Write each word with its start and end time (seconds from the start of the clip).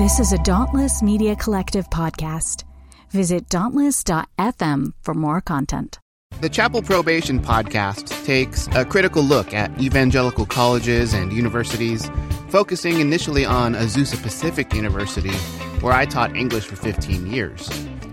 This 0.00 0.18
is 0.18 0.32
a 0.32 0.38
Dauntless 0.38 1.02
Media 1.02 1.36
Collective 1.36 1.90
podcast. 1.90 2.64
Visit 3.10 3.50
dauntless.fm 3.50 4.94
for 5.02 5.12
more 5.12 5.42
content. 5.42 5.98
The 6.40 6.48
Chapel 6.48 6.80
Probation 6.80 7.38
podcast 7.38 8.24
takes 8.24 8.66
a 8.68 8.86
critical 8.86 9.22
look 9.22 9.52
at 9.52 9.78
evangelical 9.78 10.46
colleges 10.46 11.12
and 11.12 11.34
universities, 11.34 12.10
focusing 12.48 12.98
initially 13.00 13.44
on 13.44 13.74
Azusa 13.74 14.16
Pacific 14.22 14.72
University, 14.72 15.36
where 15.82 15.92
I 15.92 16.06
taught 16.06 16.34
English 16.34 16.64
for 16.64 16.76
15 16.76 17.26
years. 17.26 17.68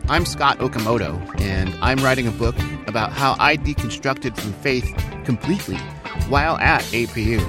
I'm 0.10 0.26
Scott 0.26 0.60
Okamoto, 0.60 1.40
and 1.40 1.74
I'm 1.82 2.00
writing 2.00 2.28
a 2.28 2.32
book 2.32 2.58
about 2.88 3.14
how 3.14 3.38
I 3.40 3.56
deconstructed 3.56 4.36
from 4.36 4.52
faith 4.52 4.94
completely 5.24 5.78
while 6.28 6.58
at 6.58 6.82
APU. 6.92 7.40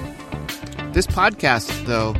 This 0.94 1.08
podcast, 1.08 1.86
though, 1.86 2.14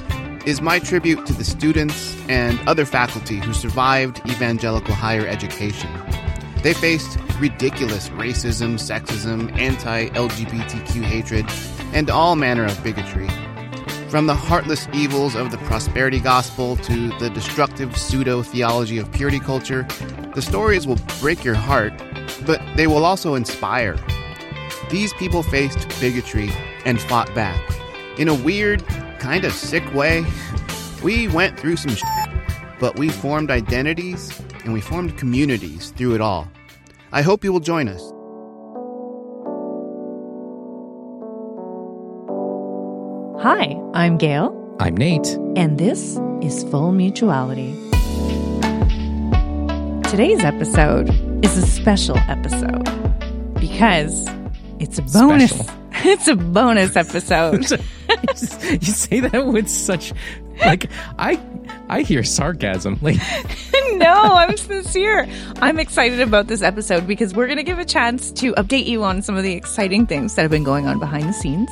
is 0.49 0.63
my 0.63 0.79
tribute 0.79 1.27
to 1.27 1.35
the 1.35 1.45
students 1.45 2.17
and 2.27 2.59
other 2.67 2.87
faculty 2.87 3.37
who 3.37 3.53
survived 3.53 4.19
evangelical 4.31 4.95
higher 4.95 5.27
education. 5.27 5.91
They 6.63 6.73
faced 6.73 7.19
ridiculous 7.39 8.09
racism, 8.09 8.77
sexism, 8.77 9.55
anti 9.59 10.09
LGBTQ 10.09 11.03
hatred, 11.03 11.45
and 11.93 12.09
all 12.09 12.35
manner 12.35 12.65
of 12.65 12.83
bigotry. 12.83 13.29
From 14.09 14.27
the 14.27 14.35
heartless 14.35 14.89
evils 14.95 15.35
of 15.35 15.51
the 15.51 15.59
prosperity 15.59 16.19
gospel 16.19 16.77
to 16.77 17.11
the 17.19 17.29
destructive 17.29 17.95
pseudo 17.95 18.43
theology 18.43 18.97
of 18.97 19.13
purity 19.13 19.41
culture, 19.41 19.87
the 20.35 20.41
stories 20.41 20.87
will 20.87 20.99
break 21.21 21.45
your 21.45 21.57
heart, 21.57 21.93
but 22.47 22.63
they 22.75 22.87
will 22.87 23.05
also 23.05 23.35
inspire. 23.35 23.99
These 24.89 25.13
people 25.15 25.43
faced 25.43 25.87
bigotry 26.01 26.51
and 26.87 26.99
fought 26.99 27.35
back. 27.35 27.61
In 28.17 28.29
a 28.29 28.35
weird, 28.35 28.83
kind 29.19 29.45
of 29.45 29.53
sick 29.53 29.85
way, 29.95 30.25
we 31.03 31.29
went 31.29 31.59
through 31.59 31.77
some 31.77 31.95
shit, 31.95 32.09
but 32.81 32.99
we 32.99 33.09
formed 33.09 33.51
identities 33.51 34.39
and 34.65 34.73
we 34.73 34.81
formed 34.81 35.17
communities 35.19 35.91
through 35.91 36.15
it 36.15 36.21
all. 36.21 36.49
I 37.13 37.23
hope 37.23 37.45
you 37.45 37.53
will 37.53 37.61
join 37.61 37.89
us. 37.89 38.13
Hi, 43.41 43.81
I'm 43.95 44.19
Gail, 44.19 44.53
I'm 44.81 44.97
Nate. 44.97 45.29
and 45.57 45.79
this 45.79 46.19
is 46.43 46.65
Full 46.65 46.91
Mutuality. 46.93 47.73
Today's 50.11 50.43
episode 50.43 51.09
is 51.45 51.57
a 51.57 51.67
special 51.67 52.17
episode 52.29 52.85
because 53.61 54.27
it's 54.81 54.99
a 54.99 55.03
bonus. 55.03 55.51
Special. 55.55 55.78
It's 56.05 56.29
a 56.29 56.37
bonus 56.37 56.95
episode. 56.95 57.71
you 57.71 58.93
say 58.93 59.21
that 59.21 59.47
with 59.47 59.69
such 59.69 60.13
like 60.65 60.89
I 61.19 61.41
I 61.89 62.03
hear 62.03 62.23
sarcasm. 62.23 62.99
Like 63.03 63.17
no, 63.95 64.13
I'm 64.13 64.57
sincere. 64.57 65.27
I'm 65.57 65.81
excited 65.81 66.21
about 66.21 66.47
this 66.47 66.63
episode 66.63 67.09
because 67.09 67.35
we're 67.35 67.47
going 67.47 67.59
to 67.59 67.65
give 67.65 67.81
a 67.81 67.85
chance 67.85 68.31
to 68.33 68.53
update 68.55 68.87
you 68.87 69.03
on 69.03 69.23
some 69.23 69.37
of 69.37 69.43
the 69.43 69.53
exciting 69.55 70.07
things 70.07 70.37
that 70.37 70.43
have 70.43 70.53
been 70.53 70.63
going 70.63 70.87
on 70.87 71.01
behind 71.01 71.29
the 71.29 71.33
scenes. 71.33 71.71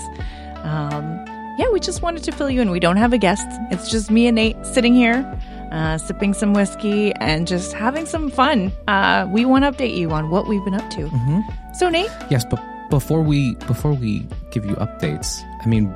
Um, 0.64 1.24
yeah, 1.58 1.70
we 1.72 1.78
just 1.78 2.02
wanted 2.02 2.24
to 2.24 2.32
fill 2.32 2.50
you 2.50 2.60
in. 2.60 2.70
We 2.70 2.80
don't 2.80 2.97
have 2.97 3.12
a 3.12 3.19
guest. 3.19 3.47
It's 3.70 3.91
just 3.91 4.10
me 4.10 4.27
and 4.27 4.34
Nate 4.34 4.56
sitting 4.66 4.94
here, 4.94 5.24
uh, 5.70 5.98
sipping 5.98 6.34
some 6.34 6.52
whiskey 6.52 7.12
and 7.14 7.47
just 7.47 7.72
having 7.72 8.06
some 8.06 8.30
fun. 8.30 8.72
Uh, 8.88 9.28
we 9.30 9.44
want 9.44 9.64
to 9.64 9.70
update 9.70 9.97
you 9.97 10.10
on 10.10 10.30
what 10.30 10.48
we've 10.48 10.64
been 10.64 10.74
up 10.74 10.91
to. 10.91 11.08
So, 11.74 11.88
Nate, 11.88 12.10
yes, 12.28 12.44
but 12.44 12.60
before 12.90 13.22
we 13.22 13.54
before 13.66 13.92
we 13.94 14.26
give 14.50 14.64
you 14.64 14.74
updates, 14.76 15.42
I 15.64 15.68
mean, 15.68 15.92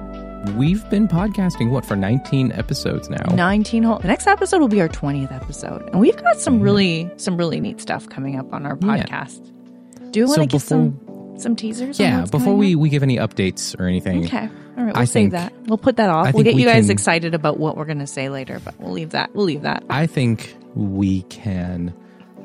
we've 0.57 0.89
been 0.91 1.07
podcasting 1.09 1.71
what 1.71 1.85
for 1.85 1.97
19 1.97 2.53
episodes 2.53 3.09
now. 3.11 3.23
19 3.35 3.83
whole. 3.83 3.99
The 3.99 4.09
next 4.09 4.27
episode 4.27 4.61
will 4.61 4.69
be 4.69 4.81
our 4.81 4.89
20th 4.89 5.33
episode, 5.33 5.83
and 5.91 6.01
we've 6.01 6.17
got 6.17 6.41
some 6.41 6.61
really 6.61 7.11
some 7.17 7.37
really 7.37 7.61
neat 7.61 7.81
stuff 7.81 8.09
coming 8.09 8.39
up 8.39 8.53
on 8.53 8.67
our 8.67 8.77
Mm-hmm. 8.77 8.91
Yeah. 8.97 9.05
podcast. 9.07 10.11
Do 10.13 10.21
you 10.21 10.27
want 10.27 10.37
So 10.37 10.43
to 10.43 10.47
give 10.49 10.63
some 10.63 10.99
some 11.39 11.57
teasers? 11.57 11.99
on 12.01 12.07
Yeah, 12.07 12.25
before 12.31 12.55
we 12.57 12.75
up? 12.75 12.81
we 12.81 12.89
give 12.89 13.03
any 13.03 13.17
updates 13.17 13.79
or 13.79 13.87
anything. 13.87 14.25
Okay. 14.25 14.49
All 14.79 14.85
right. 14.85 14.95
We'll 14.95 15.03
I 15.03 15.05
save 15.05 15.13
think- 15.13 15.33
that. 15.33 15.53
We'll 15.67 15.79
put 15.79 15.97
that 15.97 16.11
off. 16.11 16.27
I 16.27 16.31
We'll 16.33 16.43
get 16.45 16.55
you 16.55 16.65
guys 16.67 16.85
can- 16.87 16.93
excited 16.93 17.35
about 17.35 17.59
what 17.59 17.77
we're 17.77 17.85
going 17.85 17.99
to 17.99 18.07
say 18.07 18.29
later, 18.29 18.61
but 18.65 18.79
we'll 18.81 18.93
leave 18.93 19.11
that. 19.11 19.35
We'll 19.35 19.45
leave 19.47 19.63
that. 19.63 19.85
I 19.91 20.07
think 20.07 20.55
we 20.75 21.23
can 21.23 21.95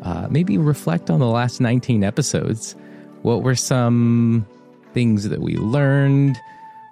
uh, 0.03 0.27
maybe 0.29 0.57
reflect 0.57 1.09
on 1.09 1.19
the 1.19 1.27
last 1.27 1.59
19 1.61 2.03
episodes. 2.03 2.75
What 3.25 3.41
were 3.41 3.55
some 3.55 4.45
things 4.93 5.29
that 5.29 5.41
we 5.41 5.57
learned? 5.57 6.39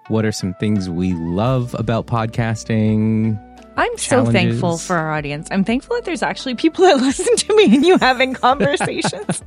What 0.07 0.25
are 0.25 0.31
some 0.31 0.55
things 0.55 0.89
we 0.89 1.13
love 1.13 1.75
about 1.77 2.07
podcasting? 2.07 3.39
I'm 3.77 3.97
so 3.99 4.25
thankful 4.25 4.79
for 4.79 4.95
our 4.95 5.13
audience. 5.13 5.47
I'm 5.51 5.63
thankful 5.63 5.95
that 5.95 6.05
there's 6.05 6.23
actually 6.23 6.55
people 6.55 6.85
that 6.85 6.97
listen 7.01 7.35
to 7.35 7.55
me 7.55 7.75
and 7.75 7.85
you 7.85 7.99
having 7.99 8.33
conversations. 8.47 9.43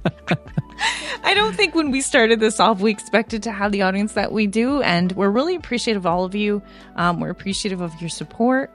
I 1.24 1.34
don't 1.34 1.56
think 1.56 1.74
when 1.74 1.90
we 1.90 2.00
started 2.00 2.38
this 2.38 2.60
off, 2.60 2.78
we 2.78 2.92
expected 2.92 3.42
to 3.42 3.50
have 3.50 3.72
the 3.72 3.82
audience 3.82 4.12
that 4.12 4.30
we 4.30 4.46
do, 4.46 4.80
and 4.82 5.10
we're 5.10 5.30
really 5.30 5.56
appreciative 5.56 6.02
of 6.02 6.06
all 6.06 6.24
of 6.24 6.36
you. 6.36 6.62
Um, 6.94 7.18
we're 7.18 7.30
appreciative 7.30 7.80
of 7.80 8.00
your 8.00 8.10
support. 8.10 8.72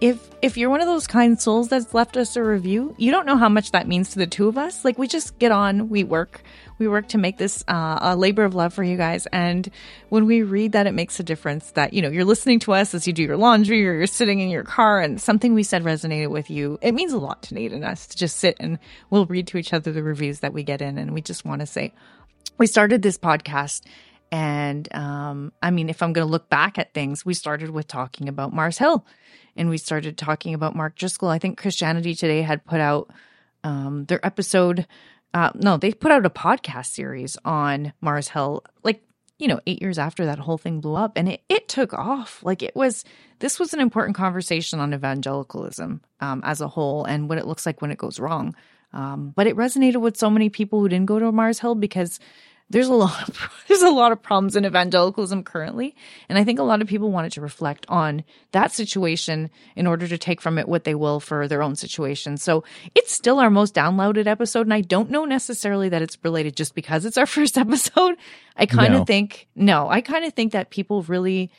If 0.00 0.28
if 0.42 0.56
you're 0.56 0.70
one 0.70 0.80
of 0.80 0.86
those 0.86 1.06
kind 1.06 1.40
souls 1.40 1.68
that's 1.68 1.94
left 1.94 2.16
us 2.16 2.36
a 2.36 2.42
review, 2.42 2.94
you 2.98 3.10
don't 3.10 3.26
know 3.26 3.36
how 3.36 3.48
much 3.48 3.70
that 3.70 3.86
means 3.88 4.10
to 4.10 4.18
the 4.18 4.26
two 4.26 4.48
of 4.48 4.58
us. 4.58 4.84
Like 4.84 4.98
we 4.98 5.06
just 5.06 5.38
get 5.38 5.52
on, 5.52 5.88
we 5.88 6.04
work, 6.04 6.42
we 6.78 6.88
work 6.88 7.08
to 7.08 7.18
make 7.18 7.38
this 7.38 7.64
uh, 7.68 7.98
a 8.02 8.16
labor 8.16 8.44
of 8.44 8.54
love 8.54 8.74
for 8.74 8.82
you 8.82 8.96
guys. 8.96 9.26
And 9.26 9.70
when 10.10 10.26
we 10.26 10.42
read 10.42 10.72
that, 10.72 10.86
it 10.86 10.92
makes 10.92 11.18
a 11.20 11.22
difference. 11.22 11.70
That 11.70 11.94
you 11.94 12.02
know 12.02 12.10
you're 12.10 12.24
listening 12.24 12.58
to 12.60 12.72
us 12.72 12.92
as 12.92 13.06
you 13.06 13.12
do 13.12 13.22
your 13.22 13.36
laundry 13.36 13.86
or 13.86 13.94
you're 13.94 14.06
sitting 14.06 14.40
in 14.40 14.50
your 14.50 14.64
car, 14.64 15.00
and 15.00 15.20
something 15.20 15.54
we 15.54 15.62
said 15.62 15.84
resonated 15.84 16.28
with 16.28 16.50
you. 16.50 16.78
It 16.82 16.92
means 16.92 17.12
a 17.12 17.18
lot 17.18 17.42
to 17.44 17.54
Nate 17.54 17.72
and 17.72 17.84
us 17.84 18.06
to 18.08 18.16
just 18.16 18.36
sit 18.36 18.56
and 18.60 18.78
we'll 19.10 19.26
read 19.26 19.46
to 19.48 19.58
each 19.58 19.72
other 19.72 19.92
the 19.92 20.02
reviews 20.02 20.40
that 20.40 20.52
we 20.52 20.64
get 20.64 20.82
in, 20.82 20.98
and 20.98 21.14
we 21.14 21.22
just 21.22 21.44
want 21.44 21.60
to 21.60 21.66
say 21.66 21.92
we 22.58 22.66
started 22.66 23.02
this 23.02 23.18
podcast 23.18 23.82
and 24.30 24.92
um, 24.94 25.52
i 25.62 25.70
mean 25.70 25.88
if 25.88 26.02
i'm 26.02 26.12
going 26.12 26.26
to 26.26 26.30
look 26.30 26.48
back 26.48 26.78
at 26.78 26.92
things 26.94 27.24
we 27.24 27.34
started 27.34 27.70
with 27.70 27.86
talking 27.86 28.28
about 28.28 28.52
mars 28.52 28.78
hill 28.78 29.04
and 29.56 29.68
we 29.68 29.78
started 29.78 30.16
talking 30.18 30.54
about 30.54 30.76
mark 30.76 30.96
driscoll. 30.96 31.28
I 31.28 31.38
think 31.38 31.58
christianity 31.58 32.14
today 32.14 32.42
had 32.42 32.64
put 32.64 32.80
out 32.80 33.10
um, 33.62 34.04
their 34.06 34.24
episode 34.24 34.86
uh, 35.32 35.50
no 35.54 35.76
they 35.76 35.92
put 35.92 36.12
out 36.12 36.26
a 36.26 36.30
podcast 36.30 36.86
series 36.86 37.36
on 37.44 37.92
mars 38.00 38.28
hill 38.28 38.62
like 38.82 39.02
you 39.38 39.48
know 39.48 39.60
eight 39.66 39.82
years 39.82 39.98
after 39.98 40.26
that 40.26 40.38
whole 40.38 40.58
thing 40.58 40.80
blew 40.80 40.94
up 40.94 41.12
and 41.16 41.28
it, 41.28 41.42
it 41.48 41.68
took 41.68 41.92
off. 41.92 42.42
Like 42.42 42.62
it 42.62 42.74
was 42.74 43.04
this 43.40 43.58
was 43.58 43.74
an 43.74 43.80
important 43.80 44.16
conversation 44.16 44.80
on 44.80 44.94
evangelicalism 44.94 46.00
um, 46.20 46.40
as 46.44 46.60
a 46.60 46.68
whole 46.68 47.04
and 47.04 47.28
what 47.28 47.38
it 47.38 47.46
looks 47.46 47.66
like 47.66 47.82
when 47.82 47.90
it 47.90 47.98
goes 47.98 48.20
wrong. 48.20 48.54
Um, 48.92 49.32
but 49.34 49.46
it 49.46 49.56
resonated 49.56 50.00
with 50.00 50.16
so 50.16 50.30
many 50.30 50.50
people 50.50 50.80
who 50.80 50.88
didn't 50.88 51.06
go 51.06 51.18
to 51.18 51.32
Mars 51.32 51.58
Hill 51.58 51.74
because 51.74 52.20
there's 52.70 52.88
a 52.88 52.94
lot 52.94 53.28
of 53.28 53.50
there's 53.68 53.82
a 53.82 53.90
lot 53.90 54.10
of 54.12 54.22
problems 54.22 54.56
in 54.56 54.64
evangelicalism 54.64 55.44
currently, 55.44 55.94
and 56.28 56.38
I 56.38 56.44
think 56.44 56.58
a 56.58 56.62
lot 56.62 56.80
of 56.82 56.88
people 56.88 57.10
wanted 57.10 57.32
to 57.32 57.40
reflect 57.40 57.84
on 57.88 58.24
that 58.52 58.72
situation 58.72 59.50
in 59.76 59.86
order 59.86 60.08
to 60.08 60.18
take 60.18 60.40
from 60.40 60.58
it 60.58 60.68
what 60.68 60.84
they 60.84 60.94
will 60.94 61.20
for 61.20 61.46
their 61.46 61.62
own 61.62 61.76
situation. 61.76 62.36
So 62.36 62.64
it's 62.94 63.12
still 63.12 63.38
our 63.38 63.50
most 63.50 63.74
downloaded 63.74 64.26
episode, 64.26 64.66
and 64.66 64.74
I 64.74 64.80
don't 64.80 65.10
know 65.10 65.24
necessarily 65.24 65.88
that 65.90 66.02
it's 66.02 66.18
related 66.24 66.56
just 66.56 66.74
because 66.74 67.04
it's 67.04 67.18
our 67.18 67.26
first 67.38 67.58
episode. 67.58 68.16
I 68.56 68.66
kind 68.66 68.94
of 68.94 69.00
No. 69.00 69.04
think 69.04 69.46
no, 69.54 69.88
I 69.88 70.00
kind 70.00 70.24
of 70.24 70.32
think 70.32 70.52
that 70.52 70.70
people 70.70 71.02
really 71.02 71.50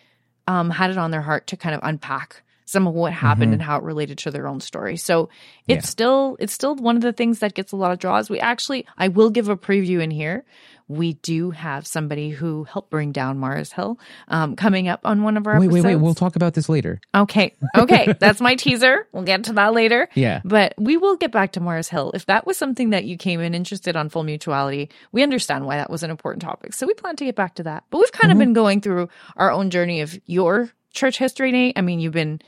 um, 0.47 0.69
had 0.69 0.91
it 0.91 0.97
on 0.97 1.11
their 1.11 1.21
heart 1.21 1.47
to 1.47 1.57
kind 1.57 1.75
of 1.75 1.81
unpack 1.83 2.41
some 2.67 2.87
of 2.87 2.95
what 2.95 3.13
happened 3.13 3.53
and 3.53 3.61
how 3.61 3.77
it 3.77 3.83
related 3.83 4.17
to 4.17 4.31
their 4.31 4.47
own 4.47 4.59
story. 4.59 4.97
So 4.97 5.29
it's 5.67 5.85
Yeah. 5.85 5.89
still 5.89 6.37
it's 6.39 6.51
still 6.53 6.75
one 6.75 6.95
of 6.95 7.03
the 7.03 7.13
things 7.13 7.39
that 7.39 7.53
gets 7.53 7.71
a 7.71 7.75
lot 7.75 7.91
of 7.91 7.99
draws. 7.99 8.27
We 8.29 8.39
actually 8.39 8.87
I 8.97 9.07
will 9.07 9.29
give 9.29 9.49
a 9.49 9.55
preview 9.57 10.01
in 10.01 10.09
here. 10.09 10.43
We 10.87 11.13
do 11.13 11.51
have 11.51 11.87
somebody 11.87 12.29
who 12.29 12.63
helped 12.65 12.91
bring 12.91 13.11
down 13.11 13.39
Mars 13.39 13.71
Hill 13.71 13.99
um, 14.27 14.55
coming 14.55 14.87
up 14.87 15.01
on 15.03 15.23
one 15.23 15.35
of 15.37 15.47
our 15.47 15.59
Wait, 15.59 15.67
wait, 15.67 15.79
episodes. 15.79 15.85
wait. 15.85 15.95
We'll 16.03 16.13
talk 16.13 16.35
about 16.35 16.53
this 16.53 16.69
later. 16.69 16.99
Okay. 17.13 17.55
Okay. 17.75 18.13
That's 18.19 18.39
my 18.39 18.55
teaser. 18.55 19.07
We'll 19.11 19.23
get 19.23 19.45
to 19.45 19.53
that 19.53 19.73
later. 19.73 20.07
Yeah. 20.13 20.41
But 20.45 20.75
we 20.77 20.97
will 20.97 21.15
get 21.17 21.31
back 21.31 21.53
to 21.53 21.59
Mars 21.59 21.89
Hill. 21.89 22.11
If 22.13 22.27
that 22.27 22.45
was 22.45 22.57
something 22.57 22.91
that 22.91 23.05
you 23.05 23.17
came 23.17 23.39
in 23.39 23.55
interested 23.55 23.95
on 23.95 24.09
full 24.09 24.23
mutuality, 24.23 24.89
we 25.11 25.23
understand 25.23 25.65
why 25.65 25.77
that 25.77 25.89
was 25.89 26.03
an 26.03 26.11
important 26.11 26.41
topic. 26.43 26.73
So 26.73 26.85
we 26.85 26.93
plan 26.93 27.15
to 27.15 27.25
get 27.25 27.35
back 27.35 27.55
to 27.55 27.63
that. 27.63 27.85
But 27.89 27.99
we've 27.99 28.11
kind 28.11 28.31
of 28.31 28.37
been 28.37 28.53
going 28.53 28.81
through 28.81 29.09
our 29.37 29.51
own 29.51 29.71
journey 29.71 30.01
of 30.01 30.19
your 30.25 30.69
church 30.93 31.17
history, 31.17 31.51
Nate. 31.51 31.77
I 31.77 31.81
mean, 31.81 31.99
you've 31.99 32.13
been 32.13 32.41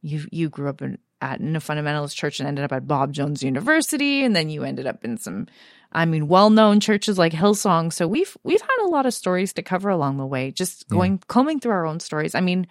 you 0.00 0.26
you 0.32 0.48
grew 0.48 0.68
up 0.68 0.82
in 0.82 0.98
at 1.20 1.40
in 1.40 1.54
a 1.54 1.60
fundamentalist 1.60 2.16
church 2.16 2.40
and 2.40 2.48
ended 2.48 2.64
up 2.64 2.72
at 2.72 2.88
Bob 2.88 3.12
Jones 3.12 3.42
University, 3.42 4.24
and 4.24 4.34
then 4.34 4.50
you 4.50 4.64
ended 4.64 4.86
up 4.86 5.04
in 5.04 5.16
some 5.16 5.46
I 5.92 6.04
mean, 6.04 6.26
well-known 6.26 6.80
churches 6.80 7.18
like 7.18 7.32
Hillsong. 7.32 7.92
So 7.92 8.08
we've 8.08 8.36
we've 8.42 8.60
had 8.60 8.84
a 8.84 8.88
lot 8.88 9.06
of 9.06 9.14
stories 9.14 9.52
to 9.54 9.62
cover 9.62 9.90
along 9.90 10.16
the 10.16 10.26
way. 10.26 10.50
Just 10.50 10.88
going 10.88 11.22
combing 11.28 11.60
through 11.60 11.72
our 11.72 11.86
own 11.86 12.00
stories. 12.00 12.34
I 12.34 12.40
mean, 12.40 12.66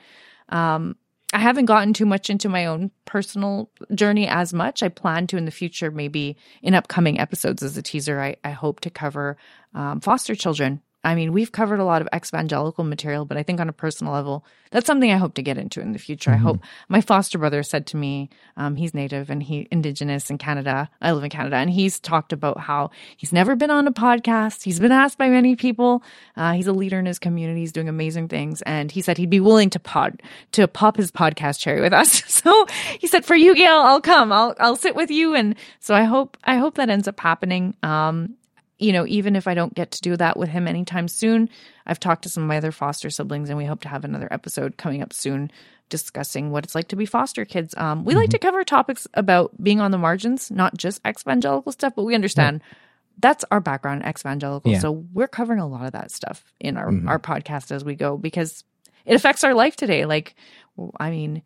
um, 0.49 0.95
I 1.33 1.39
haven't 1.39 1.65
gotten 1.65 1.93
too 1.93 2.05
much 2.05 2.29
into 2.29 2.49
my 2.49 2.65
own 2.65 2.91
personal 3.05 3.69
journey 3.95 4.27
as 4.27 4.53
much. 4.53 4.83
I 4.83 4.89
plan 4.89 5.27
to 5.27 5.37
in 5.37 5.45
the 5.45 5.51
future, 5.51 5.91
maybe 5.91 6.35
in 6.61 6.73
upcoming 6.73 7.19
episodes 7.19 7.63
as 7.63 7.77
a 7.77 7.81
teaser. 7.81 8.19
I, 8.19 8.35
I 8.43 8.51
hope 8.51 8.81
to 8.81 8.89
cover 8.89 9.37
um, 9.73 10.01
foster 10.01 10.35
children 10.35 10.81
I 11.03 11.15
mean, 11.15 11.33
we've 11.33 11.51
covered 11.51 11.79
a 11.79 11.83
lot 11.83 12.01
of 12.01 12.07
evangelical 12.15 12.83
material, 12.83 13.25
but 13.25 13.35
I 13.35 13.43
think 13.43 13.59
on 13.59 13.67
a 13.67 13.73
personal 13.73 14.13
level, 14.13 14.45
that's 14.69 14.85
something 14.85 15.11
I 15.11 15.17
hope 15.17 15.33
to 15.33 15.41
get 15.41 15.57
into 15.57 15.81
in 15.81 15.93
the 15.93 15.99
future. 15.99 16.31
I 16.31 16.37
hope 16.37 16.59
my 16.89 17.01
foster 17.01 17.37
brother 17.37 17.63
said 17.63 17.87
to 17.87 17.97
me, 17.97 18.29
um, 18.55 18.75
he's 18.75 18.93
native 18.93 19.29
and 19.29 19.41
he 19.41 19.67
indigenous 19.71 20.29
in 20.29 20.37
Canada. 20.37 20.89
I 21.01 21.11
live 21.11 21.23
in 21.23 21.29
Canada, 21.29 21.55
and 21.57 21.69
he's 21.69 21.99
talked 21.99 22.31
about 22.31 22.59
how 22.59 22.91
he's 23.17 23.33
never 23.33 23.55
been 23.55 23.71
on 23.71 23.87
a 23.87 23.91
podcast. 23.91 24.63
He's 24.63 24.79
been 24.79 24.91
asked 24.91 25.17
by 25.17 25.27
many 25.27 25.55
people. 25.55 26.03
Uh, 26.37 26.53
he's 26.53 26.67
a 26.67 26.73
leader 26.73 26.99
in 26.99 27.05
his 27.05 27.19
community. 27.19 27.61
He's 27.61 27.73
doing 27.73 27.89
amazing 27.89 28.27
things, 28.27 28.61
and 28.61 28.91
he 28.91 29.01
said 29.01 29.17
he'd 29.17 29.29
be 29.29 29.39
willing 29.39 29.71
to 29.71 29.79
pod 29.79 30.21
to 30.53 30.67
pop 30.67 30.97
his 30.97 31.11
podcast 31.11 31.59
cherry 31.59 31.81
with 31.81 31.93
us. 31.93 32.21
So 32.41 32.65
he 32.97 33.05
said, 33.05 33.23
"For 33.23 33.35
you, 33.35 33.53
Gail, 33.53 33.81
I'll 33.81 34.01
come. 34.01 34.31
I'll 34.31 34.55
I'll 34.59 34.75
sit 34.75 34.95
with 34.95 35.11
you." 35.11 35.35
And 35.35 35.55
so 35.79 35.93
I 35.93 36.05
hope 36.05 36.37
I 36.43 36.55
hope 36.55 36.75
that 36.75 36.89
ends 36.89 37.07
up 37.07 37.19
happening. 37.19 37.75
Um, 37.83 38.35
you 38.81 38.91
know, 38.91 39.05
even 39.07 39.35
if 39.35 39.47
I 39.47 39.53
don't 39.53 39.73
get 39.73 39.91
to 39.91 40.01
do 40.01 40.17
that 40.17 40.37
with 40.37 40.49
him 40.49 40.67
anytime 40.67 41.07
soon, 41.07 41.49
I've 41.85 41.99
talked 41.99 42.23
to 42.23 42.29
some 42.29 42.43
of 42.43 42.49
my 42.49 42.57
other 42.57 42.71
foster 42.71 43.09
siblings, 43.09 43.49
and 43.49 43.57
we 43.57 43.65
hope 43.65 43.81
to 43.81 43.89
have 43.89 44.03
another 44.03 44.27
episode 44.31 44.77
coming 44.77 45.01
up 45.01 45.13
soon 45.13 45.51
discussing 45.89 46.51
what 46.51 46.63
it's 46.63 46.73
like 46.73 46.87
to 46.87 46.95
be 46.95 47.05
foster 47.05 47.45
kids. 47.45 47.75
Um, 47.77 48.05
we 48.05 48.15
like 48.15 48.29
to 48.29 48.39
cover 48.39 48.63
topics 48.63 49.07
about 49.13 49.51
being 49.61 49.81
on 49.81 49.91
the 49.91 49.97
margins, 49.97 50.49
not 50.49 50.75
just 50.75 51.01
evangelical 51.05 51.71
stuff, 51.71 51.93
but 51.95 52.03
we 52.03 52.15
understand 52.15 52.61
that's 53.19 53.45
our 53.51 53.59
background, 53.59 54.03
evangelical. 54.07 54.71
Yeah. 54.71 54.79
So 54.79 55.05
we're 55.13 55.27
covering 55.27 55.59
a 55.59 55.67
lot 55.67 55.85
of 55.85 55.91
that 55.91 56.09
stuff 56.09 56.43
in 56.59 56.77
our, 56.77 56.91
our 57.07 57.19
podcast 57.19 57.71
as 57.71 57.85
we 57.85 57.95
go 57.95 58.17
because 58.17 58.63
it 59.05 59.15
affects 59.15 59.43
our 59.43 59.53
life 59.53 59.75
today. 59.75 60.05
Like, 60.05 60.33
I 60.99 61.11
mean, 61.11 61.43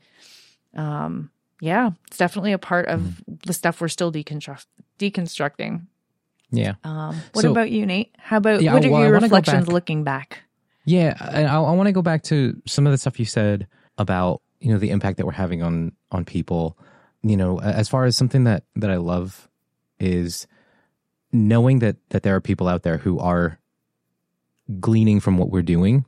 um, 0.76 1.32
yeah, 1.60 1.92
it's 2.08 2.18
definitely 2.18 2.54
a 2.54 2.60
part 2.60 2.88
of 2.88 3.22
the 3.46 3.54
stuff 3.54 3.82
we're 3.82 3.88
still 3.88 4.12
deconstruct- 4.12 4.68
deconstructing. 5.00 5.88
Yeah. 6.56 6.74
Um, 6.84 7.16
what 7.34 7.42
So- 7.44 7.52
about 7.52 7.72
you, 7.72 7.86
Nate? 7.86 8.16
How 8.18 8.38
about 8.38 8.62
Yeah, 8.62 8.74
what 8.74 8.86
are 8.86 8.90
well, 8.90 9.02
your 9.04 9.14
reflections 9.14 9.66
back- 9.66 9.74
looking 9.74 10.04
back? 10.04 10.40
Yeah, 10.86 11.16
and 11.32 11.48
I, 11.48 11.56
I 11.56 11.72
want 11.72 11.88
to 11.88 11.92
go 11.92 12.02
back 12.04 12.24
to 12.24 12.62
some 12.68 12.86
of 12.86 12.92
the 12.92 12.98
stuff 12.98 13.20
you 13.20 13.26
said 13.26 13.68
about 13.98 14.42
you 14.60 14.72
know 14.72 14.78
the 14.80 14.90
impact 14.92 15.18
that 15.18 15.26
we're 15.26 15.32
having 15.34 15.62
on 15.64 15.92
on 16.12 16.26
people. 16.26 16.78
You 17.24 17.38
know, 17.38 17.60
as 17.60 17.90
far 17.90 18.06
as 18.06 18.16
something 18.16 18.44
that 18.44 18.64
that 18.76 18.92
I 18.92 18.98
love 18.98 19.48
is 20.00 20.46
knowing 21.32 21.80
that 21.80 21.98
that 22.10 22.22
there 22.24 22.36
are 22.36 22.42
people 22.42 22.68
out 22.68 22.84
there 22.84 22.98
who 22.98 23.18
are 23.20 23.60
gleaning 24.80 25.20
from 25.20 25.38
what 25.38 25.50
we're 25.50 25.62
doing. 25.64 26.06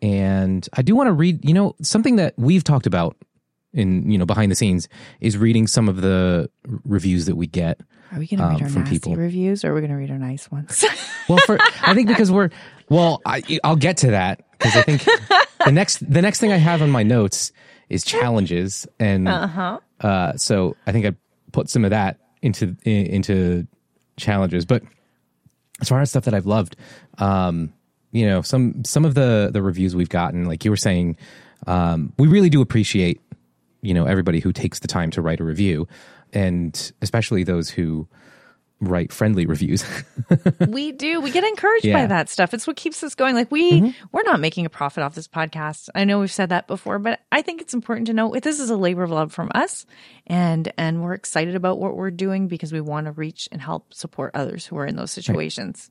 And 0.00 0.68
I 0.72 0.82
do 0.82 0.96
want 0.96 1.08
to 1.08 1.12
read, 1.12 1.44
you 1.44 1.54
know, 1.54 1.74
something 1.82 2.16
that 2.16 2.34
we've 2.36 2.64
talked 2.64 2.86
about 2.86 3.16
in 3.72 4.10
you 4.10 4.18
know 4.18 4.26
behind 4.26 4.50
the 4.50 4.56
scenes 4.56 4.88
is 5.20 5.36
reading 5.36 5.66
some 5.66 5.88
of 5.88 6.00
the 6.00 6.50
reviews 6.84 7.26
that 7.26 7.36
we 7.36 7.46
get. 7.46 7.80
Are 8.12 8.18
we 8.18 8.26
going 8.26 8.40
to 8.40 8.44
um, 8.44 8.52
read 8.52 8.62
our 8.62 8.68
from 8.68 8.82
nasty 8.82 8.98
people. 8.98 9.16
reviews 9.16 9.64
or 9.64 9.70
are 9.70 9.74
we 9.74 9.80
going 9.80 9.90
to 9.90 9.96
read 9.96 10.10
our 10.10 10.18
nice 10.18 10.50
ones? 10.50 10.84
Well, 11.28 11.38
for 11.46 11.56
I 11.82 11.94
think 11.94 12.08
because 12.08 12.32
we're 12.32 12.50
well, 12.88 13.22
I, 13.24 13.42
I'll 13.62 13.76
get 13.76 13.98
to 13.98 14.10
that 14.10 14.44
because 14.58 14.74
I 14.74 14.82
think 14.82 15.04
the 15.64 15.70
next 15.70 15.98
the 16.12 16.20
next 16.20 16.40
thing 16.40 16.50
I 16.50 16.56
have 16.56 16.82
on 16.82 16.90
my 16.90 17.04
notes 17.04 17.52
is 17.88 18.04
challenges, 18.04 18.88
and 18.98 19.28
uh 20.00 20.36
so 20.36 20.76
I 20.84 20.90
think 20.90 21.06
I 21.06 21.14
put 21.52 21.70
some 21.70 21.84
of 21.84 21.90
that 21.90 22.18
into 22.42 22.76
into 22.84 23.68
challenges. 24.16 24.66
But 24.66 24.82
as 25.80 25.88
far 25.88 26.00
as 26.00 26.10
stuff 26.10 26.24
that 26.24 26.34
I've 26.34 26.46
loved, 26.46 26.76
um, 27.18 27.72
you 28.10 28.26
know, 28.26 28.42
some 28.42 28.84
some 28.84 29.04
of 29.04 29.14
the 29.14 29.50
the 29.52 29.62
reviews 29.62 29.94
we've 29.94 30.08
gotten, 30.08 30.44
like 30.46 30.64
you 30.64 30.72
were 30.72 30.76
saying, 30.76 31.16
um, 31.68 32.12
we 32.18 32.26
really 32.26 32.50
do 32.50 32.60
appreciate 32.60 33.20
you 33.82 33.92
know 33.94 34.06
everybody 34.06 34.40
who 34.40 34.52
takes 34.52 34.78
the 34.78 34.88
time 34.88 35.10
to 35.12 35.20
write 35.22 35.40
a 35.40 35.44
review, 35.44 35.86
and 36.32 36.92
especially 37.02 37.44
those 37.44 37.68
who 37.68 38.08
write 38.80 39.12
friendly 39.12 39.46
reviews. 39.46 39.84
we 40.68 40.90
do. 40.90 41.20
We 41.20 41.30
get 41.30 41.44
encouraged 41.44 41.84
by 41.84 41.88
Yeah. 41.88 41.98
Mm-hmm. 42.00 42.08
that 42.08 42.28
stuff. 42.28 42.52
It's 42.52 42.66
what 42.66 42.74
keeps 42.74 43.04
us 43.04 43.14
going. 43.14 43.36
Like 43.36 43.50
we 43.52 43.94
we're 44.10 44.24
not 44.24 44.40
making 44.40 44.66
a 44.66 44.70
profit 44.70 45.04
off 45.04 45.14
this 45.14 45.28
podcast. 45.28 45.88
I 45.94 46.02
know 46.04 46.18
we've 46.18 46.32
said 46.32 46.48
that 46.48 46.66
before, 46.66 46.98
but 46.98 47.20
I 47.30 47.42
think 47.42 47.60
it's 47.60 47.74
important 47.74 48.08
to 48.08 48.12
know 48.12 48.34
this 48.42 48.58
is 48.58 48.70
a 48.70 48.76
labor 48.76 49.04
of 49.04 49.10
love 49.12 49.32
from 49.32 49.50
us 49.54 49.86
and 50.26 50.72
and 50.76 51.00
we're 51.02 51.14
excited 51.14 51.54
about 51.54 51.78
what 51.78 51.96
we're 51.96 52.10
doing 52.10 52.48
because 52.48 52.72
we 52.72 52.80
want 52.80 53.06
to 53.06 53.12
reach 53.12 53.48
and 53.52 53.60
help 53.62 53.94
support 53.94 54.32
others 54.34 54.66
who 54.66 54.76
are 54.78 54.86
in 54.86 54.96
those 54.96 55.12
situations. 55.12 55.88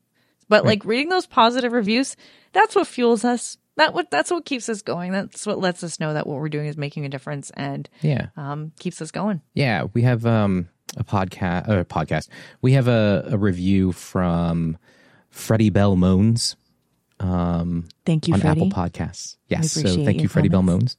But 0.49 0.65
like 0.65 0.83
reading 0.83 1.07
those 1.07 1.27
positive 1.27 1.71
reviews, 1.71 2.17
that's 2.51 2.75
what 2.75 2.87
fuels 2.87 3.23
us. 3.23 3.57
That 3.77 3.93
what 3.93 4.11
that's 4.11 4.29
what 4.29 4.45
keeps 4.45 4.67
us 4.69 4.81
going. 4.81 5.11
That's 5.11 5.45
what 5.45 5.59
lets 5.59 5.83
us 5.83 5.99
know 5.99 6.13
that 6.13 6.27
what 6.27 6.39
we're 6.39 6.49
doing 6.49 6.67
is 6.67 6.77
making 6.77 7.05
a 7.05 7.09
difference 7.09 7.51
and 7.51 7.89
yeah. 8.01 8.27
um, 8.35 8.73
keeps 8.79 9.01
us 9.01 9.11
going. 9.11 9.41
Yeah, 9.53 9.85
we 9.93 10.01
have 10.01 10.25
um, 10.25 10.67
a 10.97 11.03
podcast. 11.03 11.69
Uh, 11.69 11.83
podcast. 11.85 12.27
We 12.61 12.73
have 12.73 12.87
a, 12.87 13.29
a 13.31 13.37
review 13.37 13.91
from 13.93 14.77
Freddie 15.29 15.69
Bell 15.69 15.95
Moans 15.95 16.55
Um, 17.21 17.87
Thank 18.05 18.27
you, 18.27 18.33
on 18.33 18.41
Freddie. 18.41 18.61
Apple 18.61 18.71
Podcasts. 18.71 19.37
Yes, 19.47 19.71
so 19.71 19.81
thank 19.81 20.17
your 20.17 20.23
you, 20.23 20.27
Freddie 20.27 20.49
Bell. 20.49 20.63
Moans. 20.63 20.97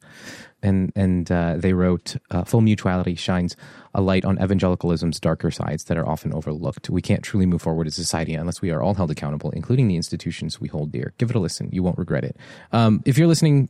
And 0.62 0.92
and 0.94 1.30
uh, 1.30 1.56
they 1.56 1.72
wrote, 1.72 2.16
uh, 2.30 2.44
"Full 2.44 2.60
mutuality 2.60 3.14
shines 3.16 3.56
a 3.94 4.00
light 4.00 4.24
on 4.24 4.36
evangelicalism's 4.38 5.18
darker 5.18 5.50
sides 5.50 5.84
that 5.84 5.96
are 5.96 6.08
often 6.08 6.32
overlooked. 6.32 6.88
We 6.88 7.02
can't 7.02 7.22
truly 7.22 7.46
move 7.46 7.62
forward 7.62 7.86
as 7.86 7.98
a 7.98 8.02
society 8.02 8.34
unless 8.34 8.62
we 8.62 8.70
are 8.70 8.80
all 8.80 8.94
held 8.94 9.10
accountable, 9.10 9.50
including 9.50 9.88
the 9.88 9.96
institutions 9.96 10.60
we 10.60 10.68
hold 10.68 10.92
dear. 10.92 11.14
Give 11.18 11.30
it 11.30 11.36
a 11.36 11.40
listen; 11.40 11.68
you 11.72 11.82
won't 11.82 11.98
regret 11.98 12.24
it. 12.24 12.36
Um, 12.72 13.02
if 13.04 13.18
you're 13.18 13.28
listening." 13.28 13.68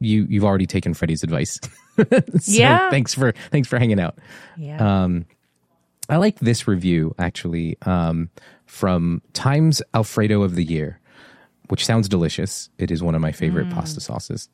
You 0.00 0.26
you've 0.30 0.44
already 0.44 0.66
taken 0.66 0.94
Freddie's 0.94 1.22
advice. 1.22 1.58
So 1.98 2.04
Yeah. 2.44 2.90
Thanks 2.90 3.14
for 3.14 3.32
thanks 3.50 3.68
for 3.68 3.78
hanging 3.78 4.00
out. 4.00 4.18
Yeah. 4.56 5.04
Um, 5.04 5.26
I 6.08 6.16
like 6.16 6.38
this 6.40 6.66
review 6.68 7.14
actually 7.18 7.76
um, 7.82 8.30
from 8.66 9.22
Times 9.32 9.82
Alfredo 9.94 10.42
of 10.42 10.54
the 10.54 10.64
Year, 10.64 11.00
which 11.68 11.84
sounds 11.84 12.08
delicious. 12.08 12.70
It 12.78 12.90
is 12.90 13.02
one 13.02 13.14
of 13.14 13.20
my 13.20 13.32
favorite 13.32 13.70
pasta 13.70 14.00
sauces. 14.00 14.48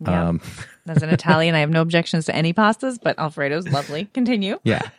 Yeah. 0.00 0.28
Um, 0.28 0.40
As 0.86 1.02
an 1.02 1.08
Italian, 1.10 1.54
I 1.54 1.60
have 1.60 1.70
no 1.70 1.80
objections 1.80 2.26
to 2.26 2.34
any 2.36 2.52
pastas, 2.52 2.98
but 3.02 3.18
Alfredo's 3.18 3.66
lovely. 3.68 4.04
Continue. 4.14 4.58
yeah. 4.64 4.82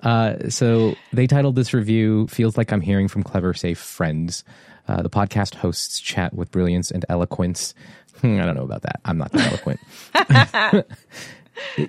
Uh, 0.00 0.48
so 0.48 0.94
they 1.12 1.26
titled 1.26 1.54
this 1.54 1.74
review 1.74 2.26
"Feels 2.28 2.56
like 2.56 2.72
I'm 2.72 2.80
hearing 2.80 3.08
from 3.08 3.22
clever, 3.22 3.52
safe 3.52 3.78
friends." 3.78 4.42
Uh, 4.88 5.02
the 5.02 5.10
podcast 5.10 5.54
hosts 5.54 6.00
chat 6.00 6.32
with 6.32 6.50
brilliance 6.50 6.90
and 6.90 7.04
eloquence. 7.10 7.74
Hmm, 8.22 8.40
I 8.40 8.46
don't 8.46 8.54
know 8.54 8.62
about 8.62 8.80
that. 8.82 9.00
I'm 9.04 9.18
not 9.18 9.32
that 9.32 9.48
eloquent. 9.52 9.80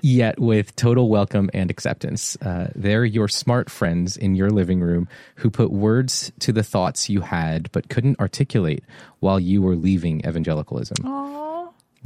Yet 0.02 0.38
with 0.38 0.74
total 0.76 1.08
welcome 1.08 1.50
and 1.54 1.70
acceptance. 1.70 2.36
Uh, 2.42 2.70
they're 2.74 3.04
your 3.04 3.28
smart 3.28 3.70
friends 3.70 4.16
in 4.16 4.34
your 4.34 4.50
living 4.50 4.80
room 4.80 5.08
who 5.36 5.50
put 5.50 5.70
words 5.70 6.30
to 6.40 6.52
the 6.52 6.62
thoughts 6.62 7.08
you 7.08 7.20
had 7.20 7.70
but 7.72 7.88
couldn't 7.88 8.18
articulate 8.20 8.82
while 9.20 9.38
you 9.38 9.62
were 9.62 9.76
leaving 9.76 10.20
evangelicalism. 10.26 10.96
Oh, 11.04 11.47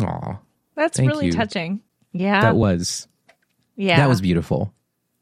Aw, 0.00 0.38
that's 0.74 0.98
really 0.98 1.26
you. 1.26 1.32
touching. 1.32 1.80
Yeah. 2.12 2.40
that 2.42 2.56
was 2.56 3.08
yeah. 3.76 3.96
that 3.96 4.08
was 4.08 4.20
beautiful. 4.20 4.72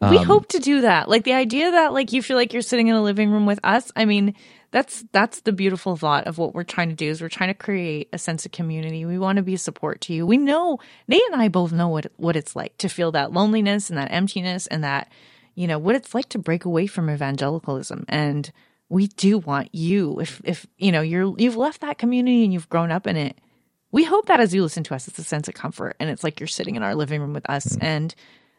we 0.00 0.18
Um, 0.18 0.24
hope 0.24 0.48
to 0.48 0.58
do 0.58 0.82
that. 0.82 1.08
Like 1.08 1.24
the 1.24 1.34
idea 1.34 1.70
that 1.70 1.92
like 1.92 2.12
you 2.12 2.22
feel 2.22 2.36
like 2.36 2.52
you're 2.52 2.62
sitting 2.62 2.88
in 2.88 2.96
a 2.96 3.02
living 3.02 3.30
room 3.30 3.46
with 3.46 3.60
us. 3.62 3.92
I 3.96 4.04
mean, 4.04 4.34
that's 4.70 5.04
that's 5.12 5.40
the 5.40 5.52
beautiful 5.52 5.96
thought 5.96 6.26
of 6.26 6.38
what 6.38 6.54
we're 6.54 6.64
trying 6.64 6.88
to 6.90 6.94
do 6.94 7.08
is 7.08 7.20
we're 7.20 7.28
trying 7.28 7.50
to 7.50 7.54
create 7.54 8.08
a 8.12 8.18
sense 8.18 8.46
of 8.46 8.52
community. 8.52 9.04
We 9.04 9.18
want 9.18 9.36
to 9.36 9.42
be 9.42 9.54
a 9.54 9.58
support 9.58 10.00
to 10.02 10.14
you. 10.14 10.26
We 10.26 10.36
know 10.36 10.78
Nate 11.08 11.22
and 11.32 11.40
I 11.40 11.48
both 11.48 11.72
know 11.72 11.88
what 11.88 12.06
what 12.16 12.36
it's 12.36 12.54
like 12.54 12.76
to 12.78 12.88
feel 12.88 13.12
that 13.12 13.32
loneliness 13.32 13.90
and 13.90 13.98
that 13.98 14.12
emptiness 14.12 14.66
and 14.68 14.84
that 14.84 15.10
you 15.54 15.66
know 15.66 15.78
what 15.78 15.96
it's 15.96 16.14
like 16.14 16.28
to 16.30 16.38
break 16.38 16.64
away 16.64 16.86
from 16.86 17.10
evangelicalism 17.10 18.04
and 18.08 18.52
we 18.88 19.08
do 19.08 19.38
want 19.38 19.68
you 19.74 20.20
if 20.20 20.40
if 20.44 20.66
you 20.78 20.92
know 20.92 21.00
you're 21.00 21.34
you've 21.38 21.56
left 21.56 21.80
that 21.80 21.98
community 21.98 22.44
and 22.44 22.52
you've 22.52 22.68
grown 22.68 22.90
up 22.90 23.06
in 23.06 23.16
it 23.16 23.36
we 23.92 24.04
hope 24.04 24.26
that 24.26 24.40
as 24.40 24.54
you 24.54 24.62
listen 24.62 24.84
to 24.84 24.94
us, 24.94 25.08
it's 25.08 25.18
a 25.18 25.24
sense 25.24 25.48
of 25.48 25.54
comfort 25.54 25.96
and 25.98 26.10
it's 26.10 26.22
like 26.22 26.40
you're 26.40 26.46
sitting 26.46 26.76
in 26.76 26.82
our 26.82 26.94
living 26.94 27.20
room 27.20 27.32
with 27.32 27.48
us. 27.48 27.66
Mm. 27.76 27.82
And, 27.82 28.14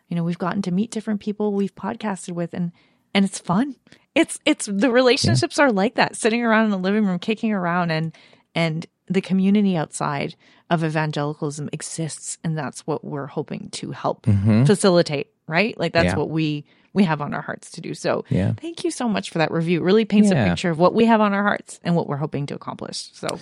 you 0.08 0.16
know, 0.16 0.24
we've 0.24 0.38
gotten 0.38 0.62
to 0.64 0.72
meet 0.72 0.92
different 0.92 1.22
people 1.22 1.54
we've 1.54 1.76
podcasted 1.76 2.34
with 2.34 2.54
and, 2.54 2.72
and 3.14 3.26
it's 3.26 3.40
fun. 3.40 3.76
It's, 4.14 4.40
it's 4.46 4.66
the 4.66 4.92
relationships 4.92 5.58
are 5.58 5.72
like 5.72 5.96
that 5.96 6.16
sitting 6.16 6.44
around 6.44 6.66
in 6.66 6.72
the 6.72 6.78
living 6.78 7.06
room, 7.06 7.20
kicking 7.20 7.54
around 7.54 7.92
and, 7.92 8.14
and 8.54 8.86
the 9.08 9.22
community 9.22 9.78
outside 9.78 10.36
of 10.70 10.84
evangelicalism 10.84 11.70
exists. 11.72 12.38
And 12.44 12.58
that's 12.58 12.86
what 12.86 13.04
we're 13.04 13.28
hoping 13.28 13.70
to 13.72 13.92
help 13.92 14.26
mm-hmm. 14.26 14.66
facilitate, 14.66 15.28
right? 15.48 15.78
Like 15.80 15.94
that's 15.94 16.08
Yeah. 16.08 16.18
what 16.18 16.30
we, 16.30 16.66
we 16.94 17.06
have 17.06 17.22
on 17.22 17.34
our 17.34 17.42
hearts 17.42 17.72
to 17.72 17.82
do. 17.82 17.94
So 17.94 18.26
Yeah. 18.30 18.52
thank 18.54 18.84
you 18.84 18.92
so 18.92 19.08
much 19.08 19.30
for 19.30 19.38
that 19.38 19.52
review. 19.52 19.80
It 19.80 19.84
really 19.84 20.04
paints 20.04 20.30
a 20.30 20.36
picture 20.36 20.70
of 20.70 20.78
what 20.78 20.94
we 20.94 21.06
have 21.06 21.22
on 21.22 21.34
our 21.34 21.44
hearts 21.44 21.80
and 21.84 21.96
what 21.96 22.08
we're 22.08 22.18
hoping 22.18 22.48
to 22.48 22.56
accomplish. 22.56 23.10
So 23.14 23.40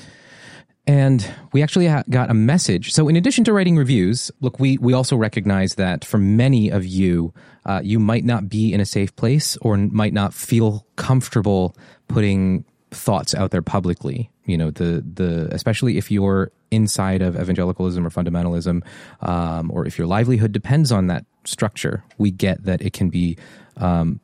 And 0.90 1.24
we 1.52 1.62
actually 1.62 1.86
ha- 1.86 2.02
got 2.10 2.32
a 2.32 2.34
message. 2.34 2.94
So, 2.94 3.08
in 3.08 3.16
addition 3.16 3.44
to 3.44 3.54
writing 3.54 3.78
reviews, 3.78 4.32
look, 4.42 4.60
we, 4.60 4.80
we 4.80 4.92
also 4.92 5.16
recognize 5.16 5.76
that 5.76 6.04
for 6.04 6.18
many 6.18 6.70
of 6.72 6.84
you, 6.84 7.32
uh, 7.68 7.80
you 7.84 8.00
might 8.00 8.26
not 8.26 8.50
be 8.50 8.74
in 8.74 8.82
a 8.82 8.86
safe 8.88 9.16
place 9.16 9.56
or 9.58 9.78
might 9.78 10.14
not 10.14 10.34
feel 10.34 10.88
comfortable 10.96 11.76
putting 12.08 12.66
thoughts 12.90 13.36
out 13.36 13.52
there 13.52 13.62
publicly. 13.62 14.32
You 14.46 14.58
know, 14.58 14.72
the 14.72 15.06
the 15.14 15.54
especially 15.54 16.00
if 16.00 16.10
you're 16.10 16.52
inside 16.72 17.22
of 17.22 17.36
evangelicalism 17.36 18.04
or 18.04 18.10
fundamentalism, 18.10 18.82
um, 19.22 19.70
or 19.70 19.86
if 19.86 20.00
your 20.00 20.08
livelihood 20.08 20.52
depends 20.52 20.92
on 20.92 21.06
that 21.06 21.24
structure. 21.46 22.04
We 22.18 22.32
get 22.32 22.64
that 22.64 22.82
it 22.82 22.94
can 22.94 23.12
be 23.12 23.38
um, 23.78 24.22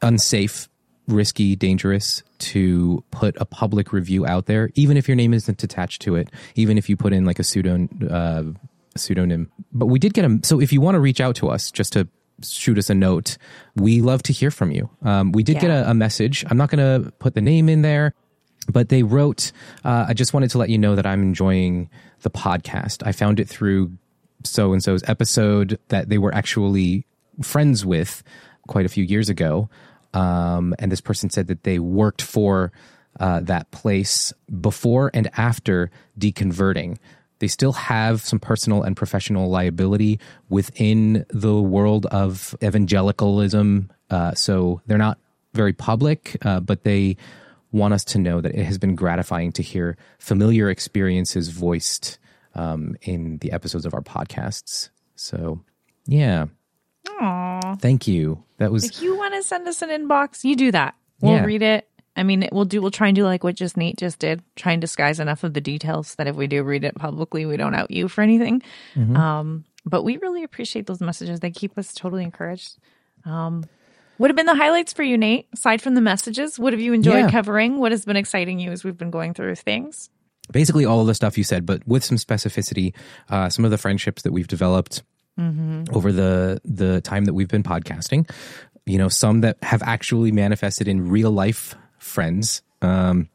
unsafe 0.00 0.70
risky, 1.06 1.54
dangerous 1.54 2.22
to 2.42 3.04
put 3.10 3.36
a 3.40 3.44
public 3.44 3.92
review 3.92 4.26
out 4.26 4.46
there, 4.46 4.70
even 4.74 4.96
if 4.96 5.08
your 5.08 5.16
name 5.16 5.32
isn't 5.34 5.62
attached 5.62 6.02
to 6.02 6.16
it, 6.16 6.30
even 6.54 6.76
if 6.78 6.88
you 6.88 6.96
put 6.96 7.12
in 7.12 7.24
like 7.24 7.38
a 7.38 7.44
pseudo 7.44 7.88
uh, 8.10 8.42
pseudonym. 8.96 9.50
But 9.72 9.86
we 9.86 9.98
did 9.98 10.14
get 10.14 10.24
a 10.24 10.40
so 10.42 10.60
if 10.60 10.72
you 10.72 10.80
want 10.80 10.96
to 10.96 11.00
reach 11.00 11.20
out 11.20 11.36
to 11.36 11.48
us 11.48 11.70
just 11.70 11.92
to 11.94 12.08
shoot 12.42 12.78
us 12.78 12.90
a 12.90 12.94
note, 12.94 13.38
we 13.76 14.00
love 14.00 14.22
to 14.24 14.32
hear 14.32 14.50
from 14.50 14.70
you. 14.70 14.90
Um, 15.02 15.32
we 15.32 15.42
did 15.42 15.60
get 15.60 15.70
a, 15.70 15.90
a 15.90 15.94
message. 15.94 16.44
I'm 16.48 16.56
not 16.56 16.70
going 16.70 17.04
to 17.04 17.12
put 17.12 17.34
the 17.34 17.40
name 17.40 17.68
in 17.68 17.82
there, 17.82 18.14
but 18.68 18.88
they 18.88 19.02
wrote, 19.02 19.52
uh, 19.84 20.06
I 20.08 20.14
just 20.14 20.34
wanted 20.34 20.50
to 20.50 20.58
let 20.58 20.68
you 20.68 20.78
know 20.78 20.96
that 20.96 21.06
I'm 21.06 21.22
enjoying 21.22 21.88
the 22.22 22.30
podcast. 22.30 23.06
I 23.06 23.12
found 23.12 23.38
it 23.38 23.48
through 23.48 23.92
so 24.44 24.72
and 24.72 24.82
so's 24.82 25.02
episode 25.06 25.78
that 25.88 26.08
they 26.08 26.18
were 26.18 26.34
actually 26.34 27.06
friends 27.42 27.86
with 27.86 28.22
quite 28.66 28.86
a 28.86 28.88
few 28.88 29.04
years 29.04 29.28
ago. 29.28 29.68
Um, 30.14 30.74
and 30.78 30.92
this 30.92 31.00
person 31.00 31.30
said 31.30 31.46
that 31.48 31.64
they 31.64 31.78
worked 31.78 32.22
for 32.22 32.72
uh, 33.20 33.40
that 33.40 33.70
place 33.70 34.32
before 34.60 35.10
and 35.14 35.30
after 35.36 35.90
deconverting. 36.18 36.98
They 37.38 37.48
still 37.48 37.72
have 37.72 38.20
some 38.20 38.38
personal 38.38 38.82
and 38.82 38.96
professional 38.96 39.50
liability 39.50 40.20
within 40.48 41.26
the 41.30 41.60
world 41.60 42.06
of 42.06 42.54
evangelicalism. 42.62 43.90
Uh, 44.10 44.32
so 44.34 44.80
they're 44.86 44.98
not 44.98 45.18
very 45.52 45.72
public, 45.72 46.36
uh, 46.42 46.60
but 46.60 46.84
they 46.84 47.16
want 47.72 47.94
us 47.94 48.04
to 48.04 48.18
know 48.18 48.40
that 48.40 48.54
it 48.54 48.64
has 48.64 48.78
been 48.78 48.94
gratifying 48.94 49.50
to 49.52 49.62
hear 49.62 49.96
familiar 50.18 50.70
experiences 50.70 51.48
voiced 51.48 52.18
um, 52.54 52.96
in 53.02 53.38
the 53.38 53.52
episodes 53.52 53.86
of 53.86 53.94
our 53.94 54.02
podcasts. 54.02 54.90
So, 55.16 55.60
yeah. 56.06 56.46
Aww. 57.08 57.80
Thank 57.80 58.06
you. 58.06 58.42
That 58.58 58.70
was 58.72 58.84
If 58.84 59.02
you 59.02 59.16
want 59.16 59.34
to 59.34 59.42
send 59.42 59.66
us 59.68 59.82
an 59.82 59.90
inbox, 59.90 60.44
you 60.44 60.56
do 60.56 60.70
that. 60.72 60.94
We'll 61.20 61.34
Yeah. 61.34 61.44
read 61.44 61.62
it. 61.62 61.88
I 62.14 62.22
mean, 62.24 62.46
we'll 62.52 62.66
do. 62.66 62.82
We'll 62.82 62.90
try 62.90 63.08
and 63.08 63.16
do 63.16 63.24
like 63.24 63.42
what 63.42 63.54
just 63.54 63.76
Nate 63.76 63.96
just 63.96 64.18
did. 64.18 64.42
Try 64.54 64.72
and 64.72 64.80
disguise 64.80 65.18
enough 65.18 65.44
of 65.44 65.54
the 65.54 65.60
details 65.62 66.14
that 66.16 66.26
if 66.26 66.36
we 66.36 66.46
do 66.46 66.62
read 66.62 66.84
it 66.84 66.94
publicly, 66.94 67.46
we 67.46 67.56
don't 67.56 67.74
out 67.74 67.90
you 67.90 68.06
for 68.08 68.20
anything. 68.20 68.62
Mm-hmm. 68.94 69.16
Um, 69.16 69.64
but 69.86 70.02
we 70.02 70.18
really 70.18 70.44
appreciate 70.44 70.86
those 70.86 71.00
messages. 71.00 71.40
They 71.40 71.50
keep 71.50 71.78
us 71.78 71.94
totally 71.94 72.22
encouraged. 72.22 72.76
Um, 73.24 73.64
what 74.18 74.28
have 74.30 74.36
been 74.36 74.46
the 74.46 74.54
highlights 74.54 74.92
for 74.92 75.02
you, 75.02 75.16
Nate? 75.16 75.46
Aside 75.54 75.80
from 75.80 75.94
the 75.94 76.00
messages, 76.02 76.58
what 76.58 76.72
have 76.74 76.80
you 76.80 76.92
enjoyed 76.92 77.16
Yeah. 77.24 77.30
covering? 77.30 77.78
What 77.78 77.92
has 77.92 78.04
been 78.04 78.16
exciting 78.16 78.58
you 78.58 78.70
as 78.72 78.84
we've 78.84 78.98
been 78.98 79.10
going 79.10 79.34
through 79.34 79.54
things? 79.56 80.10
basically 80.50 80.84
all 80.84 81.00
of 81.00 81.06
the 81.06 81.14
stuff 81.14 81.38
you 81.38 81.44
said, 81.44 81.64
but 81.64 81.86
with 81.86 82.04
some 82.04 82.18
specificity. 82.18 82.92
Uh, 83.30 83.48
some 83.48 83.64
of 83.64 83.70
the 83.70 83.78
friendships 83.78 84.20
that 84.22 84.32
we've 84.32 84.48
developed 84.48 85.02
over 85.38 86.12
the 86.12 86.60
the 86.64 87.00
time 87.00 87.24
that 87.24 87.34
we've 87.34 87.48
been 87.48 87.62
podcasting. 87.62 88.28
You 88.86 88.98
know, 88.98 89.08
some 89.08 89.40
that 89.42 89.56
have 89.62 89.82
actually 89.82 90.32
manifested 90.32 90.88
in 90.88 91.08
real 91.08 91.30
life 91.30 91.74
friends. 91.98 92.62
Um, 92.80 93.28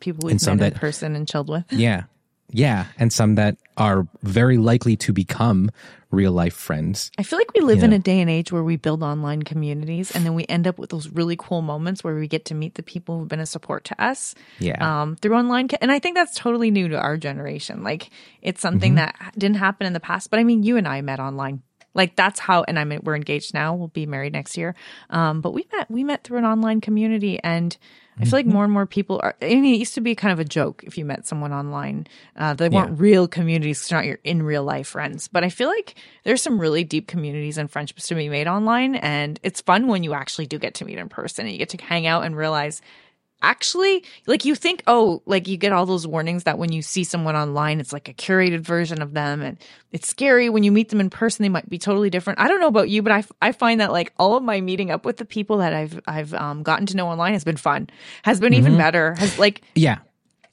People 0.00 0.26
we've 0.26 0.40
met 0.40 0.52
in 0.52 0.58
that- 0.58 0.74
person 0.76 1.16
and 1.16 1.26
chilled 1.28 1.48
with. 1.48 1.64
yeah, 1.72 2.04
yeah, 2.50 2.86
and 2.98 3.12
some 3.12 3.34
that 3.36 3.56
are 3.76 4.06
very 4.22 4.58
likely 4.58 4.96
to 4.96 5.12
become 5.12 5.70
real 6.10 6.32
life 6.32 6.54
friends. 6.54 7.10
I 7.18 7.24
feel 7.24 7.38
like 7.38 7.52
we 7.54 7.60
live 7.60 7.82
in 7.82 7.92
a 7.92 7.98
day 7.98 8.20
and 8.20 8.30
age 8.30 8.52
where 8.52 8.62
we 8.62 8.76
build 8.76 9.02
online 9.02 9.42
communities 9.42 10.12
and 10.12 10.24
then 10.24 10.34
we 10.34 10.46
end 10.48 10.66
up 10.68 10.78
with 10.78 10.90
those 10.90 11.08
really 11.08 11.36
cool 11.36 11.60
moments 11.60 12.04
where 12.04 12.14
we 12.14 12.28
get 12.28 12.44
to 12.46 12.54
meet 12.54 12.74
the 12.74 12.82
people 12.82 13.18
who've 13.18 13.28
been 13.28 13.40
a 13.40 13.46
support 13.46 13.84
to 13.84 14.02
us 14.02 14.34
Yeah, 14.60 15.02
um, 15.02 15.16
through 15.16 15.34
online. 15.34 15.68
And 15.80 15.90
I 15.90 15.98
think 15.98 16.14
that's 16.14 16.38
totally 16.38 16.70
new 16.70 16.88
to 16.88 16.98
our 16.98 17.16
generation. 17.16 17.82
Like 17.82 18.10
it's 18.42 18.60
something 18.60 18.94
that 18.94 19.16
didn't 19.36 19.56
happen 19.56 19.86
in 19.86 19.92
the 19.92 20.00
past, 20.00 20.30
but 20.30 20.38
I 20.38 20.44
mean, 20.44 20.62
you 20.62 20.76
and 20.76 20.86
I 20.86 21.00
met 21.00 21.18
online. 21.18 21.62
Like 21.94 22.16
that's 22.16 22.40
how, 22.40 22.64
and 22.64 22.78
I 22.78 22.84
mean, 22.84 23.00
we're 23.02 23.16
engaged 23.16 23.54
now. 23.54 23.74
We'll 23.74 23.88
be 23.88 24.06
married 24.06 24.32
next 24.32 24.56
year. 24.56 24.74
Um, 25.10 25.40
but 25.40 25.52
we 25.52 25.66
met, 25.72 25.90
we 25.90 26.04
met 26.04 26.24
through 26.24 26.38
an 26.38 26.44
online 26.44 26.80
community 26.80 27.38
and 27.42 27.76
I 28.18 28.24
feel 28.24 28.38
like 28.38 28.46
more 28.46 28.62
and 28.62 28.72
more 28.72 28.86
people 28.86 29.20
are, 29.22 29.34
I 29.42 29.48
mean, 29.48 29.74
it 29.74 29.78
used 29.78 29.94
to 29.94 30.00
be 30.00 30.14
kind 30.14 30.32
of 30.32 30.38
a 30.38 30.44
joke 30.44 30.84
if 30.86 30.96
you 30.96 31.04
met 31.04 31.26
someone 31.26 31.52
online. 31.52 32.06
Uh, 32.36 32.54
they 32.54 32.68
weren't 32.68 33.00
real 33.00 33.26
communities. 33.26 33.88
They're 33.88 33.98
not 33.98 34.06
your 34.06 34.18
in 34.22 34.42
real 34.42 34.62
life 34.62 34.88
friends. 34.88 35.26
But 35.26 35.42
I 35.42 35.48
feel 35.48 35.68
like 35.68 35.96
there's 36.22 36.40
some 36.40 36.60
really 36.60 36.84
deep 36.84 37.08
communities 37.08 37.58
and 37.58 37.68
friendships 37.68 38.06
to 38.08 38.14
be 38.14 38.28
made 38.28 38.46
online. 38.46 38.94
And 38.94 39.40
it's 39.42 39.60
fun 39.60 39.88
when 39.88 40.04
you 40.04 40.14
actually 40.14 40.46
do 40.46 40.60
get 40.60 40.74
to 40.74 40.84
meet 40.84 40.98
in 40.98 41.08
person 41.08 41.46
and 41.46 41.52
you 41.52 41.58
get 41.58 41.70
to 41.70 41.84
hang 41.84 42.06
out 42.06 42.24
and 42.24 42.36
realize 42.36 42.80
actually 43.44 44.04
like 44.26 44.44
you 44.44 44.54
think 44.54 44.82
oh 44.86 45.22
like 45.26 45.46
you 45.46 45.56
get 45.56 45.72
all 45.72 45.86
those 45.86 46.06
warnings 46.06 46.44
that 46.44 46.58
when 46.58 46.72
you 46.72 46.82
see 46.82 47.04
someone 47.04 47.36
online 47.36 47.80
it's 47.80 47.92
like 47.92 48.08
a 48.08 48.14
curated 48.14 48.60
version 48.60 49.02
of 49.02 49.12
them 49.12 49.42
and 49.42 49.58
it's 49.92 50.08
scary 50.08 50.48
when 50.48 50.62
you 50.62 50.72
meet 50.72 50.88
them 50.88 51.00
in 51.00 51.10
person 51.10 51.42
they 51.42 51.48
might 51.48 51.68
be 51.68 51.78
totally 51.78 52.10
different 52.10 52.40
i 52.40 52.48
don't 52.48 52.60
know 52.60 52.68
about 52.68 52.88
you 52.88 53.02
but 53.02 53.12
i, 53.12 53.18
f- 53.18 53.32
I 53.42 53.52
find 53.52 53.80
that 53.80 53.92
like 53.92 54.12
all 54.18 54.36
of 54.36 54.42
my 54.42 54.60
meeting 54.60 54.90
up 54.90 55.04
with 55.04 55.18
the 55.18 55.24
people 55.24 55.58
that 55.58 55.74
i've 55.74 56.00
i've 56.06 56.32
um, 56.34 56.62
gotten 56.62 56.86
to 56.86 56.96
know 56.96 57.08
online 57.08 57.34
has 57.34 57.44
been 57.44 57.56
fun 57.56 57.88
has 58.22 58.40
been 58.40 58.54
even 58.54 58.76
better 58.76 59.14
has 59.14 59.38
like 59.38 59.62
yeah. 59.74 59.98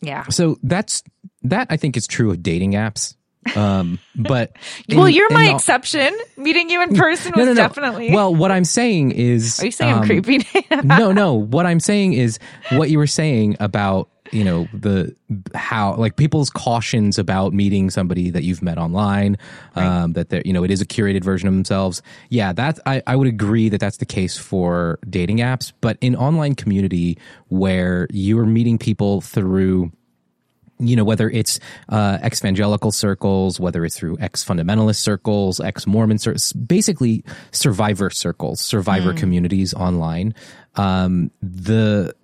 yeah 0.02 0.26
So 0.30 0.58
that's 0.64 1.04
that. 1.44 1.68
I 1.70 1.78
think 1.78 1.98
is 1.98 2.08
true 2.08 2.32
of 2.32 2.44
dating 2.44 2.74
apps. 2.74 3.16
Um, 3.56 4.00
but 4.16 4.56
well 4.90 5.10
you're 5.10 5.32
my 5.32 5.50
exception. 5.50 6.18
Meeting 6.38 6.70
you 6.70 6.82
in 6.82 6.96
person 6.96 7.34
was 7.36 7.56
definitely 7.56 8.14
Well, 8.14 8.34
what 8.34 8.52
I'm 8.52 8.66
saying 8.66 9.12
is, 9.12 9.60
are 9.60 9.66
you 9.66 9.72
saying 9.72 9.94
i'm 9.94 10.00
um, 10.00 10.06
creepy? 10.06 10.46
no, 10.84 11.12
no. 11.12 11.34
What 11.34 11.66
I'm 11.66 11.80
saying 11.80 12.14
is 12.14 12.40
what 12.72 12.90
you 12.90 12.98
were 12.98 13.08
saying 13.08 13.58
about 13.60 14.10
you 14.32 14.44
know 14.44 14.68
the 14.74 15.14
how 15.54 15.96
like 15.96 16.16
people's 16.16 16.50
cautions 16.50 17.20
about 17.20 17.54
meeting 17.54 17.90
somebody 17.90 18.30
that 18.30 18.44
you've 18.44 18.62
met 18.62 18.78
online, 18.78 19.38
um, 19.76 20.14
that 20.14 20.30
they're 20.30 20.42
you 20.46 20.54
know 20.54 20.64
it 20.64 20.72
is 20.72 20.82
a 20.82 20.86
curated 20.86 21.24
version 21.24 21.48
of 21.48 21.54
themselves. 21.54 22.02
Yeah, 22.30 22.54
that 22.54 22.80
I 22.86 23.04
I 23.06 23.16
would 23.16 23.28
agree 23.28 23.70
that 23.70 23.80
that's 23.80 23.98
the 23.98 24.06
case 24.06 24.38
for 24.38 25.00
dating 25.10 25.38
apps, 25.38 25.74
but 25.82 25.98
in 26.02 26.16
online 26.16 26.56
community 26.56 27.18
where 27.50 28.08
you're 28.12 28.46
meeting 28.46 28.78
people 28.78 29.22
through 29.22 29.92
you 30.82 30.96
know, 30.96 31.04
whether 31.04 31.30
it's 31.30 31.60
uh, 31.90 32.18
ex-evangelical 32.22 32.92
circles, 32.92 33.60
whether 33.60 33.86
it's 33.86 33.98
through 33.98 34.18
ex-fundamentalist 34.20 34.98
circles, 34.98 35.60
ex-Mormon 35.60 36.18
circles, 36.18 36.54
basically 36.54 37.24
survivor 37.52 38.10
circles, 38.10 38.60
survivor 38.62 39.14
communities 39.14 39.74
online. 39.74 40.34
Um, 40.76 41.32
the 41.42 42.16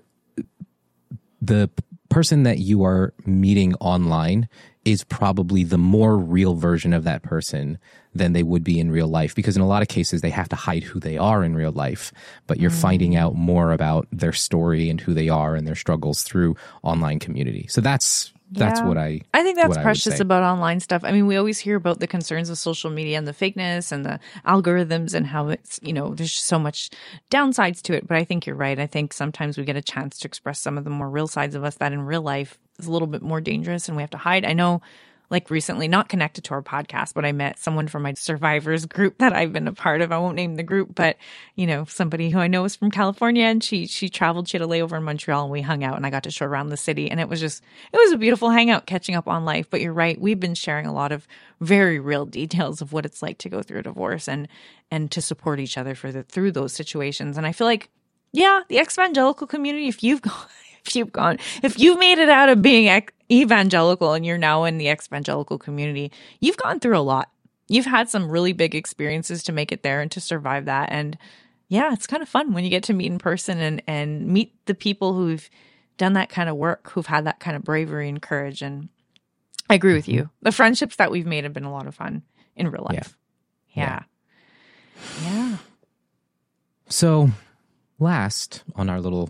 the 1.41 1.69
person 2.09 2.43
that 2.43 2.59
you 2.59 2.83
are 2.83 3.13
meeting 3.25 3.75
online 3.75 4.47
is 4.85 5.03
probably 5.03 5.63
the 5.63 5.77
more 5.77 6.17
real 6.17 6.55
version 6.55 6.93
of 6.93 7.03
that 7.03 7.21
person 7.21 7.77
than 8.15 8.33
they 8.33 8.43
would 8.43 8.63
be 8.63 8.79
in 8.79 8.89
real 8.89 9.07
life 9.07 9.35
because 9.35 9.55
in 9.55 9.61
a 9.61 9.67
lot 9.67 9.81
of 9.81 9.87
cases 9.87 10.21
they 10.21 10.29
have 10.29 10.49
to 10.49 10.55
hide 10.55 10.83
who 10.83 10.99
they 10.99 11.17
are 11.17 11.43
in 11.43 11.55
real 11.55 11.73
life 11.73 12.11
but 12.47 12.59
you're 12.59 12.71
finding 12.71 13.15
out 13.15 13.35
more 13.35 13.71
about 13.71 14.07
their 14.11 14.33
story 14.33 14.89
and 14.89 15.01
who 15.01 15.13
they 15.13 15.29
are 15.29 15.55
and 15.55 15.67
their 15.67 15.75
struggles 15.75 16.23
through 16.23 16.55
online 16.83 17.19
community. 17.19 17.67
So 17.69 17.81
that's 17.81 18.33
that's 18.51 18.79
Yeah. 18.79 18.87
what 18.87 18.97
i 18.97 19.21
I 19.33 19.43
think 19.43 19.55
that's 19.57 19.67
what 19.69 19.77
I 19.77 19.79
would 19.81 19.83
precious 19.83 20.19
about 20.19 20.43
online 20.43 20.79
stuff. 20.79 21.03
I 21.03 21.11
mean, 21.11 21.27
we 21.27 21.35
always 21.37 21.59
hear 21.59 21.75
about 21.75 21.99
the 21.99 22.07
concerns 22.07 22.49
of 22.49 22.57
social 22.57 22.89
media 22.89 23.17
and 23.17 23.27
the 23.27 23.33
fakeness 23.33 23.91
and 23.91 24.05
the 24.05 24.19
algorithms 24.45 25.13
and 25.13 25.27
how 25.27 25.49
it's, 25.49 25.79
you 25.83 25.93
know, 25.93 26.13
there's 26.13 26.33
so 26.33 26.57
much 26.57 26.89
downsides 27.29 27.81
to 27.83 27.93
it. 27.93 28.07
But 28.07 28.17
I 28.17 28.23
think 28.23 28.45
you're 28.45 28.55
right. 28.55 28.79
I 28.79 28.87
think 28.87 29.13
sometimes 29.13 29.57
we 29.57 29.65
get 29.65 29.75
a 29.75 29.81
chance 29.81 30.17
to 30.19 30.27
express 30.27 30.59
some 30.59 30.77
of 30.77 30.83
the 30.83 30.89
more 30.89 31.09
real 31.09 31.27
sides 31.27 31.55
of 31.55 31.63
us 31.63 31.75
that 31.75 31.91
in 31.93 32.01
real 32.01 32.21
life 32.21 32.57
is 32.79 32.87
a 32.87 32.91
little 32.91 33.07
bit 33.07 33.21
more 33.21 33.41
dangerous 33.41 33.87
and 33.87 33.97
we 33.97 34.03
have 34.03 34.09
to 34.11 34.17
hide. 34.17 34.45
I 34.45 34.53
know 34.53 34.81
like 35.29 35.49
recently, 35.49 35.87
not 35.87 36.07
connected 36.07 36.45
to 36.45 36.53
our 36.53 36.61
podcast, 36.61 37.13
but 37.13 37.25
I 37.25 37.33
met 37.33 37.59
someone 37.59 37.87
from 37.87 38.03
my 38.03 38.13
survivors 38.13 38.85
group 38.85 39.17
that 39.17 39.33
I've 39.33 39.51
been 39.51 39.67
a 39.67 39.73
part 39.73 40.01
of. 40.01 40.11
I 40.11 40.17
won't 40.17 40.35
name 40.35 40.55
the 40.55 40.63
group, 40.63 40.95
but 40.95 41.17
you 41.55 41.67
know, 41.67 41.83
somebody 41.85 42.29
who 42.29 42.39
I 42.39 42.47
know 42.47 42.63
is 42.63 42.75
from 42.77 42.91
California 42.91 43.43
and 43.43 43.61
she 43.61 43.87
she 43.87 44.07
traveled, 44.07 44.47
she 44.47 44.57
had 44.57 44.61
a 44.65 44.69
layover 44.69 44.97
in 44.97 45.03
Montreal 45.03 45.43
and 45.43 45.51
we 45.51 45.61
hung 45.61 45.83
out 45.83 45.97
and 45.97 46.05
I 46.05 46.09
got 46.09 46.23
to 46.23 46.31
show 46.31 46.45
around 46.45 46.69
the 46.69 46.77
city 46.77 47.11
and 47.11 47.19
it 47.19 47.27
was 47.27 47.41
just 47.41 47.61
it 47.91 47.97
was 47.97 48.13
a 48.13 48.17
beautiful 48.17 48.49
hangout 48.49 48.85
catching 48.85 49.15
up 49.15 49.27
on 49.27 49.43
life. 49.43 49.69
But 49.69 49.81
you're 49.81 49.93
right, 49.93 50.19
we've 50.19 50.39
been 50.39 50.55
sharing 50.55 50.85
a 50.85 50.93
lot 50.93 51.11
of 51.11 51.27
very 51.59 51.99
real 51.99 52.25
details 52.25 52.81
of 52.81 52.93
what 52.93 53.05
it's 53.05 53.21
like 53.21 53.37
to 53.39 53.49
go 53.49 53.61
through 53.61 53.79
a 53.79 53.83
divorce 53.83 54.29
and 54.29 54.47
and 54.89 55.11
to 55.11 55.21
support 55.21 55.59
each 55.59 55.77
other 55.77 55.93
for 55.93 56.11
the 56.11 56.23
through 56.23 56.53
those 56.53 56.71
situations. 56.71 57.37
And 57.37 57.45
I 57.45 57.51
feel 57.51 57.67
like, 57.67 57.89
yeah, 58.31 58.61
the 58.69 58.79
evangelical 58.79 59.47
community, 59.47 59.89
if 59.89 60.03
you've 60.03 60.21
gone 60.21 60.47
if 60.85 60.95
you've 60.95 61.11
gone, 61.11 61.37
if 61.63 61.77
you've 61.77 61.99
made 61.99 62.17
it 62.17 62.29
out 62.29 62.47
of 62.47 62.61
being 62.61 62.87
evangelical 63.31 64.13
and 64.13 64.25
you're 64.25 64.37
now 64.37 64.63
in 64.63 64.77
the 64.77 64.89
evangelical 64.89 65.57
community, 65.57 66.11
you've 66.39 66.57
gone 66.57 66.79
through 66.79 66.97
a 66.97 66.99
lot. 66.99 67.29
You've 67.67 67.85
had 67.85 68.09
some 68.09 68.29
really 68.29 68.53
big 68.53 68.75
experiences 68.75 69.43
to 69.43 69.51
make 69.51 69.71
it 69.71 69.83
there 69.83 70.01
and 70.01 70.09
to 70.11 70.21
survive 70.21 70.65
that. 70.65 70.89
And 70.91 71.17
yeah, 71.67 71.91
it's 71.91 72.07
kind 72.07 72.23
of 72.23 72.29
fun 72.29 72.53
when 72.53 72.63
you 72.63 72.69
get 72.69 72.83
to 72.83 72.93
meet 72.93 73.11
in 73.11 73.19
person 73.19 73.59
and, 73.59 73.83
and 73.87 74.27
meet 74.27 74.53
the 74.65 74.75
people 74.75 75.13
who've 75.13 75.49
done 75.97 76.13
that 76.13 76.29
kind 76.29 76.49
of 76.49 76.55
work, 76.55 76.91
who've 76.91 77.07
had 77.07 77.25
that 77.25 77.39
kind 77.39 77.57
of 77.57 77.63
bravery 77.63 78.07
and 78.07 78.21
courage. 78.21 78.61
And 78.61 78.87
I 79.69 79.75
agree 79.75 79.93
with 79.93 80.07
you. 80.07 80.23
Mm-hmm. 80.23 80.43
The 80.43 80.51
friendships 80.51 80.95
that 80.95 81.11
we've 81.11 81.25
made 81.25 81.43
have 81.43 81.53
been 81.53 81.65
a 81.65 81.71
lot 81.71 81.87
of 81.87 81.95
fun 81.95 82.23
in 82.55 82.69
real 82.69 82.87
life. 82.89 83.17
Yeah. 83.73 84.03
Yeah. 85.23 85.57
So, 86.89 87.31
last 87.99 88.63
on 88.75 88.89
our 88.89 89.01
little 89.01 89.29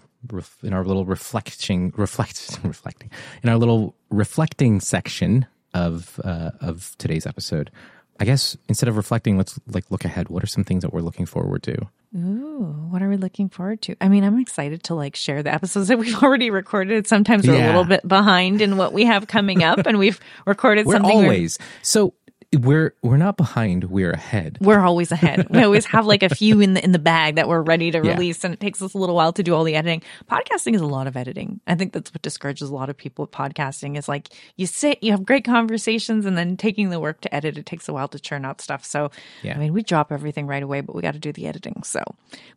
in 0.64 0.74
our 0.74 0.84
little 0.84 1.06
reflecting 1.06 1.94
reflect 1.96 2.60
reflecting 2.64 3.10
in 3.44 3.50
our 3.50 3.58
little 3.58 3.96
reflecting 4.10 4.80
section 4.80 5.46
of 5.74 6.20
uh, 6.24 6.52
of 6.62 6.96
today's 6.98 7.26
episode, 7.26 7.72
I 8.20 8.26
guess 8.26 8.58
instead 8.68 8.90
of 8.90 8.98
reflecting, 8.98 9.38
let's 9.38 9.60
like 9.68 9.86
look 9.92 10.06
ahead. 10.06 10.30
What 10.30 10.44
are 10.44 10.48
some 10.48 10.64
things 10.64 10.82
that 10.84 10.94
we're 10.94 11.02
looking 11.02 11.26
forward 11.26 11.64
to? 11.64 11.88
Ooh. 12.16 12.88
what 12.90 13.02
are 13.02 13.10
we 13.10 13.18
looking 13.18 13.50
forward 13.50 13.82
to? 13.84 13.96
I 14.00 14.08
mean, 14.08 14.24
I'm 14.24 14.40
excited 14.40 14.82
to 14.84 14.96
like 14.96 15.16
share 15.16 15.44
the 15.44 15.54
episodes 15.54 15.88
that 15.90 16.00
we've 16.00 16.24
already 16.24 16.50
recorded. 16.50 17.06
Sometimes 17.06 17.46
we're 17.46 17.56
a 17.62 17.68
little 17.68 17.84
bit 17.84 18.08
behind 18.08 18.62
in 18.62 18.78
what 18.78 18.94
we 18.94 19.06
have 19.06 19.28
coming 19.28 19.62
up, 19.64 19.86
and 19.86 20.00
we've 20.00 20.20
recorded 20.46 20.86
We're 20.86 20.94
something. 20.94 21.18
we're- 21.18 21.26
always 21.28 21.60
so 21.82 22.14
we're 22.60 22.96
we're 23.01 23.18
not 23.18 23.36
behind. 23.36 23.86
We're 23.86 24.12
ahead. 24.12 24.58
we're 24.62 24.80
always 24.80 25.12
ahead. 25.12 25.48
We 25.50 25.63
always 25.63 25.86
have 25.88 26.06
like 26.06 26.24
a 26.24 26.30
few 26.30 26.62
in 26.62 26.75
the 26.75 26.84
in 26.84 26.94
the 26.94 27.00
bag 27.00 27.36
that 27.36 27.50
we're 27.50 27.62
ready 27.62 27.92
to 27.92 27.98
Yeah. 28.01 28.12
release, 28.13 28.44
and 28.46 28.54
it 28.54 28.60
takes 28.62 28.82
us 28.82 28.94
a 28.94 28.98
little 28.98 29.16
while 29.16 29.34
to 29.34 29.44
do 29.44 29.54
all 29.54 29.66
the 29.66 29.75
editing. 29.75 30.01
Podcasting 30.32 30.74
is 30.74 30.80
a 30.80 30.86
lot 30.86 31.08
of 31.08 31.18
editing. 31.18 31.60
I 31.68 31.75
think 31.75 31.92
that's 31.92 32.13
what 32.13 32.22
discourages 32.22 32.70
a 32.70 32.74
lot 32.74 32.89
of 32.89 32.96
people 32.96 33.24
with 33.24 33.32
podcasting. 33.32 33.98
Is 33.98 34.08
like 34.08 34.30
you 34.56 34.66
sit, 34.66 35.04
you 35.04 35.12
have 35.12 35.25
great 35.25 35.44
conversations, 35.44 36.25
and 36.25 36.38
then 36.38 36.56
taking 36.56 36.89
the 36.89 37.01
work 37.01 37.20
to 37.22 37.36
edit, 37.36 37.58
it 37.58 37.66
takes 37.66 37.89
a 37.89 37.94
while 37.94 38.08
to 38.08 38.20
churn 38.20 38.46
out 38.46 38.62
stuff. 38.62 38.86
So, 38.86 39.12
Yeah. 39.44 39.56
I 39.56 39.60
mean, 39.60 39.74
we 39.74 39.84
drop 39.84 40.12
everything 40.12 40.48
right 40.48 40.63
away, 40.63 40.80
but 40.82 40.96
we 40.96 41.01
got 41.01 41.13
to 41.16 41.20
do 41.20 41.34
the 41.34 41.48
editing. 41.48 41.84
So, 41.84 42.01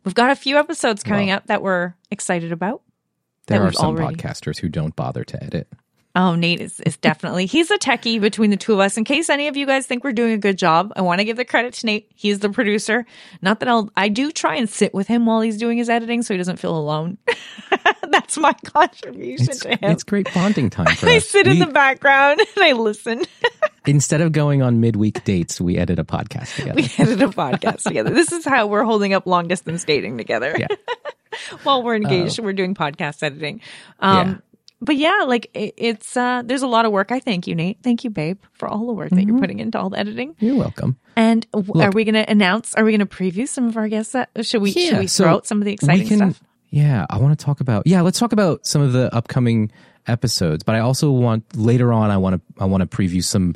we've 0.05 0.15
got 0.15 0.31
a 0.31 0.35
few 0.35 0.57
episodes 0.57 1.03
coming 1.03 1.27
Well, 1.27 1.37
up 1.37 1.47
that 1.47 1.61
we're 1.61 1.95
excited 2.09 2.53
about. 2.53 2.81
There 3.47 3.61
are 3.61 3.73
some 3.73 3.97
already- 3.97 4.15
podcasters 4.15 4.59
who 4.59 4.69
don't 4.69 4.95
bother 4.95 5.25
to 5.25 5.43
edit. 5.43 5.67
Oh, 6.13 6.35
Nate 6.35 6.59
is, 6.59 6.81
is 6.81 6.97
definitely, 6.97 7.45
he's 7.45 7.71
a 7.71 7.77
techie 7.77 8.19
between 8.19 8.49
the 8.49 8.57
two 8.57 8.73
of 8.73 8.79
us. 8.79 8.97
In 8.97 9.05
case 9.05 9.29
any 9.29 9.47
of 9.47 9.55
you 9.55 9.65
guys 9.65 9.85
think 9.87 10.03
we're 10.03 10.11
doing 10.11 10.33
a 10.33 10.37
good 10.37 10.57
job, 10.57 10.91
I 10.97 11.01
want 11.03 11.19
to 11.19 11.25
give 11.25 11.37
the 11.37 11.45
credit 11.45 11.73
to 11.75 11.85
Nate. 11.85 12.11
He's 12.15 12.39
the 12.39 12.49
producer. 12.49 13.05
Not 13.41 13.61
that 13.61 13.69
I'll, 13.69 13.89
I 13.95 14.09
do 14.09 14.29
try 14.31 14.55
and 14.57 14.69
sit 14.69 14.93
with 14.93 15.07
him 15.07 15.25
while 15.25 15.39
he's 15.39 15.57
doing 15.57 15.77
his 15.77 15.89
editing 15.89 16.21
so 16.21 16.33
he 16.33 16.37
doesn't 16.37 16.57
feel 16.57 16.75
alone. 16.77 17.17
That's 18.09 18.37
my 18.37 18.51
contribution 18.65 19.47
It's, 19.51 19.59
to 19.61 19.69
him. 19.69 19.77
it's 19.91 20.03
great 20.03 20.27
bonding 20.33 20.69
time 20.69 20.87
for 20.95 21.07
I 21.09 21.15
us. 21.17 21.29
sit 21.29 21.47
in 21.47 21.59
the 21.59 21.65
background 21.67 22.41
and 22.55 22.63
I 22.65 22.73
listen. 22.73 23.21
instead 23.87 24.19
of 24.19 24.33
going 24.33 24.61
on 24.61 24.81
midweek 24.81 25.23
dates, 25.23 25.61
we 25.61 25.77
edit 25.77 25.97
a 25.97 26.03
podcast 26.03 26.55
together. 26.57 26.75
we 26.75 26.89
edit 26.97 27.21
a 27.21 27.29
podcast 27.29 27.83
together. 27.83 28.09
This 28.09 28.33
is 28.33 28.43
how 28.43 28.67
we're 28.67 28.83
holding 28.83 29.13
up 29.13 29.25
long 29.27 29.47
distance 29.47 29.85
dating 29.85 30.17
together. 30.17 30.53
Yeah. 30.59 30.67
While 31.63 31.83
we're 31.83 31.95
engaged, 31.95 32.37
we're 32.39 32.51
doing 32.51 32.75
podcast 32.75 33.23
editing. 33.23 33.61
Um, 34.01 34.27
Yeah. 34.27 34.37
But 34.83 34.95
yeah, 34.97 35.25
like 35.27 35.49
it, 35.53 35.75
it's 35.77 36.17
uh, 36.17 36.41
there's 36.43 36.63
a 36.63 36.67
lot 36.67 36.85
of 36.85 36.91
work. 36.91 37.11
I 37.11 37.19
thank 37.19 37.45
you, 37.45 37.53
Nate. 37.55 37.77
Thank 37.83 38.03
you, 38.03 38.09
babe, 38.09 38.39
for 38.53 38.67
all 38.67 38.87
the 38.87 38.93
work 38.93 39.09
that 39.11 39.15
Mm-hmm. 39.15 39.29
you're 39.29 39.39
putting 39.39 39.59
into 39.59 39.77
all 39.79 39.89
the 39.91 39.99
editing. 39.99 40.35
You're 40.39 40.55
welcome. 40.55 40.97
And 41.15 41.45
w- 41.51 41.83
are 41.83 41.91
we 41.91 42.03
going 42.03 42.15
to 42.15 42.27
announce? 42.29 42.73
Are 42.75 42.83
we 42.83 42.91
going 42.91 42.99
to 42.99 43.05
preview 43.05 43.47
some 43.47 43.67
of 43.67 43.77
our 43.77 43.87
guests? 43.87 44.13
That 44.13 44.29
should 44.45 44.61
we? 44.61 44.71
should 44.71 44.97
we 44.97 45.07
so 45.07 45.23
throw 45.25 45.33
out 45.33 45.45
some 45.45 45.59
of 45.59 45.65
the 45.65 45.73
exciting 45.73 46.07
can, 46.07 46.17
stuff? 46.33 46.41
Yeah, 46.71 47.05
I 47.09 47.17
want 47.19 47.37
to 47.37 47.45
talk 47.45 47.61
about. 47.61 47.85
Yeah, 47.85 48.01
let's 48.01 48.17
talk 48.17 48.31
about 48.33 48.65
some 48.65 48.81
of 48.81 48.91
the 48.93 49.13
upcoming 49.13 49.71
episodes. 50.07 50.63
But 50.63 50.75
I 50.75 50.79
also 50.79 51.11
want 51.11 51.55
later 51.55 51.93
on. 51.93 52.09
I 52.09 52.17
want 52.17 52.35
to. 52.35 52.61
I 52.63 52.65
want 52.65 52.81
to 52.81 52.87
preview 52.97 53.23
some 53.23 53.53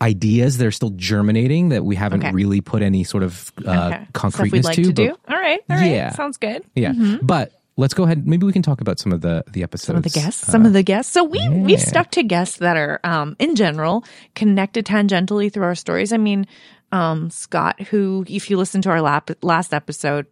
ideas 0.00 0.58
that 0.58 0.66
are 0.66 0.70
still 0.70 0.90
germinating 0.90 1.70
that 1.70 1.84
we 1.84 1.96
haven't 1.96 2.20
Okay. 2.22 2.30
really 2.32 2.60
put 2.60 2.82
any 2.82 3.02
sort 3.02 3.24
of 3.24 3.50
uh, 3.66 3.90
Okay. 3.92 4.06
Concreteness 4.12 4.64
like 4.64 4.76
to, 4.76 4.84
but- 4.86 4.94
do. 4.94 5.10
All 5.28 5.36
right, 5.36 5.60
all 5.68 5.76
right, 5.76 5.90
Yeah. 5.90 6.10
sounds 6.12 6.36
good. 6.36 6.62
Yeah, 6.76 6.92
but 7.20 7.50
let's 7.78 7.94
go 7.94 8.02
ahead. 8.02 8.26
Maybe 8.26 8.44
we 8.44 8.52
can 8.52 8.60
talk 8.60 8.82
about 8.82 8.98
some 8.98 9.12
of 9.12 9.22
the 9.22 9.42
the 9.50 9.62
episodes. 9.62 9.86
Some 9.86 9.96
of 9.96 10.02
the 10.02 10.10
guests, 10.10 10.52
some 10.52 10.66
of 10.66 10.72
the 10.74 10.82
guests. 10.82 11.10
So 11.12 11.24
we 11.24 11.48
we've 11.48 11.80
stuck 11.80 12.10
to 12.12 12.22
guests 12.22 12.58
that 12.58 12.76
are, 12.76 13.00
um, 13.04 13.36
in 13.38 13.56
general, 13.56 14.04
connected 14.34 14.84
tangentially 14.84 15.50
through 15.50 15.64
our 15.64 15.74
stories. 15.74 16.12
I 16.12 16.18
mean, 16.18 16.46
um, 16.92 17.30
Scott, 17.30 17.80
who, 17.82 18.24
if 18.28 18.50
you 18.50 18.56
listen 18.58 18.82
to 18.82 18.90
our 18.90 19.00
lap, 19.00 19.30
last 19.42 19.72
episode, 19.72 20.26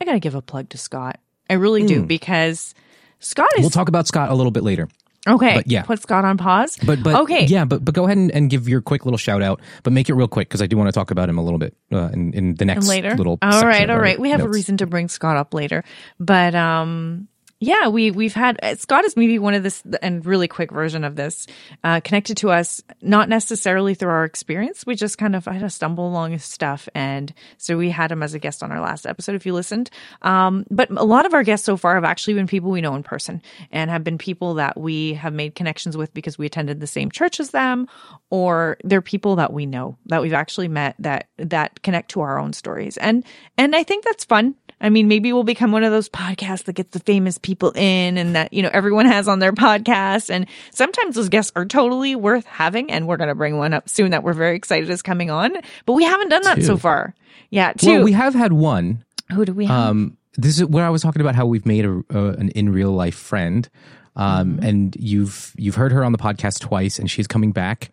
I 0.00 0.04
got 0.04 0.12
to 0.12 0.20
give 0.20 0.34
a 0.34 0.42
plug 0.42 0.68
to 0.70 0.78
Scott. 0.78 1.18
I 1.50 1.54
really 1.54 1.84
do 1.86 2.04
because 2.04 2.74
Scott 3.18 3.48
is 3.56 3.58
Hmm. 3.58 3.62
We'll 3.62 3.70
talk 3.70 3.88
about 3.88 4.06
Scott 4.06 4.30
a 4.30 4.34
little 4.34 4.52
bit 4.52 4.62
later. 4.62 4.88
Okay. 5.26 5.56
but 5.56 5.66
yeah. 5.66 5.82
put 5.82 6.00
Scott 6.00 6.24
on 6.24 6.36
pause. 6.36 6.78
But 6.84 7.02
but 7.02 7.14
okay, 7.22 7.46
yeah, 7.46 7.64
but 7.64 7.84
but 7.84 7.94
go 7.94 8.04
ahead 8.04 8.16
and, 8.18 8.30
and 8.30 8.50
give 8.50 8.68
your 8.68 8.80
quick 8.80 9.04
little 9.04 9.18
shout 9.18 9.42
out, 9.42 9.60
but 9.82 9.92
make 9.92 10.08
it 10.08 10.14
real 10.14 10.28
quick 10.28 10.48
because 10.48 10.62
I 10.62 10.66
do 10.66 10.76
want 10.76 10.88
to 10.88 10.92
talk 10.92 11.10
about 11.10 11.28
him 11.28 11.38
a 11.38 11.42
little 11.42 11.58
bit 11.58 11.76
uh, 11.92 12.10
in 12.12 12.32
in 12.34 12.54
the 12.54 12.64
next 12.64 12.88
later. 12.88 13.14
little. 13.14 13.38
All 13.42 13.62
right, 13.62 13.88
all 13.88 13.98
right. 13.98 14.18
We 14.18 14.30
have 14.30 14.42
a 14.42 14.48
reason 14.48 14.76
to 14.78 14.86
bring 14.86 15.08
Scott 15.08 15.36
up 15.36 15.54
later, 15.54 15.84
but 16.18 16.54
um, 16.54 17.28
yeah, 17.62 17.86
we 17.86 18.10
we've 18.10 18.34
had 18.34 18.58
uh, 18.60 18.74
Scott 18.74 19.04
is 19.04 19.16
maybe 19.16 19.38
one 19.38 19.54
of 19.54 19.62
this 19.62 19.84
and 20.02 20.26
really 20.26 20.48
quick 20.48 20.72
version 20.72 21.04
of 21.04 21.14
this 21.14 21.46
uh, 21.84 22.00
connected 22.00 22.36
to 22.38 22.50
us, 22.50 22.82
not 23.00 23.28
necessarily 23.28 23.94
through 23.94 24.10
our 24.10 24.24
experience. 24.24 24.84
We 24.84 24.96
just 24.96 25.16
kind 25.16 25.36
of 25.36 25.44
had 25.44 25.60
to 25.60 25.70
stumble 25.70 26.08
along 26.08 26.32
his 26.32 26.42
stuff, 26.42 26.88
and 26.92 27.32
so 27.58 27.78
we 27.78 27.90
had 27.90 28.10
him 28.10 28.20
as 28.20 28.34
a 28.34 28.40
guest 28.40 28.64
on 28.64 28.72
our 28.72 28.80
last 28.80 29.06
episode. 29.06 29.36
If 29.36 29.46
you 29.46 29.52
listened, 29.52 29.90
um, 30.22 30.66
but 30.72 30.90
a 30.90 31.04
lot 31.04 31.24
of 31.24 31.34
our 31.34 31.44
guests 31.44 31.64
so 31.64 31.76
far 31.76 31.94
have 31.94 32.02
actually 32.02 32.34
been 32.34 32.48
people 32.48 32.72
we 32.72 32.80
know 32.80 32.96
in 32.96 33.04
person 33.04 33.40
and 33.70 33.92
have 33.92 34.02
been 34.02 34.18
people 34.18 34.54
that 34.54 34.76
we 34.76 35.14
have 35.14 35.32
made 35.32 35.54
connections 35.54 35.96
with 35.96 36.12
because 36.12 36.36
we 36.36 36.46
attended 36.46 36.80
the 36.80 36.88
same 36.88 37.12
church 37.12 37.38
as 37.38 37.50
them, 37.50 37.86
or 38.28 38.76
they're 38.82 39.00
people 39.00 39.36
that 39.36 39.52
we 39.52 39.66
know 39.66 39.96
that 40.06 40.20
we've 40.20 40.32
actually 40.32 40.66
met 40.66 40.96
that 40.98 41.28
that 41.36 41.80
connect 41.82 42.10
to 42.10 42.22
our 42.22 42.40
own 42.40 42.52
stories, 42.52 42.96
and 42.96 43.24
and 43.56 43.76
I 43.76 43.84
think 43.84 44.02
that's 44.02 44.24
fun. 44.24 44.56
I 44.80 44.90
mean, 44.90 45.06
maybe 45.06 45.32
we'll 45.32 45.44
become 45.44 45.70
one 45.70 45.84
of 45.84 45.92
those 45.92 46.08
podcasts 46.08 46.64
that 46.64 46.72
gets 46.72 46.90
the 46.90 46.98
famous 46.98 47.38
people 47.38 47.51
in 47.76 48.18
and 48.18 48.34
that, 48.36 48.52
you 48.52 48.62
know, 48.62 48.70
everyone 48.72 49.06
has 49.06 49.28
on 49.28 49.38
their 49.38 49.52
podcast. 49.52 50.30
And 50.30 50.46
sometimes 50.72 51.14
those 51.14 51.28
guests 51.28 51.52
are 51.56 51.64
totally 51.64 52.14
worth 52.16 52.44
having. 52.46 52.90
And 52.90 53.06
we're 53.06 53.16
going 53.16 53.28
to 53.28 53.34
bring 53.34 53.56
one 53.58 53.72
up 53.74 53.88
soon 53.88 54.10
that 54.10 54.22
we're 54.22 54.32
very 54.32 54.56
excited 54.56 54.88
is 54.90 55.02
coming 55.02 55.30
on. 55.30 55.52
But 55.86 55.92
we 55.94 56.04
haven't 56.04 56.28
done 56.28 56.42
that 56.42 56.62
so 56.62 56.76
far. 56.76 57.14
Yeah, 57.50 57.72
two. 57.72 57.88
Well, 57.96 58.04
we 58.04 58.12
have 58.12 58.34
had 58.34 58.52
one. 58.52 59.04
Who 59.32 59.44
do 59.44 59.52
we 59.52 59.66
have? 59.66 59.88
Um, 59.90 60.16
this 60.36 60.58
is 60.58 60.64
where 60.66 60.84
I 60.84 60.90
was 60.90 61.02
talking 61.02 61.20
about 61.20 61.34
how 61.34 61.46
we've 61.46 61.66
made 61.66 61.84
a, 61.84 62.02
uh, 62.12 62.32
an 62.38 62.48
in 62.50 62.70
real 62.70 62.90
life 62.92 63.14
friend, 63.14 63.68
um, 64.16 64.56
Mm-hmm. 64.56 64.64
and 64.66 64.96
you've 64.98 65.52
you've 65.58 65.74
heard 65.74 65.92
her 65.92 66.04
on 66.04 66.12
the 66.12 66.18
podcast 66.18 66.60
twice, 66.60 66.98
and 66.98 67.10
she's 67.10 67.26
coming 67.26 67.52
back. 67.52 67.90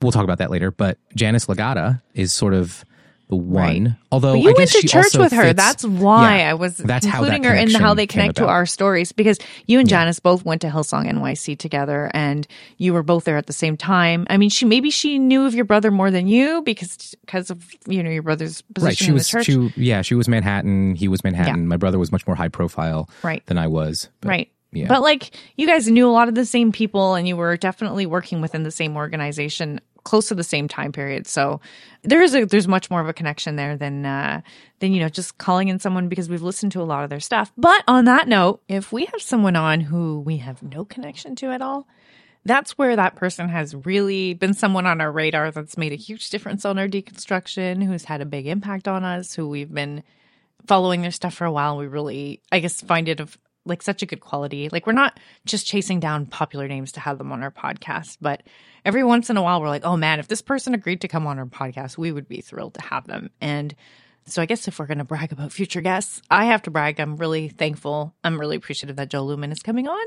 We'll 0.00 0.12
talk 0.12 0.24
about 0.24 0.38
that 0.38 0.50
later. 0.50 0.70
But 0.70 0.98
Janice 1.14 1.46
Lagata 1.46 2.00
is 2.14 2.32
sort 2.32 2.54
of 2.54 2.84
the 3.32 3.36
one. 3.36 3.84
Right. 3.84 3.94
Although 4.12 4.34
But 4.34 4.40
you 4.40 4.50
I 4.50 4.54
went 4.58 4.70
to 4.72 4.86
church 4.86 5.14
with 5.16 5.32
her. 5.32 5.42
fits- 5.44 5.56
That's 5.56 5.84
why 5.86 6.38
Yeah, 6.40 6.50
I 6.50 6.54
was 6.54 6.76
that's 6.76 7.06
including 7.06 7.44
her 7.44 7.54
in 7.54 7.72
the, 7.72 7.78
how 7.78 7.94
they 7.94 8.06
connect 8.06 8.36
to 8.36 8.46
our 8.46 8.66
stories 8.66 9.10
because 9.12 9.38
you 9.66 9.78
and 9.80 9.88
Janice 9.88 10.20
both 10.20 10.44
went 10.44 10.60
to 10.60 10.68
Hillsong 10.68 11.10
NYC 11.10 11.56
together 11.58 12.10
and 12.12 12.46
you 12.76 12.92
were 12.92 13.02
both 13.02 13.24
there 13.24 13.38
at 13.38 13.46
the 13.46 13.54
same 13.54 13.78
time. 13.78 14.26
I 14.28 14.36
mean, 14.36 14.50
she 14.50 14.66
maybe 14.66 14.90
she 14.90 15.18
knew 15.18 15.46
of 15.46 15.54
your 15.54 15.64
brother 15.64 15.90
more 15.90 16.10
than 16.10 16.26
you 16.26 16.60
because 16.62 17.14
because 17.24 17.48
of 17.50 17.64
you 17.86 18.02
know 18.02 18.10
your 18.10 18.22
brother's 18.22 18.60
position 18.74 18.86
Right, 18.86 18.96
she 18.98 19.06
in 19.08 19.14
was 19.14 19.26
the 19.30 19.38
church. 19.38 19.46
she 19.46 19.72
yeah 19.82 20.02
she 20.02 20.14
was 20.14 20.28
Manhattan. 20.28 20.94
He 20.94 21.08
was 21.08 21.24
Manhattan. 21.24 21.66
My 21.66 21.78
brother 21.78 21.98
was 21.98 22.12
much 22.12 22.26
more 22.26 22.36
high 22.36 22.48
profile 22.48 23.08
Right. 23.22 23.44
than 23.46 23.56
I 23.56 23.66
was. 23.68 24.08
But 24.20 24.28
right. 24.28 24.48
Yeah. 24.72 24.88
But 24.88 25.02
like 25.02 25.36
you 25.56 25.66
guys 25.66 25.88
knew 25.88 26.08
a 26.08 26.10
lot 26.10 26.28
of 26.28 26.34
the 26.34 26.46
same 26.46 26.72
people 26.72 27.14
and 27.14 27.28
you 27.28 27.36
were 27.36 27.56
definitely 27.56 28.06
working 28.06 28.40
within 28.40 28.62
the 28.62 28.70
same 28.70 28.96
organization 28.96 29.80
close 30.04 30.28
to 30.28 30.34
the 30.34 30.42
same 30.42 30.66
time 30.66 30.92
period. 30.92 31.26
So 31.26 31.60
there 32.02 32.22
is 32.22 32.34
a 32.34 32.44
there's 32.44 32.66
much 32.66 32.90
more 32.90 33.00
of 33.00 33.08
a 33.08 33.12
connection 33.12 33.56
there 33.56 33.76
than 33.76 34.04
uh 34.04 34.40
than 34.80 34.92
you 34.92 35.00
know 35.00 35.08
just 35.08 35.38
calling 35.38 35.68
in 35.68 35.78
someone 35.78 36.08
because 36.08 36.28
we've 36.28 36.42
listened 36.42 36.72
to 36.72 36.80
a 36.80 36.84
lot 36.84 37.04
of 37.04 37.10
their 37.10 37.20
stuff. 37.20 37.52
But 37.56 37.84
on 37.86 38.06
that 38.06 38.28
note, 38.28 38.62
if 38.66 38.92
we 38.92 39.04
have 39.04 39.20
someone 39.20 39.56
on 39.56 39.80
who 39.80 40.20
we 40.20 40.38
have 40.38 40.62
no 40.62 40.84
connection 40.84 41.36
to 41.36 41.50
at 41.50 41.62
all, 41.62 41.86
that's 42.44 42.76
where 42.76 42.96
that 42.96 43.16
person 43.16 43.48
has 43.48 43.74
really 43.74 44.34
been 44.34 44.54
someone 44.54 44.86
on 44.86 45.00
our 45.00 45.12
radar 45.12 45.50
that's 45.50 45.76
made 45.76 45.92
a 45.92 45.96
huge 45.96 46.30
difference 46.30 46.64
on 46.64 46.78
our 46.78 46.88
deconstruction, 46.88 47.84
who's 47.84 48.04
had 48.04 48.20
a 48.20 48.26
big 48.26 48.46
impact 48.46 48.88
on 48.88 49.04
us, 49.04 49.34
who 49.34 49.48
we've 49.48 49.72
been 49.72 50.02
following 50.66 51.02
their 51.02 51.10
stuff 51.10 51.34
for 51.34 51.44
a 51.44 51.52
while. 51.52 51.76
We 51.76 51.86
really, 51.86 52.40
I 52.50 52.60
guess, 52.60 52.80
find 52.80 53.08
it 53.08 53.20
of 53.20 53.38
like 53.64 53.82
such 53.82 54.02
a 54.02 54.06
good 54.06 54.20
quality. 54.20 54.68
Like 54.68 54.86
we're 54.86 54.92
not 54.92 55.18
just 55.44 55.66
chasing 55.66 56.00
down 56.00 56.26
popular 56.26 56.68
names 56.68 56.92
to 56.92 57.00
have 57.00 57.18
them 57.18 57.32
on 57.32 57.42
our 57.42 57.50
podcast, 57.50 58.18
but 58.20 58.42
every 58.84 59.04
once 59.04 59.30
in 59.30 59.36
a 59.36 59.42
while 59.42 59.60
we're 59.60 59.68
like, 59.68 59.84
oh 59.84 59.96
man, 59.96 60.18
if 60.18 60.28
this 60.28 60.42
person 60.42 60.74
agreed 60.74 61.00
to 61.02 61.08
come 61.08 61.26
on 61.26 61.38
our 61.38 61.46
podcast, 61.46 61.96
we 61.96 62.12
would 62.12 62.28
be 62.28 62.40
thrilled 62.40 62.74
to 62.74 62.82
have 62.82 63.06
them. 63.06 63.30
And 63.40 63.74
so 64.24 64.40
I 64.40 64.46
guess 64.46 64.68
if 64.68 64.78
we're 64.78 64.86
going 64.86 64.98
to 64.98 65.04
brag 65.04 65.32
about 65.32 65.52
future 65.52 65.80
guests, 65.80 66.22
I 66.30 66.46
have 66.46 66.62
to 66.62 66.70
brag. 66.70 67.00
I'm 67.00 67.16
really 67.16 67.48
thankful. 67.48 68.14
I'm 68.22 68.38
really 68.38 68.56
appreciative 68.56 68.96
that 68.96 69.10
Jo 69.10 69.26
Luehmann 69.26 69.50
is 69.50 69.62
coming 69.62 69.88
on. 69.88 70.06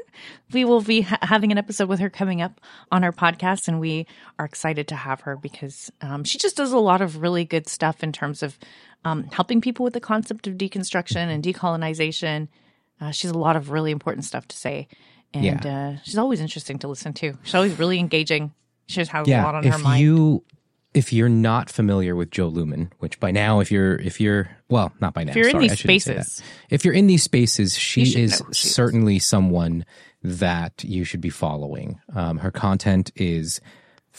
We 0.53 0.63
will 0.63 0.81
be 0.81 1.01
ha- 1.01 1.17
having 1.21 1.51
an 1.51 1.57
episode 1.57 1.89
with 1.89 1.99
her 1.99 2.09
coming 2.09 2.41
up 2.41 2.61
on 2.91 3.03
our 3.03 3.11
podcast, 3.11 3.67
and 3.67 3.79
we 3.79 4.07
are 4.39 4.45
excited 4.45 4.87
to 4.89 4.95
have 4.95 5.21
her 5.21 5.35
because 5.35 5.91
um, 6.01 6.23
she 6.23 6.37
just 6.37 6.55
does 6.55 6.71
a 6.71 6.79
lot 6.79 7.01
of 7.01 7.21
really 7.21 7.43
good 7.43 7.67
stuff 7.67 8.03
in 8.03 8.13
terms 8.13 8.41
of 8.41 8.57
um, 9.03 9.23
helping 9.33 9.59
people 9.59 9.83
with 9.83 9.93
the 9.93 9.99
concept 9.99 10.47
of 10.47 10.55
deconstruction 10.55 11.27
and 11.27 11.43
decolonization. 11.43 12.47
Uh, 13.01 13.11
she's 13.11 13.31
a 13.31 13.37
lot 13.37 13.55
of 13.55 13.71
really 13.71 13.91
important 13.91 14.25
stuff 14.25 14.47
to 14.47 14.55
say, 14.57 14.87
and 15.33 15.43
Yeah. 15.65 15.95
uh, 15.97 16.01
she's 16.03 16.17
always 16.17 16.39
interesting 16.39 16.79
to 16.79 16.87
listen 16.87 17.13
to. 17.13 17.33
She's 17.43 17.55
always 17.55 17.77
really 17.77 17.99
engaging. 17.99 18.53
She 18.87 18.95
just 19.01 19.11
has 19.11 19.27
a 19.27 19.31
lot 19.41 19.55
on 19.55 19.63
her 19.63 19.77
mind. 19.79 20.01
you 20.01 20.43
if 20.93 21.11
you're 21.11 21.27
not 21.27 21.69
familiar 21.69 22.15
with 22.15 22.31
Jo 22.31 22.49
Luehmann, 22.49 22.89
which 22.99 23.19
by 23.19 23.29
now, 23.31 23.59
if 23.59 23.69
you're 23.69 23.95
if 23.97 24.21
you're 24.21 24.49
well, 24.69 24.93
not 25.01 25.13
by 25.13 25.25
now, 25.25 25.31
If 25.31 25.35
you're 25.35 25.47
in 25.47 25.51
sorry, 25.51 25.63
these 25.65 25.71
I 25.71 25.75
shouldn't 25.75 26.01
say 26.03 26.13
that. 26.13 26.25
spaces. 26.27 26.43
if 26.69 26.85
you're 26.85 26.93
in 26.93 27.07
these 27.07 27.23
spaces, 27.23 27.77
she 27.77 28.03
is 28.03 28.07
she 28.13 28.21
is. 28.21 28.41
certainly 28.53 29.19
someone 29.19 29.85
that 30.23 30.83
you 30.85 31.03
should 31.03 31.19
be 31.21 31.29
following. 31.29 31.99
Um, 32.15 32.37
her 32.37 32.49
content 32.51 33.11
is 33.15 33.59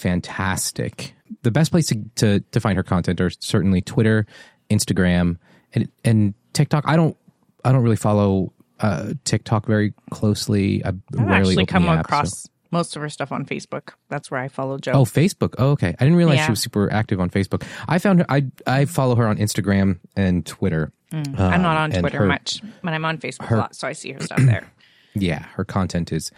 fantastic. 0.06 1.14
The 1.42 1.50
best 1.50 1.70
place 1.70 1.86
to, 1.88 1.96
to 2.16 2.40
to 2.40 2.60
find 2.60 2.76
her 2.76 2.82
content 2.82 3.20
are 3.20 3.30
certainly 3.30 3.80
Twitter, 3.80 4.26
Instagram, 4.70 5.38
and 5.72 5.88
and 6.04 6.34
TikTok. 6.52 6.84
I 6.86 6.96
don't 6.96 7.16
I 7.64 7.72
don't 7.72 7.82
really 7.82 7.96
follow 7.96 8.52
uh, 8.80 9.14
TikTok 9.24 9.66
very 9.66 9.92
closely. 10.10 10.84
I 10.84 10.88
I've 10.88 11.00
rarely 11.12 11.50
actually 11.52 11.66
come 11.66 11.88
app, 11.88 11.96
so- 11.96 12.00
across 12.00 12.48
most 12.72 12.96
of 12.96 13.02
her 13.02 13.08
stuff 13.08 13.30
on 13.30 13.46
Facebook. 13.46 13.90
That's 14.08 14.28
where 14.30 14.40
I 14.40 14.48
follow 14.48 14.76
Jo. 14.76 14.92
Oh, 14.92 15.04
Facebook. 15.04 15.54
Oh, 15.56 15.70
okay. 15.70 15.90
I 15.98 16.04
didn't 16.04 16.16
realize 16.16 16.38
Yeah. 16.38 16.46
she 16.46 16.52
was 16.52 16.60
super 16.60 16.92
active 16.92 17.20
on 17.20 17.30
Facebook. 17.30 17.64
I 17.88 17.98
found 17.98 18.18
her. 18.18 18.26
I 18.28 18.46
I 18.66 18.84
follow 18.86 19.14
her 19.14 19.26
on 19.26 19.38
Instagram 19.38 19.98
and 20.16 20.44
Twitter, 20.44 20.92
I'm 21.12 21.32
not 21.62 21.76
on 21.76 21.92
Twitter 21.92 22.18
her- 22.18 22.26
much, 22.26 22.60
but 22.82 22.92
I'm 22.92 23.04
on 23.04 23.18
Facebook 23.18 23.50
a 23.50 23.56
lot, 23.56 23.76
so 23.76 23.86
I 23.86 23.92
see 23.92 24.12
her 24.12 24.20
stuff 24.20 24.40
there. 24.42 24.66
yeah, 25.14 25.44
her 25.54 25.64
content 25.64 26.12
is 26.12 26.30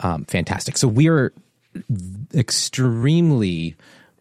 um, 0.00 0.24
fantastic. 0.24 0.76
So 0.78 0.88
we're 0.88 1.32
extremely 2.34 3.76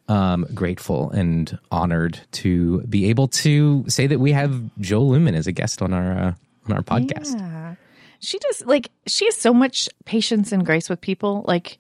um, 0.08 0.46
grateful 0.54 1.10
and 1.12 1.58
honored 1.72 2.20
to 2.34 2.82
be 2.82 3.06
able 3.10 3.28
to 3.30 3.86
say 3.88 4.08
that 4.08 4.20
we 4.20 4.32
have 4.34 4.62
Jo 4.80 5.02
Luehmann 5.04 5.36
as 5.36 5.48
a 5.48 5.52
guest 5.52 5.82
on 5.82 5.94
our 5.94 6.12
uh, 6.12 6.34
on 6.72 6.78
our 6.78 6.84
podcast. 6.84 7.38
Yeah. 7.40 7.76
She 8.20 8.40
just 8.40 8.66
like 8.66 8.90
she 9.08 9.26
has 9.26 9.36
so 9.36 9.54
much 9.54 9.90
patience 10.06 10.52
and 10.52 10.66
grace 10.66 10.90
with 10.90 11.02
people. 11.02 11.44
Like 11.48 11.78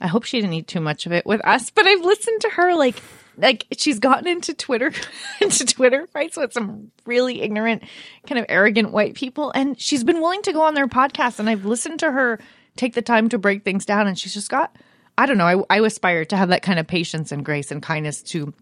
I 0.00 0.06
hope 0.06 0.24
she 0.24 0.40
didn't 0.40 0.54
eat 0.54 0.68
too 0.68 0.80
much 0.80 1.06
of 1.06 1.12
it 1.12 1.26
with 1.26 1.44
us, 1.44 1.70
but 1.70 1.86
I've 1.86 2.02
listened 2.02 2.40
to 2.42 2.50
her 2.50 2.74
like 2.74 3.02
like 3.36 3.66
she's 3.76 3.98
gotten 3.98 4.26
into 4.26 4.52
Twitter 4.52 4.92
into 5.40 5.64
Twitter 5.64 6.06
fights 6.08 6.36
with 6.36 6.52
some 6.52 6.90
really 7.06 7.40
ignorant, 7.40 7.84
kind 8.26 8.38
of 8.38 8.46
arrogant 8.48 8.92
white 8.92 9.14
people 9.14 9.50
and 9.54 9.80
she's 9.80 10.04
been 10.04 10.20
willing 10.20 10.42
to 10.42 10.52
go 10.52 10.62
on 10.62 10.74
their 10.74 10.88
podcast 10.88 11.38
and 11.38 11.48
I've 11.48 11.64
listened 11.64 12.00
to 12.00 12.10
her 12.10 12.38
take 12.76 12.94
the 12.94 13.02
time 13.02 13.28
to 13.30 13.38
break 13.38 13.64
things 13.64 13.84
down 13.84 14.06
and 14.06 14.18
she's 14.18 14.34
just 14.34 14.50
got 14.50 14.76
I 15.16 15.26
don't 15.26 15.38
know, 15.38 15.64
I, 15.68 15.78
I 15.78 15.80
aspire 15.84 16.24
to 16.26 16.36
have 16.36 16.50
that 16.50 16.62
kind 16.62 16.78
of 16.78 16.86
patience 16.86 17.32
and 17.32 17.44
grace 17.44 17.72
and 17.72 17.82
kindness 17.82 18.22
to 18.22 18.54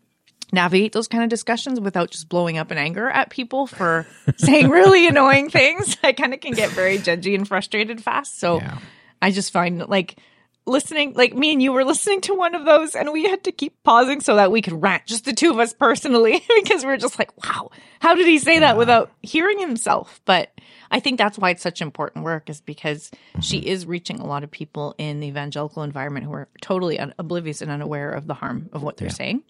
navigate 0.52 0.92
those 0.92 1.08
kind 1.08 1.24
of 1.24 1.30
discussions 1.30 1.80
without 1.80 2.10
just 2.10 2.28
blowing 2.28 2.58
up 2.58 2.70
in 2.70 2.78
anger 2.78 3.08
at 3.08 3.30
people 3.30 3.66
for 3.66 4.06
saying 4.36 4.68
really 4.68 5.06
annoying 5.06 5.50
things. 5.50 5.96
I 6.02 6.12
kind 6.12 6.34
of 6.34 6.40
can 6.40 6.52
get 6.52 6.70
very 6.70 6.98
judgy 6.98 7.34
and 7.34 7.46
frustrated 7.46 8.02
fast. 8.02 8.38
So 8.38 8.60
Yeah. 8.60 8.78
I 9.20 9.30
just 9.30 9.50
find 9.52 9.86
like 9.88 10.18
listening, 10.66 11.14
like 11.14 11.34
me 11.34 11.52
and 11.52 11.62
you 11.62 11.72
were 11.72 11.84
listening 11.84 12.20
to 12.22 12.34
one 12.34 12.54
of 12.54 12.64
those 12.64 12.94
and 12.94 13.12
we 13.12 13.24
had 13.24 13.44
to 13.44 13.52
keep 13.52 13.82
pausing 13.82 14.20
so 14.20 14.36
that 14.36 14.52
we 14.52 14.60
could 14.60 14.80
rant, 14.82 15.06
just 15.06 15.24
the 15.24 15.32
two 15.32 15.50
of 15.50 15.58
us 15.58 15.72
personally, 15.72 16.42
because 16.56 16.84
we 16.84 16.92
are 16.92 16.96
just 16.96 17.18
like, 17.18 17.30
wow, 17.44 17.70
how 18.00 18.14
did 18.14 18.26
he 18.26 18.38
say 18.38 18.58
that 18.60 18.76
without 18.76 19.10
hearing 19.22 19.58
himself? 19.58 20.20
But 20.24 20.50
I 20.90 21.00
think 21.00 21.18
that's 21.18 21.38
why 21.38 21.50
it's 21.50 21.62
such 21.62 21.80
important 21.80 22.24
work 22.24 22.50
is 22.50 22.60
because 22.60 23.10
she 23.40 23.58
mm-hmm. 23.58 23.68
is 23.68 23.86
reaching 23.86 24.20
a 24.20 24.26
lot 24.26 24.44
of 24.44 24.50
people 24.50 24.94
in 24.98 25.20
the 25.20 25.28
evangelical 25.28 25.82
environment 25.82 26.26
who 26.26 26.32
are 26.32 26.48
totally 26.60 26.98
un- 26.98 27.14
oblivious 27.18 27.62
and 27.62 27.70
unaware 27.70 28.10
of 28.10 28.26
the 28.26 28.34
harm 28.34 28.68
of 28.72 28.82
what 28.82 28.96
they're 28.96 29.10
saying 29.10 29.42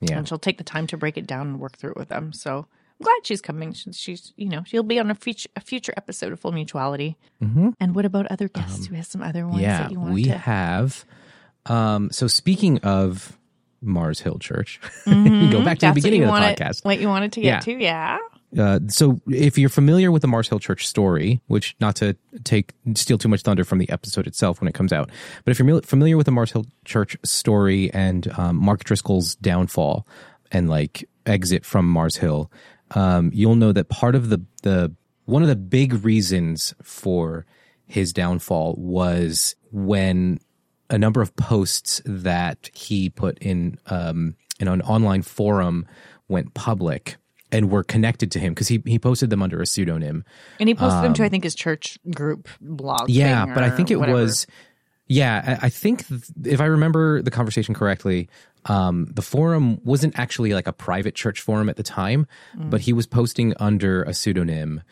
Yeah. 0.00 0.18
and 0.18 0.28
she'll 0.28 0.38
take 0.38 0.58
the 0.58 0.64
time 0.64 0.86
to 0.88 0.96
break 0.96 1.16
it 1.16 1.26
down 1.26 1.46
and 1.48 1.60
work 1.60 1.76
through 1.76 1.90
it 1.92 1.96
with 1.96 2.08
them. 2.08 2.32
So 2.32 2.58
I'm 3.00 3.04
glad 3.04 3.26
she's 3.26 3.40
coming. 3.40 3.72
She's, 3.72 3.96
she's 3.96 4.32
you 4.36 4.48
know, 4.48 4.62
she'll 4.66 4.82
be 4.82 4.98
on 4.98 5.10
a 5.10 5.14
future 5.14 5.48
a 5.56 5.60
future 5.60 5.92
episode 5.96 6.32
of 6.32 6.40
Full 6.40 6.52
Mutuality. 6.52 7.16
Mm-hmm. 7.42 7.70
And 7.80 7.94
what 7.94 8.04
about 8.04 8.26
other 8.30 8.48
guests? 8.48 8.86
Do 8.86 8.90
we 8.92 8.96
have 8.96 9.06
some 9.06 9.22
other 9.22 9.46
ones 9.46 9.60
Yeah, 9.62 9.82
that 9.82 9.90
you 9.92 10.00
want 10.00 10.14
we 10.14 10.24
to? 10.24 10.36
have. 10.38 11.04
Um, 11.66 12.10
so 12.12 12.26
speaking 12.28 12.78
of 12.78 13.36
Mars 13.80 14.20
Hill 14.20 14.38
Church, 14.38 14.80
go 15.04 15.62
back 15.64 15.78
to 15.80 15.86
the 15.88 15.92
beginning 15.94 16.22
of 16.22 16.26
the 16.28 16.30
wanted, 16.32 16.56
podcast. 16.58 16.84
What 16.84 16.98
you 17.00 17.08
wanted 17.08 17.32
to 17.32 17.40
Yeah. 17.40 17.56
get 17.56 17.62
to? 17.64 17.72
Yeah. 17.72 18.18
Uh, 18.56 18.80
so 18.88 19.20
if 19.28 19.58
you're 19.58 19.68
familiar 19.68 20.10
with 20.10 20.22
the 20.22 20.28
Mars 20.28 20.48
Hill 20.48 20.58
Church 20.58 20.86
story, 20.86 21.40
which 21.48 21.76
not 21.80 21.96
to 21.96 22.16
take 22.44 22.72
steal 22.94 23.18
too 23.18 23.28
much 23.28 23.42
thunder 23.42 23.64
from 23.64 23.78
the 23.78 23.88
episode 23.90 24.26
itself 24.26 24.60
when 24.60 24.68
it 24.68 24.74
comes 24.74 24.92
out, 24.92 25.10
but 25.44 25.50
if 25.50 25.58
you're 25.58 25.82
familiar 25.82 26.16
with 26.16 26.26
the 26.26 26.32
Mars 26.32 26.52
Hill 26.52 26.64
Church 26.84 27.16
story 27.24 27.92
and 27.92 28.30
um, 28.38 28.56
Mark 28.56 28.84
Driscoll's 28.84 29.34
downfall 29.36 30.06
and 30.50 30.68
like 30.68 31.06
exit 31.26 31.66
from 31.66 31.86
Mars 31.86 32.16
Hill, 32.16 32.50
um, 32.92 33.30
you'll 33.34 33.54
know 33.54 33.72
that 33.72 33.90
part 33.90 34.14
of 34.14 34.30
the 34.30 34.42
the 34.62 34.94
one 35.26 35.42
of 35.42 35.48
the 35.48 35.56
big 35.56 36.04
reasons 36.04 36.74
for 36.82 37.44
his 37.84 38.14
downfall 38.14 38.76
was 38.78 39.56
when 39.72 40.40
a 40.88 40.96
number 40.96 41.20
of 41.20 41.36
posts 41.36 42.00
that 42.06 42.70
he 42.72 43.10
put 43.10 43.36
in 43.40 43.78
um, 43.86 44.36
in 44.58 44.68
an 44.68 44.80
online 44.82 45.20
forum 45.20 45.86
went 46.28 46.54
public 46.54 47.16
and 47.50 47.70
were 47.70 47.82
connected 47.84 48.30
to 48.32 48.38
him 48.38 48.52
because 48.54 48.68
he 48.68 48.82
he 48.86 48.98
posted 48.98 49.30
them 49.30 49.42
under 49.42 49.60
a 49.62 49.66
pseudonym. 49.66 50.24
And 50.60 50.68
he 50.68 50.74
posted 50.74 51.02
them 51.02 51.14
to 51.14 51.24
I 51.24 51.28
think 51.28 51.44
his 51.44 51.54
church 51.54 51.98
group 52.14 52.48
blog. 52.60 53.02
Um, 53.02 53.06
Yeah, 53.08 53.46
but 53.46 53.62
I 53.64 53.70
think 53.70 53.90
it 53.90 53.96
whatever. 53.96 54.18
was. 54.18 54.46
Yeah, 55.06 55.56
I 55.62 55.66
I 55.66 55.68
think 55.70 56.06
th- 56.06 56.22
if 56.44 56.60
I 56.60 56.66
remember 56.66 57.22
the 57.22 57.30
conversation 57.30 57.74
correctly, 57.74 58.28
um, 58.66 59.06
the 59.14 59.22
forum 59.22 59.80
wasn't 59.82 60.18
actually 60.18 60.52
like 60.52 60.66
a 60.66 60.72
private 60.72 61.14
church 61.14 61.40
forum 61.40 61.68
at 61.70 61.76
the 61.76 61.82
time, 61.82 62.26
Mm. 62.56 62.68
but 62.70 62.82
he 62.82 62.92
was 62.92 63.06
posting 63.06 63.54
under 63.58 64.02
a 64.02 64.12
pseudonym. 64.12 64.82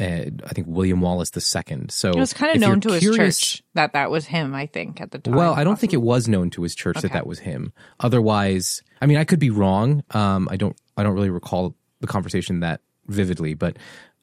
Uh, 0.00 0.30
I 0.46 0.52
think 0.54 0.68
William 0.68 1.00
Wallace 1.00 1.32
II. 1.36 1.86
So 1.90 2.10
It 2.12 2.16
was 2.16 2.32
kind 2.32 2.54
of 2.54 2.60
known 2.62 2.80
to 2.82 2.92
his 2.92 3.00
curious- 3.00 3.38
church 3.40 3.62
that 3.74 3.92
that 3.94 4.10
was 4.12 4.26
him. 4.26 4.54
I 4.54 4.66
think 4.66 5.00
at 5.02 5.10
the 5.10 5.18
time. 5.18 5.34
Well, 5.34 5.52
I 5.54 5.64
don't 5.64 5.78
think 5.78 5.92
it 5.92 6.00
was 6.00 6.28
known 6.28 6.50
to 6.50 6.62
his 6.62 6.74
church 6.76 7.00
that 7.02 7.12
that 7.12 7.26
was 7.26 7.40
him. 7.40 7.72
Otherwise, 8.00 8.80
I 9.02 9.06
mean, 9.06 9.18
I 9.18 9.24
could 9.24 9.38
be 9.40 9.50
wrong. 9.50 10.02
Um, 10.12 10.48
I 10.50 10.56
don't. 10.56 10.76
I 10.96 11.02
don't 11.02 11.14
really 11.14 11.30
recall 11.30 11.74
the 12.00 12.06
conversation 12.06 12.60
that 12.60 12.80
vividly. 13.06 13.54
But 13.54 13.76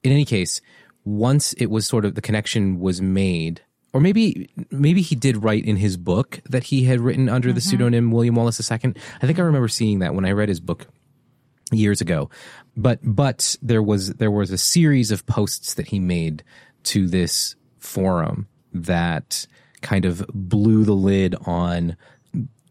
in 0.04 0.12
any 0.12 0.26
case, 0.26 0.62
once 1.04 1.54
it 1.54 1.68
was 1.68 1.88
sort 1.88 2.06
of 2.06 2.16
the 2.16 2.22
connection 2.22 2.80
was 2.80 3.02
made, 3.02 3.62
or 3.94 4.02
maybe 4.02 4.50
maybe 4.72 5.02
he 5.02 5.16
did 5.16 5.44
write 5.44 5.66
in 5.66 5.78
his 5.78 5.98
book 5.98 6.42
that 6.50 6.66
he 6.66 6.84
had 6.84 7.00
written 7.00 7.30
under 7.30 7.54
the 7.54 7.60
mm-hmm. 7.60 7.70
pseudonym 7.70 8.12
William 8.12 8.36
Wallace 8.36 8.60
II. 8.60 8.94
I 9.22 9.26
think 9.26 9.40
I 9.40 9.44
remember 9.44 9.68
seeing 9.68 10.00
that 10.00 10.14
when 10.14 10.26
I 10.26 10.32
read 10.32 10.50
his 10.50 10.60
book 10.60 10.88
years 11.72 12.02
ago. 12.02 12.30
But 12.76 13.00
but 13.04 13.56
there 13.62 13.82
was 13.82 14.14
there 14.16 14.32
was 14.32 14.52
a 14.52 14.58
series 14.58 15.12
of 15.12 15.26
posts 15.26 15.76
that 15.76 15.88
he 15.88 16.00
made 16.00 16.44
to 16.84 17.08
this 17.08 17.56
forum 17.80 18.48
that 18.74 19.48
kind 19.82 20.06
of 20.06 20.26
blew 20.34 20.84
the 20.84 20.94
lid 20.94 21.36
on 21.46 21.96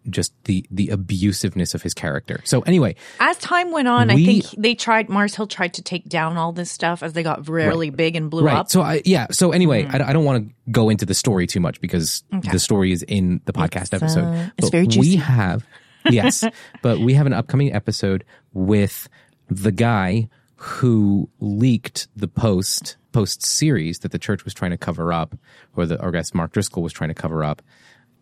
just 0.08 0.32
the 0.44 0.66
the 0.70 0.88
abusiveness 0.88 1.74
of 1.74 1.82
his 1.82 1.94
character. 1.94 2.40
So 2.44 2.60
anyway, 2.62 2.96
As 3.20 3.36
time 3.38 3.72
went 3.72 3.88
on, 3.88 4.10
I 4.10 4.16
think 4.16 4.46
they 4.56 4.74
tried. 4.74 5.08
Mars 5.08 5.34
Hill 5.34 5.46
tried 5.46 5.74
to 5.74 5.82
take 5.82 6.08
down 6.08 6.36
all 6.36 6.52
this 6.52 6.70
stuff 6.70 7.02
as 7.02 7.12
they 7.12 7.22
got 7.22 7.48
really 7.48 7.90
big 7.90 8.16
and 8.16 8.30
blew 8.30 8.44
right. 8.44 8.56
up. 8.56 8.70
So 8.70 8.82
I 8.82 9.02
yeah. 9.04 9.26
So 9.30 9.52
anyway, 9.52 9.86
I, 9.86 10.10
I 10.10 10.12
don't 10.12 10.24
want 10.24 10.48
to 10.48 10.54
go 10.70 10.88
into 10.90 11.06
the 11.06 11.14
story 11.14 11.46
too 11.46 11.60
much 11.60 11.80
because 11.80 12.24
the 12.50 12.58
story 12.58 12.92
is 12.92 13.02
in 13.02 13.40
the 13.44 13.52
podcast 13.52 13.94
episode. 13.94 14.24
uh, 14.24 14.50
it's 14.58 14.70
very 14.70 14.86
juicy. 14.86 15.10
we 15.10 15.16
have 15.16 15.66
yes, 16.10 16.44
but 16.82 16.98
we 16.98 17.14
have 17.14 17.26
an 17.26 17.32
upcoming 17.32 17.72
episode 17.72 18.24
with 18.52 19.08
the 19.48 19.72
guy 19.72 20.28
who 20.56 21.28
leaked 21.40 22.08
the 22.16 22.28
post 22.28 22.96
post 23.12 23.44
series 23.44 24.00
that 24.00 24.12
the 24.12 24.18
church 24.18 24.44
was 24.44 24.54
trying 24.54 24.70
to 24.70 24.78
cover 24.78 25.12
up, 25.12 25.36
or 25.76 25.86
the 25.86 26.00
or 26.02 26.08
I 26.08 26.12
guess 26.12 26.34
Mark 26.34 26.52
Driscoll 26.52 26.82
was 26.82 26.92
trying 26.92 27.08
to 27.08 27.14
cover 27.14 27.44
up 27.44 27.62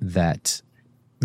that 0.00 0.62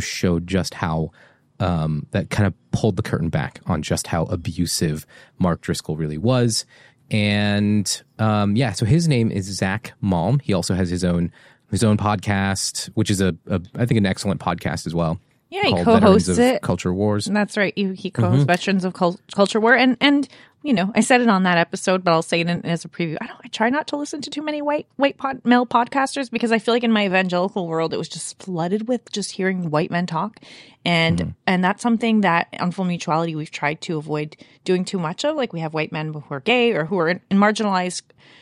showed 0.02 0.48
just 0.48 0.74
how 0.76 1.12
um, 1.60 2.06
that 2.12 2.30
kind 2.30 2.46
of 2.48 2.54
pulled 2.72 2.96
the 2.98 3.02
curtain 3.04 3.30
back 3.30 3.60
on 3.66 3.82
just 3.82 4.08
how 4.08 4.24
abusive 4.26 5.06
Mark 5.40 5.62
Driscoll 5.62 5.96
really 5.98 6.18
was. 6.18 6.66
And 7.10 8.02
um, 8.20 8.56
yeah, 8.56 8.74
so 8.74 8.86
his 8.86 9.08
name 9.08 9.32
is 9.32 9.46
Zach 9.46 9.94
Malm. 10.04 10.42
He 10.42 10.54
also 10.54 10.74
has 10.74 10.90
his 10.90 11.04
own 11.04 11.32
his 11.72 11.84
own 11.84 11.98
podcast, 11.98 12.88
which 12.96 13.10
is 13.10 13.22
a, 13.22 13.36
a 13.48 13.62
I 13.76 13.86
think 13.86 13.98
an 13.98 14.06
excellent 14.06 14.40
podcast 14.42 14.86
as 14.88 14.94
well. 14.94 15.20
Yeah, 15.50 15.64
he 15.64 15.84
co-hosts 15.84 16.28
it. 16.38 16.62
Culture 16.62 16.94
Wars. 16.94 17.26
That's 17.26 17.56
right. 17.56 17.72
He, 17.76 17.94
he 17.94 18.12
Mm-hmm. 18.12 18.22
co-hosts 18.22 18.46
Veterans 18.46 18.84
of 18.84 18.94
Cul- 18.94 19.20
Culture 19.34 19.60
War, 19.62 19.76
and 19.76 19.96
and 20.02 20.28
you 20.64 20.74
know, 20.74 20.92
I 20.96 21.02
said 21.02 21.22
it 21.22 21.30
on 21.30 21.44
that 21.44 21.58
episode, 21.58 22.04
but 22.04 22.12
I'll 22.12 22.22
say 22.22 22.42
it 22.42 22.50
in, 22.50 22.66
as 22.66 22.84
a 22.84 22.90
preview. 22.90 23.18
I 23.22 23.28
don't. 23.28 23.40
I 23.44 23.48
try 23.48 23.70
not 23.70 23.88
to 23.88 23.96
listen 23.98 24.22
to 24.22 24.30
too 24.30 24.42
many 24.42 24.62
white 24.62 24.88
white 24.98 25.18
pod, 25.18 25.42
male 25.46 25.66
podcasters 25.66 26.30
because 26.30 26.52
I 26.52 26.60
feel 26.60 26.74
like 26.74 26.84
in 26.84 26.92
my 26.92 27.06
evangelical 27.06 27.68
world, 27.68 27.94
it 27.94 27.98
was 27.98 28.10
just 28.10 28.42
flooded 28.42 28.88
with 28.88 29.10
just 29.12 29.32
hearing 29.32 29.70
white 29.70 29.92
men 29.92 30.06
talk, 30.08 30.40
and 30.84 31.20
Mm-hmm. 31.20 31.30
and 31.46 31.64
that's 31.64 31.82
something 31.82 32.22
that 32.22 32.48
on 32.60 32.72
Full 32.72 32.86
Mutuality 32.86 33.36
we've 33.36 33.52
tried 33.52 33.82
to 33.82 33.98
avoid 33.98 34.36
doing 34.66 34.84
too 34.84 35.00
much 35.00 35.24
of. 35.24 35.36
Like 35.36 35.54
we 35.54 35.60
have 35.62 35.74
white 35.74 35.92
men 35.92 36.12
who 36.14 36.24
are 36.32 36.40
gay 36.42 36.74
or 36.74 36.86
who 36.86 36.98
are 37.00 37.10
in, 37.10 37.22
in 37.32 37.38
marginalized 37.38 38.02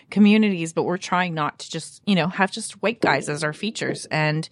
communities, 0.10 0.73
but 0.73 0.84
we're 0.84 0.97
trying 0.97 1.34
not 1.34 1.60
to 1.60 1.69
just 1.69 2.01
you 2.06 2.15
know 2.15 2.28
have 2.28 2.51
just 2.51 2.82
white 2.82 3.01
guys 3.01 3.30
as 3.30 3.43
our 3.43 3.54
features. 3.54 4.06
And 4.06 4.47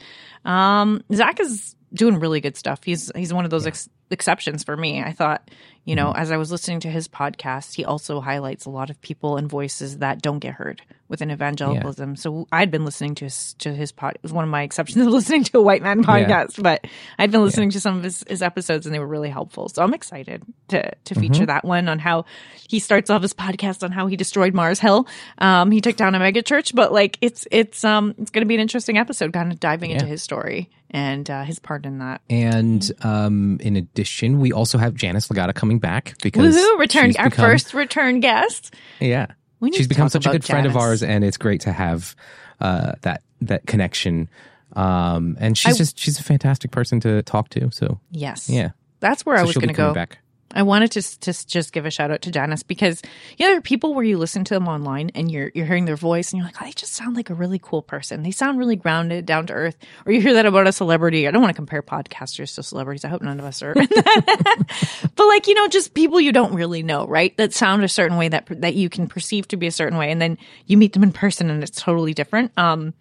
um, 0.46 1.02
Zach 1.14 1.40
is 1.40 1.76
doing 1.94 2.20
really 2.20 2.42
good 2.42 2.58
stuff. 2.58 2.84
He's 2.84 3.12
he's 3.16 3.34
one 3.34 3.46
of 3.46 3.52
those 3.52 3.68
ex- 3.68 3.90
exceptions 4.10 4.64
for 4.64 4.76
me. 4.76 5.02
I 5.02 5.12
thought, 5.12 5.50
you 5.86 5.96
know, 5.96 6.12
as 6.12 6.32
I 6.32 6.38
was 6.38 6.52
listening 6.52 6.80
to 6.82 6.90
his 6.90 7.08
podcast, 7.08 7.76
he 7.76 7.86
also 7.86 8.20
highlights 8.22 8.66
a 8.66 8.70
lot 8.70 8.90
of 8.90 9.02
people 9.02 9.38
and 9.38 9.50
voices 9.50 10.00
that 10.00 10.22
don't 10.22 10.40
get 10.40 10.54
heard 10.56 10.82
within 11.10 11.30
evangelicalism. 11.30 12.16
So 12.16 12.48
I'd 12.52 12.72
been 12.72 12.86
listening 12.86 13.16
to 13.16 13.26
his 13.26 13.54
to 13.56 13.74
his 13.74 13.92
pod. 13.92 14.16
It 14.16 14.24
was 14.24 14.34
one 14.34 14.44
of 14.44 14.50
my 14.50 14.64
exceptions 14.64 15.06
of 15.06 15.14
listening 15.14 15.44
to 15.46 15.60
a 15.60 15.62
white 15.62 15.84
man 15.84 16.04
podcast, 16.04 16.62
but 16.62 16.88
I'd 17.20 17.32
been 17.32 17.44
listening 17.44 17.70
to 17.72 17.80
some 17.80 17.98
of 17.98 18.04
his, 18.04 18.24
his 18.28 18.42
episodes 18.42 18.86
and 18.86 18.96
they 18.96 19.00
were 19.00 19.08
really 19.08 19.30
helpful. 19.30 19.70
So 19.70 19.84
I'm 19.84 19.94
excited 19.94 20.44
to 20.70 20.92
to 21.06 21.16
feature 21.16 21.46
that 21.46 21.66
one 21.66 21.90
on 21.90 22.00
how 22.00 22.26
he 22.70 22.80
starts 22.80 23.10
off 23.10 23.22
his 23.22 23.34
podcast 23.34 23.84
on 23.84 23.92
how 23.92 24.08
he 24.08 24.16
destroyed 24.16 24.54
Mars 24.56 24.80
Hill. 24.80 25.08
Um, 25.38 25.70
he 25.70 25.82
took 25.82 25.96
down 25.96 26.16
a 26.16 26.20
mega 26.20 26.42
church, 26.42 26.74
but 26.74 26.92
like 26.92 27.18
it's 27.22 27.48
it's 27.52 27.84
um 27.84 28.16
it's 28.18 28.32
going 28.32 28.42
to 28.42 28.48
be 28.48 28.56
an 28.56 28.62
interesting 28.62 28.98
episode, 28.98 29.34
kind 29.34 29.52
of 29.52 29.60
diving 29.60 29.92
into 29.92 30.06
his 30.06 30.24
story 30.24 30.72
and 30.94 31.30
uh, 31.30 31.44
his 31.44 31.60
part 31.60 31.86
in 31.86 31.98
that. 31.98 32.22
And 32.30 32.90
um, 33.02 33.58
in 33.62 33.76
addition, 33.76 34.40
we 34.40 34.52
also 34.54 34.78
have 34.78 34.94
Janice 34.94 35.28
Lagata 35.28 35.54
coming 35.54 35.80
back 35.80 36.16
because 36.22 36.56
Woohoo! 36.56 36.80
Return 36.80 37.08
she's 37.10 37.16
our 37.18 37.30
become- 37.30 37.46
first 37.46 37.74
return 37.74 38.20
guest. 38.20 38.74
Yeah, 39.00 39.28
she's 39.74 39.88
become 39.88 40.10
such 40.10 40.26
a 40.26 40.32
good 40.32 40.46
friend 40.46 40.66
of 40.66 40.78
ours, 40.78 41.04
and 41.04 41.24
it's 41.24 41.38
great 41.38 41.62
to 41.62 41.72
have 41.74 42.16
uh, 42.62 42.94
that 43.02 43.24
that 43.42 43.66
connection. 43.66 44.30
Um, 44.76 45.36
and 45.40 45.58
she's 45.58 45.76
I- 45.76 45.78
just 45.78 46.00
she's 46.00 46.20
a 46.20 46.24
fantastic 46.24 46.72
person 46.72 47.00
to 47.02 47.22
talk 47.24 47.50
to. 47.50 47.70
So 47.72 48.00
Yes. 48.12 48.50
yeah, 48.50 48.70
That's 49.02 49.26
where 49.26 49.38
I 49.38 49.44
was 49.44 49.56
going 49.56 49.68
to 49.68 49.74
go. 49.74 49.94
back. 49.94 50.20
I 50.54 50.64
wanted 50.64 50.92
to, 50.92 51.20
to 51.20 51.48
just 51.48 51.74
give 51.74 51.86
a 51.86 51.92
shout 51.92 52.12
out 52.12 52.22
to 52.24 52.32
Janice 52.32 52.64
because 52.64 53.02
you 53.38 53.46
know 53.46 53.52
there 53.52 53.58
are 53.58 53.62
people 53.62 53.94
where 53.94 54.04
you 54.04 54.18
listen 54.18 54.44
to 54.46 54.54
them 54.54 54.68
online 54.68 55.12
and 55.16 55.32
you're 55.32 55.52
you're 55.54 55.66
hearing 55.66 55.86
their 55.86 55.96
voice 55.96 56.32
and 56.32 56.40
you're 56.40 56.48
like, 56.48 56.62
oh, 56.62 56.66
they 56.66 56.72
just 56.72 56.94
sound 56.94 57.16
like 57.16 57.30
a 57.30 57.34
really 57.34 57.60
cool 57.60 57.82
person. 57.82 58.24
They 58.24 58.32
sound 58.32 58.60
really 58.60 58.76
grounded, 58.76 59.26
down 59.26 59.48
to 59.48 59.54
earth. 59.54 59.78
Or 60.06 60.12
you 60.12 60.22
hear 60.22 60.34
that 60.34 60.46
about 60.46 60.68
a 60.68 60.72
celebrity. 60.72 61.28
I 61.28 61.32
don't 61.32 61.42
want 61.42 61.54
to 61.54 61.56
compare 61.56 61.82
podcasters 61.82 62.56
to 62.56 62.64
celebrities. 62.64 63.06
I 63.06 63.10
hope 63.10 63.22
none 63.22 63.40
of 63.40 63.46
us 63.46 63.62
are. 63.62 63.74
but 65.16 65.28
like 65.28 65.48
you 65.48 65.54
know, 65.54 65.68
just 65.68 65.94
people 65.94 66.20
you 66.20 66.32
don't 66.32 66.54
really 66.54 66.84
know, 66.84 67.08
right? 67.08 67.36
That 67.38 67.54
sound 67.54 67.84
a 67.84 67.90
certain 67.90 68.18
way 68.18 68.30
that 68.30 68.48
that 68.62 68.76
you 68.76 68.90
can 68.90 69.08
perceive 69.08 69.48
to 69.50 69.58
be 69.58 69.68
a 69.68 69.72
certain 69.72 69.98
way, 69.98 70.12
and 70.12 70.22
then 70.22 70.38
you 70.66 70.78
meet 70.78 70.94
them 70.94 71.04
in 71.04 71.12
person 71.12 71.50
and 71.50 71.64
it's 71.64 71.82
totally 71.82 72.14
different. 72.14 72.52
Um, 72.58 72.94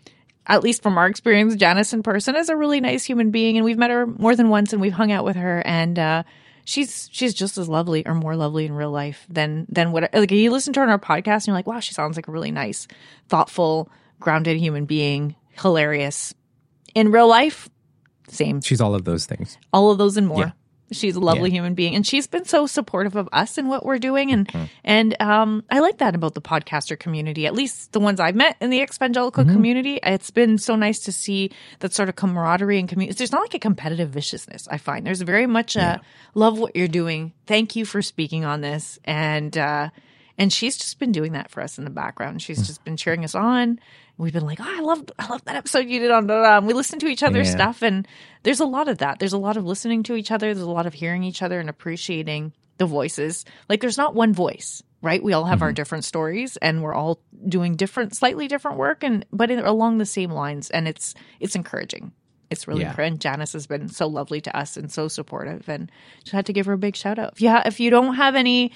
at 0.46 0.62
least 0.62 0.82
from 0.82 0.98
our 0.98 1.06
experience, 1.06 1.54
Janice 1.54 1.92
in 1.92 2.02
person 2.02 2.34
is 2.36 2.48
a 2.48 2.56
really 2.56 2.80
nice 2.80 3.04
human 3.04 3.30
being, 3.30 3.56
and 3.56 3.64
we've 3.64 3.78
met 3.78 3.90
her 3.90 4.06
more 4.06 4.34
than 4.34 4.48
once, 4.48 4.72
and 4.72 4.82
we've 4.82 4.92
hung 4.92 5.12
out 5.12 5.24
with 5.24 5.36
her, 5.36 5.62
and 5.64 5.98
uh, 5.98 6.22
she's 6.64 7.08
she's 7.12 7.34
just 7.34 7.58
as 7.58 7.68
lovely 7.68 8.06
or 8.06 8.14
more 8.14 8.36
lovely 8.36 8.66
in 8.66 8.72
real 8.72 8.90
life 8.90 9.26
than 9.28 9.66
than 9.68 9.92
what 9.92 10.12
like 10.14 10.30
you 10.30 10.50
listen 10.50 10.72
to 10.74 10.80
her 10.80 10.84
on 10.84 10.90
our 10.90 10.98
podcast, 10.98 11.34
and 11.34 11.46
you're 11.48 11.56
like, 11.56 11.66
wow, 11.66 11.80
she 11.80 11.94
sounds 11.94 12.16
like 12.16 12.28
a 12.28 12.32
really 12.32 12.50
nice, 12.50 12.86
thoughtful, 13.28 13.90
grounded 14.20 14.56
human 14.58 14.84
being, 14.84 15.34
hilarious. 15.60 16.34
In 16.94 17.10
real 17.10 17.28
life, 17.28 17.68
same, 18.28 18.60
She's 18.60 18.80
all 18.80 18.94
of 18.94 19.04
those 19.04 19.24
things. 19.26 19.56
all 19.72 19.90
of 19.90 19.98
those 19.98 20.16
and 20.16 20.26
more. 20.26 20.38
Yeah. 20.40 20.50
She's 20.92 21.16
a 21.16 21.20
lovely 21.20 21.50
Yeah. 21.50 21.56
human 21.56 21.74
being, 21.74 21.94
and 21.94 22.06
she's 22.06 22.26
been 22.26 22.44
so 22.44 22.66
supportive 22.66 23.16
of 23.16 23.28
us 23.32 23.58
and 23.58 23.68
what 23.68 23.84
we're 23.84 23.98
doing, 23.98 24.30
and 24.32 24.46
Mm-hmm. 24.48 24.64
and 24.84 25.20
um, 25.20 25.64
I 25.70 25.80
like 25.80 25.98
that 25.98 26.14
about 26.14 26.34
the 26.34 26.40
podcaster 26.40 26.98
community. 26.98 27.46
At 27.46 27.54
least 27.54 27.92
the 27.92 28.00
ones 28.00 28.20
I've 28.20 28.34
met 28.36 28.56
in 28.60 28.70
the 28.70 28.80
evangelical 28.80 29.44
Mm-hmm. 29.44 29.52
community, 29.52 29.98
it's 30.02 30.30
been 30.30 30.58
so 30.58 30.76
nice 30.76 31.00
to 31.00 31.12
see 31.12 31.50
that 31.80 31.92
sort 31.92 32.08
of 32.08 32.16
camaraderie 32.16 32.78
and 32.78 32.88
community. 32.88 33.16
There's 33.16 33.32
not 33.32 33.42
like 33.42 33.54
a 33.54 33.58
competitive 33.58 34.10
viciousness. 34.10 34.68
I 34.70 34.78
find 34.78 35.06
there's 35.06 35.22
very 35.22 35.46
much 35.46 35.76
a 35.76 36.00
love 36.34 36.58
what 36.58 36.76
you're 36.76 36.88
doing. 36.88 37.32
Thank 37.46 37.76
you 37.76 37.84
for 37.84 38.02
speaking 38.02 38.44
on 38.44 38.60
this, 38.60 38.98
and 39.04 39.56
uh, 39.58 39.90
and 40.38 40.52
she's 40.52 40.76
just 40.76 40.98
been 40.98 41.12
doing 41.12 41.32
that 41.32 41.50
for 41.50 41.62
us 41.62 41.78
in 41.78 41.84
the 41.84 41.90
background. 41.90 42.40
She's 42.42 42.66
just 42.66 42.82
been 42.84 42.96
cheering 42.96 43.22
us 43.24 43.34
on. 43.34 43.78
We've 44.18 44.32
been 44.32 44.46
like, 44.46 44.60
oh, 44.60 44.64
I 44.66 44.80
love, 44.80 45.04
I 45.18 45.26
love 45.28 45.44
that 45.46 45.56
episode 45.56 45.88
you 45.88 45.98
did 45.98 46.10
on. 46.10 46.26
blah, 46.26 46.40
blah, 46.40 46.60
blah." 46.60 46.66
We 46.66 46.74
listen 46.74 46.98
to 47.00 47.06
each 47.08 47.22
other's 47.22 47.48
Yeah. 47.48 47.54
stuff, 47.54 47.82
and 47.82 48.06
there's 48.44 48.60
a 48.60 48.64
lot 48.66 48.88
of 48.88 48.98
that. 48.98 49.18
There's 49.18 49.32
a 49.32 49.38
lot 49.38 49.56
of 49.56 49.64
listening 49.64 50.02
to 50.04 50.14
each 50.14 50.30
other. 50.30 50.52
There's 50.54 50.66
a 50.66 50.70
lot 50.70 50.86
of 50.86 50.94
hearing 50.94 51.24
each 51.24 51.42
other 51.42 51.58
and 51.58 51.68
appreciating 51.68 52.52
the 52.78 52.86
voices. 52.86 53.44
Like, 53.68 53.80
there's 53.80 53.98
not 53.98 54.14
one 54.14 54.32
voice, 54.32 54.82
right? 55.02 55.22
We 55.22 55.32
all 55.32 55.44
have 55.44 55.56
Mm-hmm. 55.58 55.64
our 55.64 55.72
different 55.72 56.04
stories, 56.04 56.56
and 56.58 56.82
we're 56.82 56.94
all 56.94 57.20
doing 57.48 57.76
different, 57.76 58.14
slightly 58.14 58.48
different 58.48 58.78
work, 58.78 59.02
and 59.02 59.24
but 59.32 59.50
in, 59.50 59.58
along 59.60 59.98
the 59.98 60.06
same 60.06 60.30
lines. 60.30 60.70
And 60.70 60.86
it's 60.86 61.14
it's 61.40 61.56
encouraging. 61.56 62.12
It's 62.50 62.68
really 62.68 62.82
Yeah. 62.82 62.90
encouraging. 62.90 63.18
Janice 63.18 63.54
has 63.54 63.66
been 63.66 63.88
so 63.88 64.06
lovely 64.06 64.40
to 64.42 64.54
us 64.56 64.76
and 64.76 64.92
so 64.92 65.08
supportive, 65.08 65.68
and 65.68 65.90
just 66.22 66.32
had 66.32 66.46
to 66.46 66.52
give 66.52 66.66
her 66.66 66.74
a 66.74 66.78
big 66.78 66.96
shout 66.96 67.18
out. 67.18 67.32
If 67.32 67.40
you 67.40 67.48
ha- 67.50 67.62
if 67.66 67.80
you 67.80 67.90
don't 67.90 68.14
have 68.16 68.34
any 68.36 68.72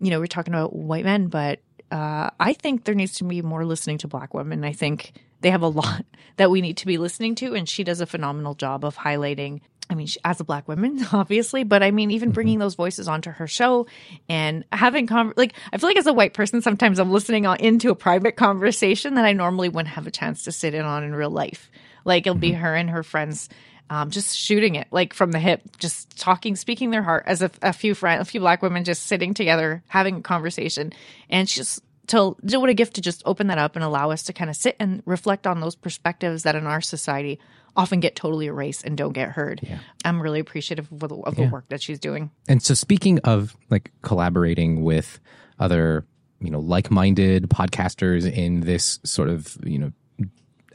you 0.00 0.10
know, 0.10 0.18
we're 0.18 0.26
talking 0.26 0.52
about 0.52 0.74
white 0.74 1.04
men, 1.04 1.28
but 1.28 1.60
uh, 1.92 2.30
I 2.40 2.54
think 2.54 2.84
there 2.84 2.94
needs 2.94 3.12
to 3.18 3.24
be 3.24 3.42
more 3.42 3.66
listening 3.66 3.98
to 3.98 4.08
black 4.08 4.32
women. 4.32 4.64
I 4.64 4.72
think 4.72 5.12
they 5.42 5.50
have 5.50 5.62
a 5.62 5.68
lot 5.68 6.04
that 6.38 6.50
we 6.50 6.62
need 6.62 6.78
to 6.78 6.86
be 6.86 6.98
listening 6.98 7.34
to, 7.36 7.54
and 7.54 7.68
she 7.68 7.84
does 7.84 8.00
a 8.00 8.06
phenomenal 8.06 8.54
job 8.54 8.84
of 8.84 8.96
highlighting. 8.96 9.60
I 9.90 9.94
mean, 9.94 10.06
she, 10.06 10.18
as 10.24 10.40
a 10.40 10.44
black 10.44 10.68
woman, 10.68 11.04
obviously, 11.12 11.64
but 11.64 11.82
I 11.82 11.90
mean, 11.90 12.10
even 12.10 12.30
bringing 12.30 12.58
those 12.58 12.76
voices 12.76 13.08
onto 13.08 13.30
her 13.30 13.46
show 13.46 13.86
and 14.26 14.64
having 14.72 15.06
con- 15.06 15.34
like 15.36 15.52
I 15.70 15.76
feel 15.76 15.90
like 15.90 15.98
as 15.98 16.06
a 16.06 16.14
white 16.14 16.32
person, 16.32 16.62
sometimes 16.62 16.98
I'm 16.98 17.12
listening 17.12 17.44
on, 17.44 17.58
into 17.60 17.90
a 17.90 17.94
private 17.94 18.36
conversation 18.36 19.14
that 19.16 19.26
I 19.26 19.34
normally 19.34 19.68
wouldn't 19.68 19.94
have 19.94 20.06
a 20.06 20.10
chance 20.10 20.44
to 20.44 20.52
sit 20.52 20.72
in 20.72 20.86
on 20.86 21.04
in 21.04 21.14
real 21.14 21.30
life. 21.30 21.70
Like 22.06 22.26
it'll 22.26 22.38
be 22.38 22.52
her 22.52 22.74
and 22.74 22.88
her 22.88 23.02
friends 23.02 23.50
um, 23.92 24.08
just 24.08 24.34
shooting 24.34 24.74
it 24.74 24.88
like 24.90 25.12
from 25.12 25.32
the 25.32 25.38
hip, 25.38 25.60
just 25.76 26.18
talking, 26.18 26.56
speaking 26.56 26.90
their 26.90 27.02
heart 27.02 27.24
as 27.26 27.42
a, 27.42 27.50
a 27.60 27.74
few 27.74 27.94
friend, 27.94 28.22
a 28.22 28.24
few 28.24 28.40
black 28.40 28.62
women 28.62 28.84
just 28.84 29.02
sitting 29.02 29.34
together 29.34 29.82
having 29.86 30.16
a 30.16 30.20
conversation, 30.22 30.94
and 31.28 31.46
just 31.46 31.82
to 32.06 32.34
what 32.40 32.70
a 32.70 32.74
gift 32.74 32.94
to 32.94 33.02
just 33.02 33.22
open 33.26 33.48
that 33.48 33.58
up 33.58 33.76
and 33.76 33.84
allow 33.84 34.10
us 34.10 34.22
to 34.22 34.32
kind 34.32 34.48
of 34.48 34.56
sit 34.56 34.76
and 34.80 35.02
reflect 35.04 35.46
on 35.46 35.60
those 35.60 35.76
perspectives 35.76 36.44
that 36.44 36.54
in 36.54 36.66
our 36.66 36.80
society 36.80 37.38
often 37.76 38.00
get 38.00 38.16
totally 38.16 38.46
erased 38.46 38.82
and 38.84 38.96
don't 38.96 39.12
get 39.12 39.28
heard. 39.28 39.60
I'm 40.06 40.22
really 40.22 40.40
appreciative 40.40 40.90
of, 40.90 40.98
the, 41.10 41.14
of 41.14 41.36
the 41.36 41.42
work 41.48 41.68
that 41.68 41.82
she's 41.82 41.98
doing. 41.98 42.30
And 42.48 42.62
so, 42.62 42.72
speaking 42.72 43.18
of 43.20 43.54
like 43.68 43.92
collaborating 44.00 44.82
with 44.84 45.20
other, 45.58 46.06
you 46.40 46.50
know, 46.50 46.60
like-minded 46.60 47.50
podcasters 47.50 48.24
in 48.30 48.60
this 48.60 49.00
sort 49.04 49.28
of, 49.28 49.58
you 49.64 49.78
know, 49.78 49.92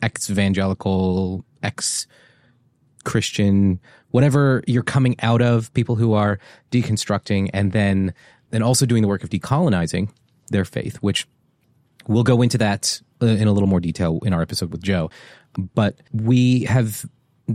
ex-evangelical, 0.03 1.43
ex-Christian, 3.07 3.79
whatever 4.11 4.63
you're 4.67 4.83
coming 4.83 5.15
out 5.21 5.41
of, 5.41 5.73
people 5.73 5.95
who 5.95 6.13
are 6.13 6.39
deconstructing, 6.71 7.49
and 7.53 7.71
then 7.71 8.13
and 8.51 8.63
also 8.63 8.85
doing 8.85 9.01
the 9.01 9.07
work 9.07 9.23
of 9.23 9.29
decolonizing 9.29 10.09
their 10.49 10.65
faith, 10.65 10.97
which 10.97 11.27
we'll 12.07 12.23
go 12.23 12.41
into 12.41 12.57
that 12.57 13.01
uh, 13.21 13.25
in 13.25 13.47
a 13.47 13.51
little 13.51 13.67
more 13.67 13.79
detail 13.79 14.19
in 14.23 14.33
our 14.33 14.41
episode 14.41 14.71
with 14.71 14.81
Jo. 14.81 15.09
But 15.73 15.99
we 16.11 16.63
have 16.65 17.05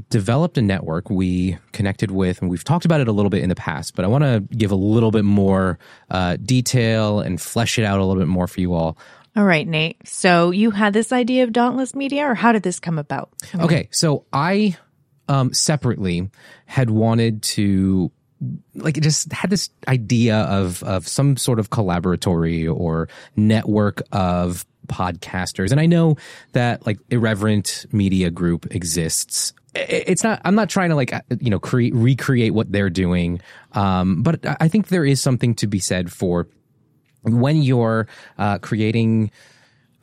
developed 0.09 0.57
a 0.57 0.63
network 0.63 1.11
we 1.11 1.59
connected 1.73 2.11
with, 2.11 2.41
and 2.41 2.51
we've 2.51 2.65
talked 2.65 2.85
about 2.85 3.01
it 3.01 3.09
a 3.09 3.13
little 3.13 3.31
bit 3.31 3.43
in 3.43 3.49
the 3.49 3.55
past, 3.55 3.95
but 3.95 4.05
I 4.05 4.09
want 4.09 4.25
to 4.25 4.41
give 4.57 4.71
a 4.73 4.77
little 4.77 5.11
bit 5.11 5.25
more 5.25 5.79
uh, 6.11 6.37
detail 6.43 7.21
and 7.21 7.41
flesh 7.41 7.79
it 7.79 7.85
out 7.85 8.01
a 8.01 8.05
little 8.05 8.21
bit 8.21 8.29
more 8.29 8.47
for 8.47 8.61
you 8.61 8.73
all. 8.73 8.97
All 9.37 9.45
right, 9.45 9.67
Nate. 9.67 9.97
So 10.07 10.51
you 10.51 10.71
had 10.71 10.93
this 10.93 11.13
idea 11.13 11.45
of 11.45 11.53
Dauntless 11.53 11.95
Media, 11.95 12.27
or 12.27 12.35
how 12.35 12.53
did 12.53 12.63
this 12.63 12.81
come 12.81 12.99
about? 12.99 13.31
Okay, 13.55 13.89
so 13.91 14.25
I 14.33 14.77
um, 15.29 15.53
separately 15.53 16.31
had 16.67 16.91
wanted 16.91 17.43
to 17.43 18.11
like 18.75 19.01
just 19.01 19.33
had 19.33 19.51
this 19.51 19.71
idea 19.87 20.39
of 20.43 20.83
of 20.83 21.07
some 21.07 21.37
sort 21.37 21.61
of 21.61 21.71
collaboratory 21.71 22.73
or 22.73 23.09
network 23.37 24.03
of 24.11 24.67
podcasters. 24.89 25.71
And 25.71 25.81
i 25.81 25.87
know 25.87 26.17
that 26.53 26.85
like 26.85 26.99
irreverent 27.11 27.87
media 27.93 28.31
group 28.31 28.67
exists. 28.75 29.53
It's 29.75 30.25
not 30.25 30.41
i'm 30.45 30.57
not 30.57 30.69
trying 30.69 30.91
to 30.91 30.97
like 30.97 31.13
uh, 31.13 31.21
you 31.41 31.51
know 31.51 31.61
create 31.61 31.95
recreate 31.95 32.53
what 32.53 32.73
they're 32.73 32.91
doing. 32.91 33.41
Um 33.73 34.23
but 34.23 34.41
i 34.61 34.67
think 34.67 34.89
there 34.89 35.05
is 35.05 35.21
something 35.21 35.55
to 35.57 35.69
be 35.69 35.79
said 35.79 36.11
for 36.11 36.49
when 37.23 37.63
you're 37.63 38.09
uh, 38.39 38.59
creating 38.59 39.31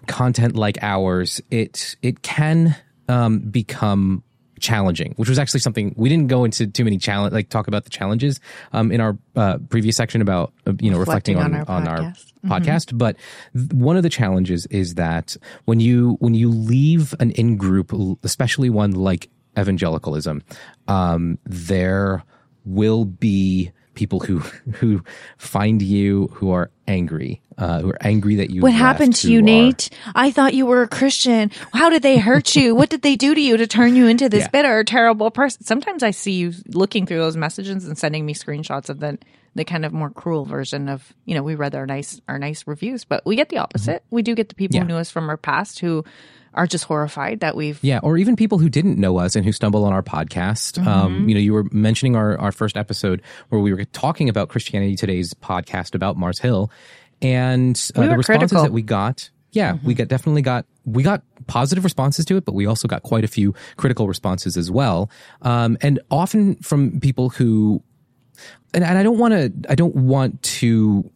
content 0.08 0.56
like 0.56 0.78
ours, 0.82 1.42
it 1.52 1.96
it 2.02 2.22
can 2.22 2.76
um, 3.08 3.40
become 3.40 4.24
challenging, 4.60 5.14
which 5.18 5.30
was 5.30 5.40
actually 5.40 5.62
something 5.62 5.94
we 5.98 6.10
didn't 6.10 6.28
go 6.28 6.44
into 6.44 6.68
too 6.68 6.84
many 6.84 6.98
challenge 6.98 7.34
like 7.34 7.50
talk 7.50 7.68
about 7.68 7.84
the 7.84 7.90
challenges 7.90 8.40
um, 8.74 8.92
in 8.92 9.02
our 9.02 9.18
uh, 9.36 9.58
previous 9.70 9.96
section 9.96 10.22
about 10.22 10.54
uh, 10.68 10.74
you 10.80 10.92
know 10.92 11.00
reflecting, 11.00 11.38
Reflecting 11.38 11.62
on 11.70 11.82
on 11.82 11.88
our 11.88 11.98
on 11.98 12.06
our 12.06 12.12
podcast. 12.12 12.34
Mm-hmm. 12.46 12.52
podcast. 12.52 12.98
But 12.98 13.18
th- 13.56 13.74
one 13.74 13.98
of 13.98 14.04
the 14.04 14.10
challenges 14.10 14.66
is 14.68 14.96
that 14.96 15.36
when 15.66 15.80
you 15.80 16.18
when 16.20 16.34
you 16.34 16.50
leave 16.50 17.16
an 17.20 17.32
in 17.32 17.58
group, 17.58 17.94
especially 18.24 18.70
one 18.70 18.92
like 18.92 19.30
evangelicalism, 19.58 20.44
um, 20.88 21.38
there 21.46 22.24
will 22.66 23.06
be 23.06 23.72
people 24.00 24.22
who 24.22 24.40
who 24.80 25.04
find 25.38 25.82
you 25.82 26.28
who 26.34 26.52
are 26.52 26.72
angry, 26.88 27.42
uh, 27.58 27.82
who 27.82 27.90
are 27.90 27.98
angry 28.02 28.36
that 28.38 28.50
you. 28.50 28.62
What 28.62 28.70
left, 28.72 28.80
happened 28.82 29.16
to 29.18 29.32
you, 29.32 29.40
are- 29.40 29.42
Nate? 29.44 29.90
I 30.16 30.32
thought 30.32 30.54
you 30.54 30.66
were 30.66 30.82
a 30.84 30.88
Christian. 30.88 31.52
How 31.74 31.90
did 31.90 32.02
they 32.02 32.18
hurt 32.18 32.56
you? 32.56 32.74
what 32.74 32.90
did 32.90 33.02
they 33.02 33.16
do 33.18 33.36
to 33.36 33.42
you 33.42 33.58
to 33.58 33.68
turn 33.68 33.96
you 33.96 34.08
into 34.08 34.30
this 34.30 34.44
Yeah. 34.44 34.50
bitter, 34.50 34.84
terrible 34.86 35.30
person? 35.32 35.64
Sometimes 35.66 36.02
I 36.04 36.12
see 36.12 36.32
you 36.34 36.54
looking 36.68 37.06
through 37.06 37.20
those 37.20 37.36
messages 37.36 37.86
and 37.86 37.98
sending 37.98 38.26
me 38.26 38.34
screenshots 38.34 38.90
of 38.90 39.00
the 39.02 39.20
the 39.56 39.66
kind 39.66 39.84
of 39.84 39.92
more 39.92 40.12
cruel 40.12 40.46
version 40.46 40.88
of 40.88 41.12
you 41.26 41.36
know 41.36 41.44
we 41.44 41.56
read 41.56 41.76
our 41.76 41.86
nice 41.86 42.22
our 42.30 42.40
nice 42.40 42.66
reviews, 42.66 43.04
but 43.04 43.26
we 43.26 43.36
get 43.36 43.50
the 43.50 43.58
opposite. 43.58 44.04
We 44.10 44.22
do 44.22 44.34
get 44.34 44.48
the 44.50 44.56
people 44.56 44.76
Yeah. 44.76 44.82
who 44.84 44.88
knew 44.88 44.96
us 44.98 45.12
from 45.12 45.30
our 45.30 45.38
past 45.38 45.80
who 45.80 46.06
are 46.54 46.68
just 46.68 46.86
horrified 46.86 47.42
that 47.42 47.56
we've 47.56 47.80
Yeah, 47.84 48.00
or 48.04 48.18
even 48.18 48.36
people 48.36 48.58
who 48.58 48.70
didn't 48.70 48.98
know 48.98 49.18
us 49.18 49.36
and 49.36 49.46
who 49.46 49.52
stumble 49.52 49.86
on 49.86 49.94
our 49.94 50.04
podcast. 50.04 50.80
Mm-hmm. 50.80 50.88
Um, 50.88 51.30
you 51.30 51.36
know, 51.36 51.42
you 51.42 51.54
were 51.54 51.66
mentioning 51.72 52.16
our, 52.16 52.38
our 52.38 52.52
first 52.52 52.78
episode 52.78 53.22
where 53.50 53.62
we 53.62 53.74
were 53.74 53.86
talking 53.86 54.30
about 54.30 54.50
Christianity 54.50 54.96
Today's 54.96 55.34
podcast 55.34 55.96
about 55.96 56.18
Mars 56.18 56.40
Hill, 56.40 56.72
and 57.22 57.76
uh, 57.96 58.02
We 58.02 58.08
the 58.08 58.18
responses 58.18 58.26
critical. 58.26 58.58
Mm-hmm. 58.58 58.64
that 58.66 58.74
we 58.74 58.82
got. 58.82 59.30
Yeah, 59.52 59.78
we 59.84 59.96
got 59.96 60.08
definitely 60.08 60.44
got 60.44 60.66
we 60.86 61.02
got 61.02 61.24
positive 61.48 61.84
responses 61.84 62.24
to 62.26 62.38
it, 62.38 62.46
but 62.46 62.54
we 62.54 62.68
also 62.68 62.88
got 62.88 63.02
quite 63.02 63.24
a 63.24 63.28
few 63.28 63.56
critical 63.78 64.08
responses 64.08 64.58
as 64.58 64.70
well, 64.70 65.10
um, 65.42 65.76
and 65.82 66.00
often 66.12 66.56
from 66.58 67.00
people 67.00 67.30
who 67.30 67.82
and, 68.74 68.84
and 68.84 68.98
I 68.98 69.04
don't 69.04 69.18
want 69.18 69.34
to 69.34 69.52
I 69.70 69.76
don't 69.76 69.96
want 69.96 70.42
to 70.44 71.10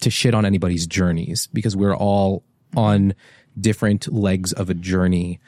to 0.00 0.10
shit 0.10 0.34
on 0.34 0.44
anybody's 0.44 0.86
journeys 0.86 1.46
because 1.52 1.76
we're 1.76 1.96
all 1.96 2.42
on 2.76 3.14
different 3.60 4.12
legs 4.12 4.52
of 4.52 4.70
a 4.70 4.74
journey 4.74 5.40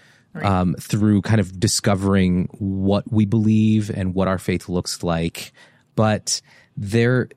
um, 0.42 0.74
through 0.78 1.22
kind 1.22 1.40
of 1.40 1.58
discovering 1.58 2.48
what 2.58 3.10
we 3.10 3.24
believe 3.24 3.90
and 3.90 4.14
what 4.14 4.28
our 4.28 4.38
faith 4.38 4.68
looks 4.68 5.02
like. 5.02 5.52
But 5.94 6.42
there, 6.76 7.28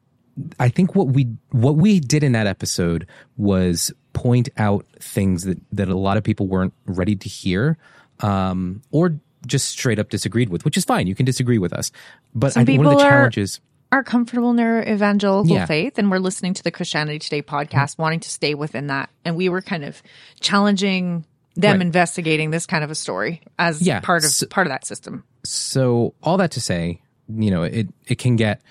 I 0.59 0.69
think 0.69 0.95
what 0.95 1.07
we 1.07 1.27
what 1.51 1.75
we 1.77 1.99
did 1.99 2.23
in 2.23 2.33
that 2.33 2.45
episode 2.47 3.07
was 3.37 3.91
point 4.13 4.49
out 4.57 4.85
things 4.99 5.43
that 5.43 5.59
that 5.71 5.87
a 5.87 5.97
lot 5.97 6.17
of 6.17 6.23
people 6.23 6.47
weren't 6.47 6.73
ready 6.85 7.15
to 7.15 7.29
hear, 7.29 7.77
um, 8.19 8.81
or 8.91 9.17
just 9.47 9.69
straight 9.69 9.97
up 9.99 10.09
disagreed 10.09 10.49
with, 10.49 10.65
which 10.65 10.75
is 10.75 10.83
fine. 10.83 11.07
You 11.07 11.15
can 11.15 11.25
disagree 11.25 11.57
with 11.57 11.71
us, 11.71 11.91
but 12.35 12.51
Some 12.53 12.61
I 12.61 12.65
think 12.65 12.79
one 12.79 12.87
of 12.87 12.91
the 12.91 12.97
people 12.97 13.07
are- 13.07 13.11
challenges. 13.11 13.61
Are 13.91 14.03
comfortable 14.03 14.51
in 14.51 14.55
their 14.55 14.87
evangelical 14.87 15.55
Yeah. 15.55 15.65
faith 15.65 15.97
and 15.97 16.11
we're 16.11 16.19
listening 16.19 16.53
to 16.55 16.63
the 16.63 16.71
Christianity 16.71 17.17
Today 17.19 17.41
podcast, 17.41 17.97
wanting 17.97 18.19
to 18.21 18.29
stay 18.29 18.53
within 18.53 18.87
that. 18.87 19.09
And 19.25 19.35
we 19.35 19.49
were 19.49 19.61
kind 19.61 19.83
of 19.83 20.01
challenging 20.39 21.25
them 21.55 21.77
Right. 21.77 21.81
investigating 21.81 22.51
this 22.51 22.65
kind 22.65 22.83
of 22.83 22.91
a 22.91 22.95
story 22.95 23.41
as 23.57 23.81
Yeah. 23.81 23.99
part 23.99 24.23
of 24.23 24.31
So- 24.31 24.45
part 24.47 24.67
of 24.67 24.71
that 24.71 24.85
system. 24.85 25.23
so 25.43 26.13
all 26.21 26.37
that 26.37 26.51
to 26.51 26.61
say, 26.61 27.01
you 27.27 27.49
know, 27.51 27.63
it 27.63 27.87
it 28.07 28.17
can 28.19 28.35
get 28.35 28.61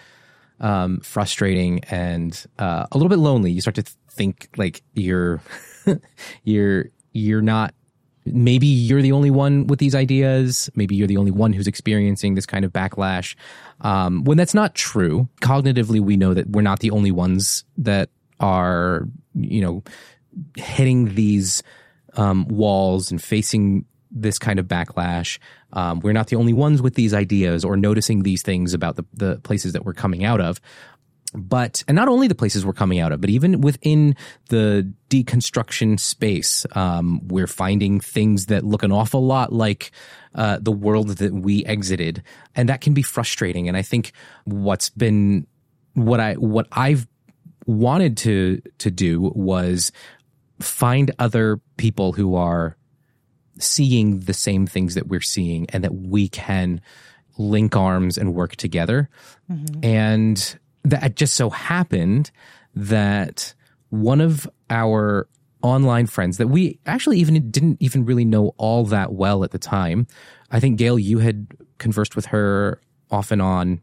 um, 0.60 0.98
frustrating 1.00 1.80
and 1.84 2.44
uh, 2.58 2.86
a 2.90 2.96
little 2.98 3.08
bit 3.08 3.18
lonely. 3.20 3.52
You 3.52 3.60
start 3.60 3.76
to 3.76 3.84
think 4.10 4.48
like 4.56 4.82
you're 4.94 5.40
you're 6.44 6.86
you're 7.12 7.42
not. 7.42 7.74
Maybe 8.32 8.66
you're 8.66 9.02
the 9.02 9.12
only 9.12 9.30
one 9.30 9.66
with 9.66 9.78
these 9.78 9.94
ideas. 9.94 10.70
Maybe 10.74 10.94
you're 10.96 11.06
the 11.06 11.16
only 11.16 11.30
one 11.30 11.52
who's 11.52 11.66
experiencing 11.66 12.34
this 12.34 12.46
kind 12.46 12.64
of 12.64 12.72
backlash. 12.72 13.34
Um, 13.80 14.24
when 14.24 14.36
that's 14.36 14.54
not 14.54 14.74
true, 14.74 15.28
cognitively, 15.40 16.00
we 16.00 16.16
know 16.16 16.34
that 16.34 16.50
we're 16.50 16.62
not 16.62 16.80
the 16.80 16.90
only 16.90 17.10
ones 17.10 17.64
that 17.78 18.10
are, 18.40 19.08
you 19.34 19.60
know, 19.60 19.82
hitting 20.56 21.14
these 21.14 21.62
um, 22.14 22.46
walls 22.48 23.10
and 23.10 23.22
facing 23.22 23.84
this 24.10 24.38
kind 24.38 24.58
of 24.58 24.66
backlash. 24.66 25.38
Um, 25.72 26.00
we're 26.00 26.12
not 26.12 26.28
the 26.28 26.36
only 26.36 26.52
ones 26.52 26.80
with 26.80 26.94
these 26.94 27.12
ideas 27.12 27.64
or 27.64 27.76
noticing 27.76 28.22
these 28.22 28.42
things 28.42 28.74
about 28.74 28.96
the, 28.96 29.04
the 29.12 29.36
places 29.40 29.72
that 29.74 29.84
we're 29.84 29.92
coming 29.94 30.24
out 30.24 30.40
of. 30.40 30.60
But, 31.34 31.84
and 31.86 31.94
not 31.94 32.08
only 32.08 32.26
the 32.26 32.34
places 32.34 32.64
we're 32.64 32.72
coming 32.72 33.00
out 33.00 33.12
of, 33.12 33.20
but 33.20 33.28
even 33.28 33.60
within 33.60 34.16
the 34.48 34.90
deconstruction 35.10 36.00
space, 36.00 36.64
um, 36.72 37.26
we're 37.28 37.46
finding 37.46 38.00
things 38.00 38.46
that 38.46 38.64
look 38.64 38.82
an 38.82 38.92
awful 38.92 39.26
lot 39.26 39.52
like 39.52 39.90
uh, 40.34 40.58
the 40.60 40.72
world 40.72 41.08
that 41.08 41.34
we 41.34 41.64
exited. 41.66 42.22
And 42.54 42.68
that 42.70 42.80
can 42.80 42.94
be 42.94 43.02
frustrating. 43.02 43.68
And 43.68 43.76
I 43.76 43.82
think 43.82 44.12
what's 44.44 44.88
been, 44.88 45.46
what 45.92 46.18
I, 46.18 46.34
what 46.34 46.66
I've 46.72 47.06
wanted 47.66 48.16
to, 48.18 48.62
to 48.78 48.90
do 48.90 49.30
was 49.34 49.92
find 50.60 51.10
other 51.18 51.60
people 51.76 52.12
who 52.12 52.36
are 52.36 52.76
seeing 53.58 54.20
the 54.20 54.32
same 54.32 54.66
things 54.66 54.94
that 54.94 55.08
we're 55.08 55.20
seeing 55.20 55.66
and 55.70 55.84
that 55.84 55.94
we 55.94 56.28
can 56.28 56.80
link 57.36 57.76
arms 57.76 58.16
and 58.16 58.34
work 58.34 58.56
together. 58.56 59.10
And 59.82 60.58
that 60.90 61.16
just 61.16 61.34
so 61.34 61.50
happened 61.50 62.30
that 62.74 63.54
one 63.90 64.20
of 64.20 64.48
our 64.70 65.28
online 65.62 66.06
friends 66.06 66.36
that 66.38 66.48
we 66.48 66.78
actually 66.86 67.18
even 67.18 67.50
didn't 67.50 67.78
even 67.80 68.04
really 68.04 68.24
know 68.24 68.54
all 68.56 68.84
that 68.84 69.12
well 69.12 69.44
at 69.44 69.50
the 69.50 69.58
time. 69.58 70.06
I 70.50 70.60
think 70.60 70.78
Gail, 70.78 70.98
you 70.98 71.18
had 71.18 71.48
conversed 71.78 72.16
with 72.16 72.26
her 72.26 72.80
off 73.10 73.30
and 73.30 73.42
on 73.42 73.80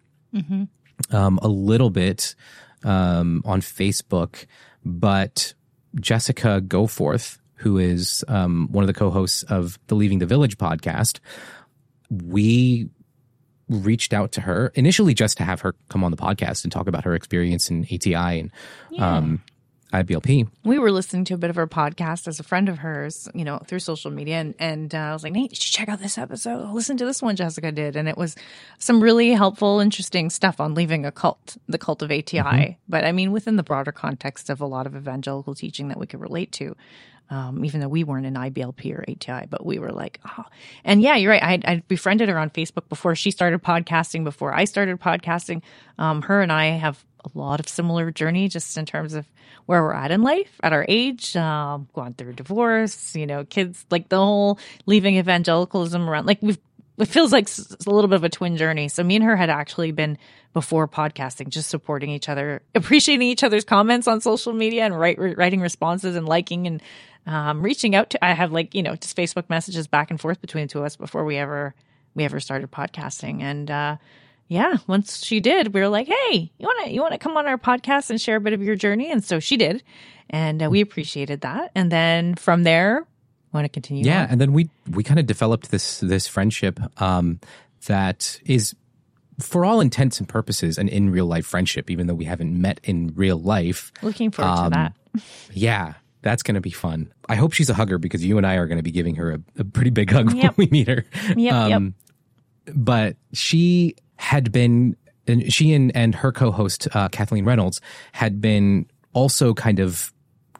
um, 1.12 1.40
a 1.42 1.48
little 1.48 1.90
bit 1.90 2.36
um, 2.84 3.42
on 3.46 3.62
Facebook, 3.62 4.46
but 4.84 5.54
Jessica 6.00 6.62
Goforth, 6.66 7.40
who 7.56 7.78
is 7.78 8.24
um, 8.28 8.68
one 8.72 8.84
of 8.84 8.88
the 8.88 8.94
co-hosts 8.94 9.44
of 9.44 9.80
the 9.88 9.96
Leaving 9.96 10.20
the 10.20 10.26
Village 10.26 10.58
podcast, 10.58 11.20
we 12.10 12.90
reached 13.70 14.14
out 14.14 14.32
to 14.34 14.42
her 14.42 14.72
initially 14.76 15.14
just 15.14 15.38
to 15.38 15.44
have 15.44 15.62
her 15.62 15.76
come 15.90 16.04
on 16.04 16.12
the 16.12 16.18
podcast 16.18 16.64
and 16.64 16.72
talk 16.72 16.88
about 16.88 17.04
her 17.04 17.16
experience 17.16 17.70
in 17.70 17.86
ATI 17.92 18.40
and 18.40 18.52
um, 19.00 19.42
IBLP. 19.94 20.48
We 20.64 20.80
were 20.80 20.92
listening 20.92 21.26
to 21.26 21.36
a 21.36 21.38
bit 21.38 21.50
of 21.50 21.56
her 21.56 21.68
podcast 21.68 22.28
as 22.28 22.40
a 22.40 22.44
friend 22.44 22.68
of 22.68 22.80
hers, 22.80 23.30
you 23.34 23.46
know, 23.46 23.60
through 23.60 23.80
social 23.80 24.12
media. 24.12 24.38
And, 24.38 24.56
and 24.60 24.96
uh, 24.96 24.98
I 24.98 25.14
was 25.14 25.24
like, 25.24 25.34
Nate, 25.34 25.52
you 25.52 25.56
should 25.56 25.74
check 25.74 25.90
out 25.90 26.00
this 26.00 26.18
episode. 26.18 26.72
Listen 26.72 26.98
to 26.98 27.06
this 27.06 27.22
one 27.22 27.36
Jessica 27.36 27.72
did. 27.72 27.96
And 27.96 28.10
it 28.10 28.18
was 28.18 28.36
some 28.80 29.02
really 29.02 29.32
helpful, 29.32 29.80
interesting 29.80 30.30
stuff 30.30 30.60
on 30.60 30.74
leaving 30.74 31.06
a 31.06 31.12
cult, 31.12 31.58
the 31.68 31.78
cult 31.78 32.02
of 32.02 32.12
ATI. 32.12 32.40
But 32.90 33.06
I 33.06 33.12
mean, 33.12 33.32
within 33.32 33.56
the 33.56 33.64
broader 33.64 33.92
context 33.92 34.50
of 34.50 34.60
a 34.60 34.66
lot 34.66 34.88
of 34.88 34.96
evangelical 34.96 35.56
teaching 35.56 35.90
that 35.90 36.00
we 36.00 36.08
could 36.08 36.20
relate 36.20 36.52
to. 36.54 36.76
Um, 37.28 37.66
even 37.66 37.80
though 37.82 37.88
we 37.88 38.04
weren't 38.04 38.28
in 38.28 38.36
IBLP 38.36 38.96
or 38.96 39.04
ATI, 39.10 39.48
but 39.48 39.66
we 39.66 39.80
were 39.80 39.92
like, 39.92 40.20
oh, 40.38 40.44
and 40.84 41.02
yeah, 41.02 41.16
you're 41.16 41.32
right. 41.32 41.42
I, 41.42 41.72
I 41.72 41.84
befriended 41.88 42.30
her 42.30 42.38
on 42.38 42.52
Facebook 42.52 42.88
before 42.88 43.16
she 43.16 43.32
started 43.32 43.64
podcasting, 43.64 44.24
before 44.24 44.54
I 44.54 44.66
started 44.66 45.00
podcasting. 45.00 45.64
Um, 45.98 46.22
her 46.22 46.44
and 46.44 46.52
I 46.52 46.66
have 46.66 47.04
a 47.26 47.38
lot 47.38 47.60
of 47.60 47.68
similar 47.68 48.12
journey 48.12 48.48
just 48.48 48.78
in 48.78 48.86
terms 48.86 49.14
of 49.14 49.26
where 49.66 49.82
we're 49.82 49.94
at 49.94 50.12
in 50.12 50.22
life, 50.22 50.60
at 50.62 50.74
our 50.74 50.86
age, 50.88 51.36
um, 51.36 51.88
gone 51.94 52.14
through 52.14 52.34
divorce, 52.34 53.16
you 53.16 53.26
know, 53.26 53.44
kids, 53.44 53.86
like 53.90 54.10
the 54.10 54.18
whole 54.18 54.60
leaving 54.86 55.18
evangelicalism 55.18 56.08
around, 56.08 56.26
like 56.26 56.40
we've, 56.42 56.60
it 56.98 57.08
feels 57.08 57.32
like 57.32 57.50
a 57.50 57.90
little 57.90 58.08
bit 58.08 58.16
of 58.16 58.24
a 58.24 58.30
twin 58.30 58.58
journey. 58.58 58.88
So 58.88 59.04
me 59.04 59.16
and 59.16 59.26
her 59.26 59.36
had 59.36 59.50
actually 59.50 59.92
been 59.92 60.18
before 60.54 60.88
podcasting, 60.88 61.50
just 61.50 61.70
supporting 61.70 62.10
each 62.10 62.30
other, 62.30 62.62
appreciating 62.74 63.28
each 63.28 63.44
other's 63.44 63.66
comments 63.66 64.08
on 64.08 64.22
social 64.22 64.54
media 64.54 64.86
and 64.86 64.98
write, 64.98 65.18
writing 65.20 65.62
responses 65.62 66.16
and 66.16 66.26
liking 66.28 66.68
and, 66.68 66.82
um, 67.26 67.62
reaching 67.62 67.96
out 67.96 68.12
to, 68.12 68.24
I 68.24 68.34
have 68.34 68.52
like, 68.52 68.76
you 68.76 68.84
know, 68.84 68.96
just 68.96 69.18
Facebook 69.18 69.50
messages 69.50 69.88
back 69.88 70.12
and 70.12 70.22
forth 70.22 70.40
between 70.40 70.68
the 70.68 70.72
two 70.72 70.80
of 70.80 70.86
us 70.86 70.96
before 70.96 71.26
we 71.26 71.38
ever, 71.38 71.74
we 72.14 72.24
ever 72.24 72.40
started 72.40 72.72
podcasting. 72.72 73.42
And, 73.42 73.70
uh, 73.70 73.98
yeah, 74.48 74.78
once 74.88 75.24
she 75.26 75.40
did, 75.40 75.74
we 75.74 75.82
were 75.82 75.88
like, 75.88 76.08
"Hey, 76.08 76.52
you 76.58 76.66
want 76.66 76.86
to 76.86 76.92
you 76.94 77.02
want 77.02 77.14
to 77.14 77.18
come 77.20 77.36
on 77.38 77.48
our 77.48 77.58
podcast 77.58 78.10
and 78.10 78.20
share 78.22 78.36
a 78.36 78.42
bit 78.42 78.54
of 78.54 78.62
your 78.62 78.76
journey?" 78.76 79.12
And 79.12 79.24
so 79.24 79.40
she 79.40 79.58
did, 79.58 79.84
and 80.30 80.62
uh, 80.64 80.70
we 80.70 80.82
appreciated 80.82 81.42
that. 81.42 81.72
And 81.76 81.92
then 81.92 82.36
from 82.36 82.64
there, 82.64 83.06
want 83.54 83.66
to 83.66 83.70
continue? 83.70 84.04
Yeah, 84.06 84.24
on? 84.24 84.30
and 84.30 84.42
then 84.42 84.54
we 84.54 84.70
we 84.92 85.04
kind 85.04 85.20
of 85.20 85.26
developed 85.26 85.72
this 85.72 86.00
this 86.00 86.28
friendship 86.28 86.80
um, 87.02 87.40
that 87.88 88.40
is, 88.46 88.76
for 89.40 89.66
all 89.66 89.82
intents 89.82 90.20
and 90.20 90.30
purposes, 90.30 90.78
an 90.78 90.90
in 90.90 91.10
real 91.10 91.26
life 91.26 91.46
friendship, 91.46 91.90
even 91.90 92.08
though 92.08 92.14
we 92.14 92.26
haven't 92.26 92.60
met 92.60 92.80
in 92.84 93.14
real 93.16 93.38
life. 93.40 93.92
looking 94.02 94.30
forward 94.32 94.52
Um, 94.52 94.72
to 94.72 94.78
that. 94.78 94.94
Yeah, 95.54 95.94
that's 96.22 96.44
going 96.44 96.56
to 96.56 96.62
be 96.62 96.72
fun. 96.72 97.12
I 97.30 97.36
hope 97.36 97.54
she's 97.54 97.70
a 97.70 97.74
hugger 97.74 97.98
because 97.98 98.24
you 98.26 98.38
and 98.38 98.46
I 98.46 98.56
are 98.56 98.68
going 98.68 98.78
to 98.80 98.84
be 98.84 98.92
giving 98.92 99.16
her 99.16 99.32
a, 99.34 99.40
a 99.62 99.64
pretty 99.64 99.92
big 99.92 100.12
hug 100.12 100.34
Yep. 100.36 100.58
when 100.58 100.68
we 100.68 100.72
meet 100.72 100.88
her. 100.90 101.06
Yep, 101.36 101.70
yep. 101.70 101.82
But 102.76 103.16
she 103.32 103.96
had 104.18 104.52
been, 104.52 104.96
and 105.28 105.52
she 105.54 105.74
and, 105.74 105.96
and 105.96 106.16
her 106.16 106.32
co-host 106.32 106.88
uh, 106.94 107.10
Kathleen 107.10 107.46
Reynolds 107.46 107.82
had 108.14 108.42
been 108.42 108.86
also 109.14 109.54
kind 109.54 109.80
of 109.80 110.14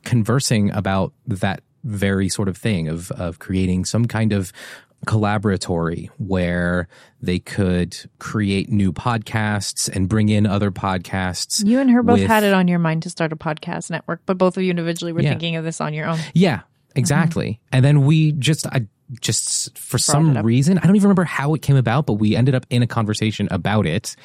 conversing 0.04 0.72
about 0.72 1.14
that 1.28 1.62
very 1.84 2.28
sort 2.30 2.48
of 2.48 2.58
thing 2.58 2.88
of 2.88 3.12
of 3.12 3.40
creating 3.40 3.86
some 3.86 4.06
kind 4.06 4.34
of 4.34 4.52
collaboratory 5.16 6.10
where 6.18 6.88
they 7.22 7.40
could 7.40 7.96
create 8.20 8.70
new 8.70 8.92
podcasts 8.92 9.88
and 9.94 10.10
bring 10.10 10.30
in 10.30 10.46
other 10.46 10.72
podcasts. 10.72 11.66
You 11.66 11.80
and 11.80 11.90
her 11.92 12.04
both 12.04 12.20
with- 12.20 12.28
had 12.28 12.44
it 12.44 12.54
on 12.54 12.68
your 12.68 12.80
mind 12.80 13.04
to 13.04 13.10
start 13.10 13.32
a 13.32 13.36
podcast 13.36 13.90
network, 13.90 14.22
but 14.26 14.38
both 14.38 14.58
of 14.58 14.64
you 14.64 14.70
individually 14.72 15.14
were 15.14 15.22
Yeah. 15.22 15.30
thinking 15.30 15.56
of 15.56 15.64
this 15.64 15.80
on 15.80 15.94
your 15.94 16.08
own. 16.08 16.20
Yeah, 16.34 16.62
exactly. 16.96 17.60
And 17.72 17.84
then 17.86 18.06
we 18.06 18.32
just, 18.34 18.68
I 18.68 18.88
just 19.22 19.78
for 19.78 19.98
some 19.98 20.38
reason, 20.40 20.78
I 20.78 20.82
don't 20.88 20.96
even 20.96 21.08
remember 21.08 21.24
how 21.26 21.54
it 21.54 21.62
came 21.62 21.76
about, 21.76 22.06
but 22.06 22.14
we 22.14 22.36
ended 22.36 22.56
up 22.56 22.66
in 22.70 22.82
a 22.82 22.88
conversation 22.88 23.48
about 23.52 23.86
it. 23.86 24.16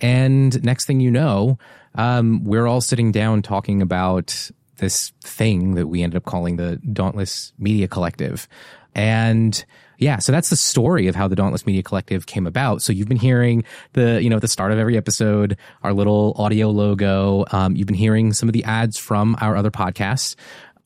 And 0.00 0.62
next 0.62 0.84
thing 0.84 1.00
you 1.00 1.10
know, 1.10 1.58
um, 1.94 2.44
we're 2.44 2.66
all 2.66 2.80
sitting 2.82 3.12
down 3.12 3.40
talking 3.42 3.80
about 3.80 4.50
this 4.76 5.12
thing 5.22 5.74
that 5.76 5.86
we 5.86 6.02
ended 6.02 6.18
up 6.18 6.24
calling 6.24 6.56
the 6.56 6.76
Dauntless 6.92 7.54
Media 7.58 7.88
Collective. 7.88 8.46
And 8.94 9.64
yeah, 9.98 10.18
so 10.18 10.32
that's 10.32 10.50
the 10.50 10.56
story 10.56 11.06
of 11.08 11.14
how 11.14 11.28
the 11.28 11.36
Dauntless 11.36 11.64
Media 11.66 11.82
Collective 11.82 12.26
came 12.26 12.46
about. 12.46 12.82
So 12.82 12.92
you've 12.92 13.08
been 13.08 13.16
hearing 13.16 13.64
the, 13.94 14.22
you 14.22 14.28
know, 14.28 14.36
at 14.36 14.42
the 14.42 14.48
start 14.48 14.72
of 14.72 14.78
every 14.78 14.98
episode, 14.98 15.56
our 15.82 15.94
little 15.94 16.34
audio 16.36 16.68
logo. 16.68 17.46
Um, 17.52 17.74
you've 17.74 17.86
been 17.86 17.96
hearing 17.96 18.34
some 18.34 18.50
of 18.50 18.52
the 18.52 18.64
ads 18.64 18.98
from 18.98 19.34
our 19.40 19.56
other 19.56 19.70
podcasts. 19.70 20.34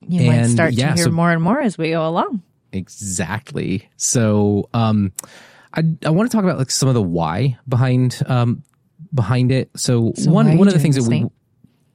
You 0.09 0.29
might 0.29 0.35
And, 0.37 0.51
start 0.53 0.75
yeah, 0.75 0.91
to 0.91 0.95
hear 0.95 1.05
so- 1.07 1.11
more 1.11 1.33
and 1.33 1.43
more 1.43 1.61
as 1.61 1.77
we 1.77 1.91
go 1.91 2.07
along. 2.07 2.43
Exactly. 2.73 3.89
So, 3.97 4.69
um, 4.75 5.13
I 5.75 5.83
I 6.05 6.11
want 6.11 6.31
to 6.31 6.37
talk 6.37 6.45
about 6.45 6.59
like 6.59 6.71
some 6.71 6.89
of 6.89 6.95
the 6.95 7.03
why 7.03 7.59
behind 7.69 8.23
um 8.27 8.63
behind 9.15 9.53
it. 9.53 9.71
So, 9.77 10.13
So 10.17 10.31
one 10.31 10.59
one 10.59 10.69
of 10.69 10.75
the 10.75 10.81
things 10.81 10.97
that 10.97 11.09
we 11.09 11.27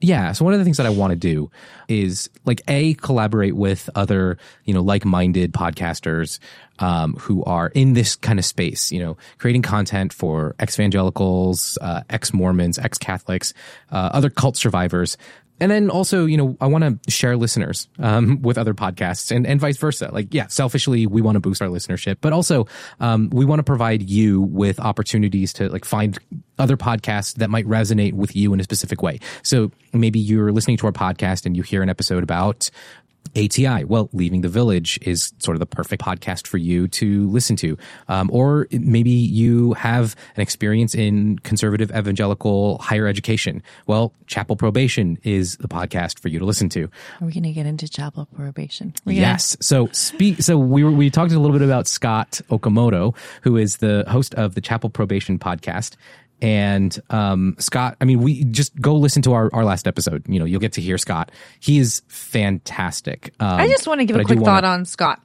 yeah, 0.00 0.32
so 0.32 0.44
one 0.44 0.52
of 0.52 0.60
the 0.60 0.64
things 0.64 0.76
that 0.76 0.84
I 0.84 0.90
want 0.90 1.12
to 1.12 1.16
do 1.16 1.50
is 1.88 2.28
like 2.44 2.60
a 2.68 2.94
collaborate 2.94 3.56
with 3.56 3.88
other 3.94 4.36
you 4.64 4.74
know 4.74 4.82
like-minded 4.82 5.52
podcasters 5.52 6.38
um, 6.78 7.14
who 7.14 7.42
are 7.44 7.68
in 7.68 7.94
this 7.94 8.14
kind 8.14 8.38
of 8.38 8.44
space. 8.44 8.92
You 8.92 9.00
know, 9.00 9.16
creating 9.38 9.62
content 9.62 10.12
for 10.12 10.54
ex-evangelicals, 10.58 11.78
uh, 11.80 12.02
ex-Mormons, 12.10 12.78
ex-Catholics, 12.78 13.54
uh, 13.90 14.10
other 14.12 14.28
cult 14.28 14.56
survivors. 14.56 15.16
And 15.60 15.70
then 15.70 15.90
also, 15.90 16.26
you 16.26 16.36
know, 16.36 16.56
I 16.60 16.66
want 16.66 17.02
to 17.04 17.10
share 17.10 17.36
listeners 17.36 17.88
um, 17.98 18.42
with 18.42 18.58
other 18.58 18.74
podcasts 18.74 19.34
and, 19.34 19.46
and 19.46 19.60
vice 19.60 19.78
versa. 19.78 20.10
Like, 20.12 20.32
yeah, 20.32 20.46
selfishly, 20.48 21.06
we 21.06 21.22
want 21.22 21.36
to 21.36 21.40
boost 21.40 21.62
our 21.62 21.68
listenership, 21.68 22.18
but 22.20 22.32
also 22.32 22.66
um, 23.00 23.30
we 23.30 23.44
want 23.44 23.60
to 23.60 23.64
provide 23.64 24.02
you 24.02 24.42
with 24.42 24.78
opportunities 24.78 25.52
to 25.54 25.68
like 25.68 25.84
find 25.84 26.18
other 26.58 26.76
podcasts 26.76 27.34
that 27.34 27.50
might 27.50 27.66
resonate 27.66 28.12
with 28.12 28.36
you 28.36 28.52
in 28.52 28.60
a 28.60 28.64
specific 28.64 29.02
way. 29.02 29.18
So 29.42 29.70
maybe 29.92 30.18
you're 30.18 30.52
listening 30.52 30.76
to 30.78 30.86
our 30.86 30.92
podcast 30.92 31.46
and 31.46 31.56
you 31.56 31.62
hear 31.62 31.82
an 31.82 31.88
episode 31.88 32.22
about 32.22 32.70
ATI, 33.36 33.84
well, 33.84 34.08
Leaving 34.12 34.40
the 34.42 34.48
Village 34.48 34.98
is 35.02 35.32
sort 35.38 35.54
of 35.56 35.60
the 35.60 35.66
perfect 35.66 36.02
podcast 36.02 36.46
for 36.46 36.58
you 36.58 36.88
to 36.88 37.28
listen 37.30 37.56
to. 37.56 37.76
Um, 38.08 38.30
or 38.32 38.68
maybe 38.70 39.10
you 39.10 39.72
have 39.74 40.14
an 40.36 40.42
experience 40.42 40.94
in 40.94 41.38
conservative 41.40 41.90
evangelical 41.90 42.78
higher 42.78 43.06
education. 43.06 43.62
Well, 43.86 44.12
Chapel 44.26 44.56
Probation 44.56 45.18
is 45.22 45.56
the 45.56 45.68
podcast 45.68 46.18
for 46.18 46.28
you 46.28 46.38
to 46.38 46.44
listen 46.44 46.68
to. 46.70 46.84
Are 47.20 47.26
we 47.26 47.32
going 47.32 47.42
to 47.44 47.52
get 47.52 47.66
into 47.66 47.88
chapel 47.88 48.26
probation? 48.34 48.92
Gonna- 49.04 49.16
Yes. 49.16 49.56
So 49.60 49.88
speak. 49.92 50.42
So 50.42 50.58
we 50.58 50.84
were, 50.84 50.90
we 50.90 51.10
talked 51.10 51.32
a 51.32 51.38
little 51.38 51.56
bit 51.56 51.64
about 51.66 51.86
Scott 51.86 52.40
Okamoto, 52.50 53.14
who 53.42 53.56
is 53.56 53.78
the 53.78 54.04
host 54.08 54.34
of 54.34 54.54
the 54.54 54.60
Chapel 54.60 54.90
Probation 54.90 55.38
podcast. 55.38 55.96
And 56.42 56.98
um, 57.10 57.56
Scott, 57.58 57.96
I 58.00 58.04
mean, 58.04 58.20
we 58.20 58.44
just 58.44 58.78
go 58.80 58.94
listen 58.96 59.22
to 59.22 59.32
our, 59.32 59.50
our 59.54 59.64
last 59.64 59.86
episode. 59.88 60.24
You 60.28 60.38
know, 60.38 60.44
you'll 60.44 60.60
get 60.60 60.72
to 60.74 60.80
hear 60.80 60.98
Scott. 60.98 61.32
He 61.60 61.78
is 61.78 62.02
fantastic. 62.08 63.32
Um, 63.40 63.60
I 63.60 63.68
just 63.68 63.86
want 63.86 64.00
to 64.00 64.04
give 64.04 64.16
a 64.16 64.18
a 64.18 64.20
I 64.20 64.24
do 64.24 64.26
quick 64.26 64.40
wanna- 64.40 64.46
thought 64.60 64.64
on 64.64 64.84
Scott. 64.84 65.22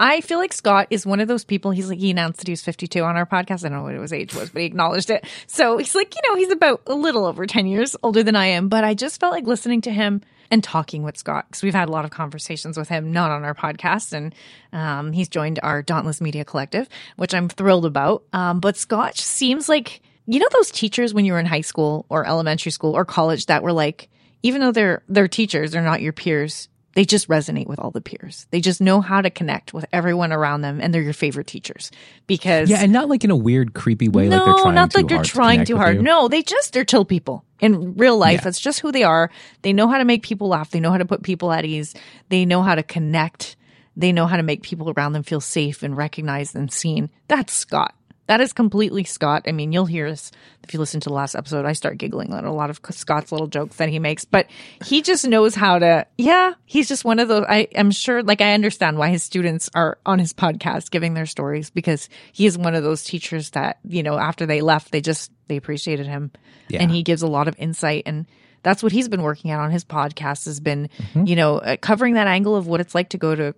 I 0.00 0.22
feel 0.22 0.38
like 0.38 0.52
Scott 0.52 0.88
is 0.90 1.06
one 1.06 1.20
of 1.20 1.28
those 1.28 1.44
people. 1.44 1.70
He's 1.70 1.88
like 1.88 2.00
he 2.00 2.10
announced 2.10 2.40
that 2.40 2.48
he 2.48 2.52
was 2.52 2.62
52 2.62 3.04
on 3.04 3.16
our 3.16 3.26
podcast. 3.26 3.64
I 3.64 3.68
don't 3.68 3.78
know 3.78 3.82
what 3.84 3.94
his 3.94 4.12
age 4.12 4.34
was, 4.34 4.50
but 4.50 4.60
he 4.60 4.66
acknowledged 4.66 5.08
it. 5.08 5.24
So 5.46 5.78
he's 5.78 5.94
like, 5.94 6.12
you 6.16 6.20
know, 6.28 6.36
he's 6.36 6.50
about 6.50 6.82
a 6.88 6.94
little 6.94 7.24
over 7.24 7.46
10 7.46 7.66
years 7.68 7.94
older 8.02 8.24
than 8.24 8.34
I 8.34 8.46
am. 8.46 8.68
But 8.68 8.82
I 8.82 8.94
just 8.94 9.20
felt 9.20 9.32
like 9.32 9.44
listening 9.46 9.82
to 9.82 9.92
him 9.92 10.20
and 10.50 10.64
talking 10.64 11.04
with 11.04 11.16
Scott 11.16 11.46
because 11.48 11.62
we've 11.62 11.74
had 11.74 11.88
a 11.88 11.92
lot 11.92 12.04
of 12.04 12.10
conversations 12.10 12.76
with 12.76 12.88
him, 12.88 13.12
not 13.12 13.30
on 13.30 13.44
our 13.44 13.54
podcast, 13.54 14.12
and 14.12 14.34
um, 14.72 15.12
he's 15.12 15.28
joined 15.28 15.60
our 15.62 15.80
Dauntless 15.80 16.20
Media 16.20 16.44
Collective, 16.44 16.88
which 17.16 17.32
I'm 17.32 17.48
thrilled 17.48 17.86
about. 17.86 18.24
Um, 18.32 18.58
but 18.58 18.76
Scott 18.76 19.16
seems 19.16 19.68
like 19.68 20.00
you 20.26 20.38
know 20.38 20.48
those 20.52 20.70
teachers 20.70 21.12
when 21.14 21.24
you 21.24 21.32
were 21.32 21.40
in 21.40 21.46
high 21.46 21.60
school 21.60 22.06
or 22.08 22.26
elementary 22.26 22.72
school 22.72 22.92
or 22.92 23.04
college 23.04 23.46
that 23.46 23.62
were 23.62 23.72
like, 23.72 24.08
even 24.42 24.60
though 24.60 24.72
they're 24.72 25.02
they're 25.08 25.28
teachers, 25.28 25.72
they're 25.72 25.82
not 25.82 26.02
your 26.02 26.12
peers 26.12 26.68
they 26.94 27.04
just 27.04 27.28
resonate 27.28 27.66
with 27.66 27.78
all 27.80 27.90
the 27.90 28.00
peers. 28.00 28.46
They 28.50 28.60
just 28.60 28.80
know 28.80 29.00
how 29.00 29.20
to 29.20 29.30
connect 29.30 29.74
with 29.74 29.84
everyone 29.92 30.32
around 30.32 30.62
them, 30.62 30.80
and 30.80 30.94
they're 30.94 31.02
your 31.02 31.12
favorite 31.12 31.46
teachers 31.46 31.90
because 32.26 32.70
Yeah, 32.70 32.82
and 32.82 32.92
not 32.92 33.08
like 33.08 33.24
in 33.24 33.30
a 33.30 33.36
weird, 33.36 33.74
creepy 33.74 34.08
way. 34.08 34.28
no, 34.28 34.36
like 34.36 34.44
they're 34.44 34.62
trying 34.62 34.74
not 34.74 34.94
like 34.94 35.08
they're 35.08 35.22
trying 35.22 35.64
too 35.64 35.76
hard. 35.76 36.00
No, 36.00 36.28
they 36.28 36.42
just 36.42 36.72
they're 36.72 36.84
chill 36.84 37.04
people 37.04 37.44
in 37.60 37.94
real 37.94 38.16
life. 38.16 38.38
Yeah. 38.40 38.44
That's 38.44 38.60
just 38.60 38.80
who 38.80 38.92
they 38.92 39.02
are. 39.02 39.30
They 39.62 39.72
know 39.72 39.88
how 39.88 39.98
to 39.98 40.04
make 40.04 40.22
people 40.22 40.48
laugh. 40.48 40.70
They 40.70 40.80
know 40.80 40.90
how 40.90 40.98
to 40.98 41.04
put 41.04 41.22
people 41.22 41.52
at 41.52 41.64
ease. 41.64 41.94
They 42.28 42.44
know 42.44 42.62
how 42.62 42.76
to 42.76 42.82
connect. 42.82 43.56
They 43.96 44.12
know 44.12 44.26
how 44.26 44.36
to 44.36 44.42
make 44.42 44.62
people 44.62 44.92
around 44.96 45.12
them 45.12 45.22
feel 45.22 45.40
safe 45.40 45.82
and 45.82 45.96
recognized 45.96 46.54
and 46.54 46.72
seen. 46.72 47.10
That's 47.28 47.52
Scott. 47.52 47.94
That 48.26 48.40
is 48.40 48.54
completely 48.54 49.04
Scott. 49.04 49.42
I 49.46 49.52
mean, 49.52 49.70
you'll 49.72 49.84
hear 49.84 50.06
us 50.06 50.32
if 50.62 50.72
you 50.72 50.80
listen 50.80 51.00
to 51.00 51.10
the 51.10 51.14
last 51.14 51.34
episode. 51.34 51.66
I 51.66 51.74
start 51.74 51.98
giggling 51.98 52.32
at 52.32 52.44
a 52.44 52.50
lot 52.52 52.70
of 52.70 52.80
Scott's 52.90 53.30
little 53.32 53.48
jokes 53.48 53.76
that 53.76 53.90
he 53.90 53.98
makes, 53.98 54.24
but 54.24 54.46
he 54.82 55.02
just 55.02 55.26
knows 55.28 55.54
how 55.54 55.78
to. 55.78 56.06
Yeah, 56.16 56.54
he's 56.64 56.88
just 56.88 57.04
one 57.04 57.18
of 57.18 57.28
those. 57.28 57.44
I 57.48 57.68
am 57.74 57.90
sure, 57.90 58.22
like, 58.22 58.40
I 58.40 58.54
understand 58.54 58.96
why 58.96 59.10
his 59.10 59.22
students 59.22 59.68
are 59.74 59.98
on 60.06 60.18
his 60.18 60.32
podcast 60.32 60.90
giving 60.90 61.12
their 61.12 61.26
stories 61.26 61.68
because 61.68 62.08
he 62.32 62.46
is 62.46 62.56
one 62.56 62.74
of 62.74 62.82
those 62.82 63.04
teachers 63.04 63.50
that 63.50 63.78
you 63.86 64.02
know 64.02 64.16
after 64.18 64.46
they 64.46 64.62
left, 64.62 64.90
they 64.90 65.02
just 65.02 65.30
they 65.48 65.56
appreciated 65.58 66.06
him, 66.06 66.30
Yeah. 66.68 66.80
and 66.82 66.90
he 66.90 67.02
gives 67.02 67.20
a 67.22 67.28
lot 67.28 67.48
of 67.48 67.54
insight 67.58 68.04
and. 68.06 68.26
That's 68.62 68.82
what 68.82 68.92
he's 68.92 69.10
been 69.10 69.20
working 69.20 69.50
at 69.50 69.58
on 69.60 69.70
his 69.70 69.84
podcast 69.84 70.46
has 70.46 70.58
been, 70.58 70.88
Mm-hmm. 70.98 71.26
you 71.26 71.36
know, 71.36 71.58
uh, 71.58 71.76
covering 71.76 72.14
that 72.14 72.28
angle 72.28 72.56
of 72.56 72.66
what 72.66 72.80
it's 72.80 72.94
like 72.94 73.10
to 73.10 73.18
go 73.18 73.34
to 73.34 73.54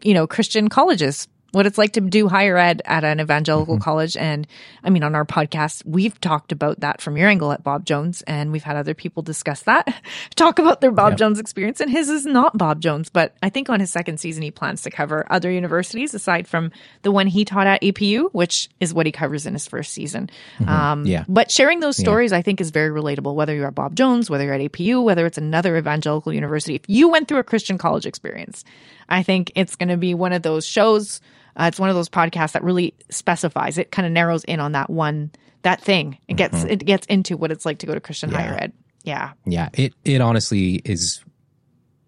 you 0.00 0.14
know, 0.14 0.28
Christian 0.28 0.68
colleges, 0.68 1.26
what 1.54 1.66
it's 1.66 1.78
like 1.78 1.92
to 1.92 2.00
do 2.00 2.28
higher 2.28 2.56
ed 2.56 2.82
at 2.84 3.04
an 3.04 3.20
evangelical 3.20 3.78
college. 3.78 4.16
And 4.16 4.46
I 4.82 4.90
mean, 4.90 5.02
on 5.02 5.14
our 5.14 5.24
podcast, 5.24 5.84
we've 5.86 6.20
talked 6.20 6.52
about 6.52 6.80
that 6.80 7.00
from 7.00 7.16
your 7.16 7.28
angle 7.28 7.52
at 7.52 7.62
Bob 7.62 7.84
Jones, 7.84 8.22
and 8.26 8.52
we've 8.52 8.62
had 8.62 8.76
other 8.76 8.94
people 8.94 9.22
discuss 9.22 9.62
that, 9.62 9.94
talk 10.34 10.58
about 10.58 10.80
their 10.80 10.90
Bob 10.90 11.12
Yep. 11.12 11.18
Jones 11.18 11.38
experience. 11.38 11.80
And 11.80 11.90
his 11.90 12.08
is 12.10 12.26
not 12.26 12.58
Bob 12.58 12.80
Jones, 12.80 13.08
but 13.08 13.36
I 13.42 13.48
think 13.48 13.70
on 13.70 13.80
his 13.80 13.90
second 13.90 14.18
season, 14.18 14.42
he 14.42 14.50
plans 14.50 14.82
to 14.82 14.90
cover 14.90 15.26
other 15.30 15.50
universities 15.50 16.12
aside 16.14 16.46
from 16.48 16.72
the 17.02 17.12
one 17.12 17.26
he 17.26 17.44
taught 17.44 17.66
at 17.66 17.80
APU, 17.82 18.28
which 18.32 18.68
is 18.80 18.92
what 18.92 19.06
he 19.06 19.12
covers 19.12 19.46
in 19.46 19.52
his 19.52 19.66
first 19.68 19.92
season. 19.92 20.28
Um, 20.66 21.06
Yeah. 21.06 21.24
But 21.28 21.50
sharing 21.50 21.80
those 21.80 21.96
stories, 21.96 22.32
I 22.32 22.42
think, 22.42 22.60
is 22.60 22.70
very 22.70 22.90
relatable, 22.90 23.34
whether 23.34 23.54
you're 23.54 23.66
at 23.68 23.74
Bob 23.74 23.94
Jones, 23.94 24.28
whether 24.28 24.44
you're 24.44 24.54
at 24.54 24.60
APU, 24.60 25.02
whether 25.02 25.24
it's 25.26 25.38
another 25.38 25.76
evangelical 25.76 26.32
university. 26.32 26.74
If 26.74 26.82
you 26.88 27.08
went 27.08 27.28
through 27.28 27.38
a 27.38 27.44
Christian 27.44 27.78
college 27.78 28.06
experience, 28.06 28.64
I 29.08 29.22
think 29.22 29.52
it's 29.54 29.76
going 29.76 29.90
to 29.90 29.96
be 29.96 30.14
one 30.14 30.32
of 30.32 30.42
those 30.42 30.64
shows. 30.66 31.20
Uh, 31.56 31.64
it's 31.66 31.78
one 31.78 31.88
of 31.88 31.94
those 31.94 32.08
podcasts 32.08 32.52
that 32.52 32.62
really 32.64 32.94
specifies. 33.10 33.78
It 33.78 33.90
kind 33.90 34.06
of 34.06 34.12
narrows 34.12 34.44
in 34.44 34.60
on 34.60 34.72
that 34.72 34.90
one, 34.90 35.30
that 35.62 35.80
thing. 35.80 36.18
It 36.28 36.36
gets 36.36 36.64
it 36.64 36.84
gets 36.84 37.06
into 37.06 37.36
what 37.36 37.50
it's 37.52 37.64
like 37.64 37.78
to 37.78 37.86
go 37.86 37.94
to 37.94 38.00
Christian 38.00 38.30
Mm-hmm. 38.30 38.38
Yeah. 38.38 38.46
higher 38.48 38.58
ed. 38.62 38.72
Yeah, 39.04 39.32
Yeah, 39.44 39.68
it 39.74 39.92
it 40.04 40.20
honestly 40.20 40.80
is 40.84 41.22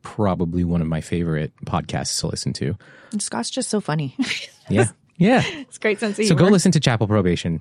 probably 0.02 0.64
one 0.64 0.80
of 0.80 0.86
my 0.86 1.00
favorite 1.00 1.52
podcasts 1.64 2.20
to 2.20 2.28
listen 2.28 2.52
to. 2.54 2.76
and 3.12 3.20
Scott's 3.22 3.50
just 3.50 3.68
so 3.70 3.80
funny. 3.80 4.16
Yeah, 4.68 4.88
yeah. 5.16 5.42
it's 5.46 5.78
great 5.78 6.00
sense 6.00 6.18
of 6.18 6.24
So 6.26 6.34
go 6.34 6.46
listen 6.46 6.72
to 6.72 6.80
Chapel 6.80 7.06
Probation 7.06 7.60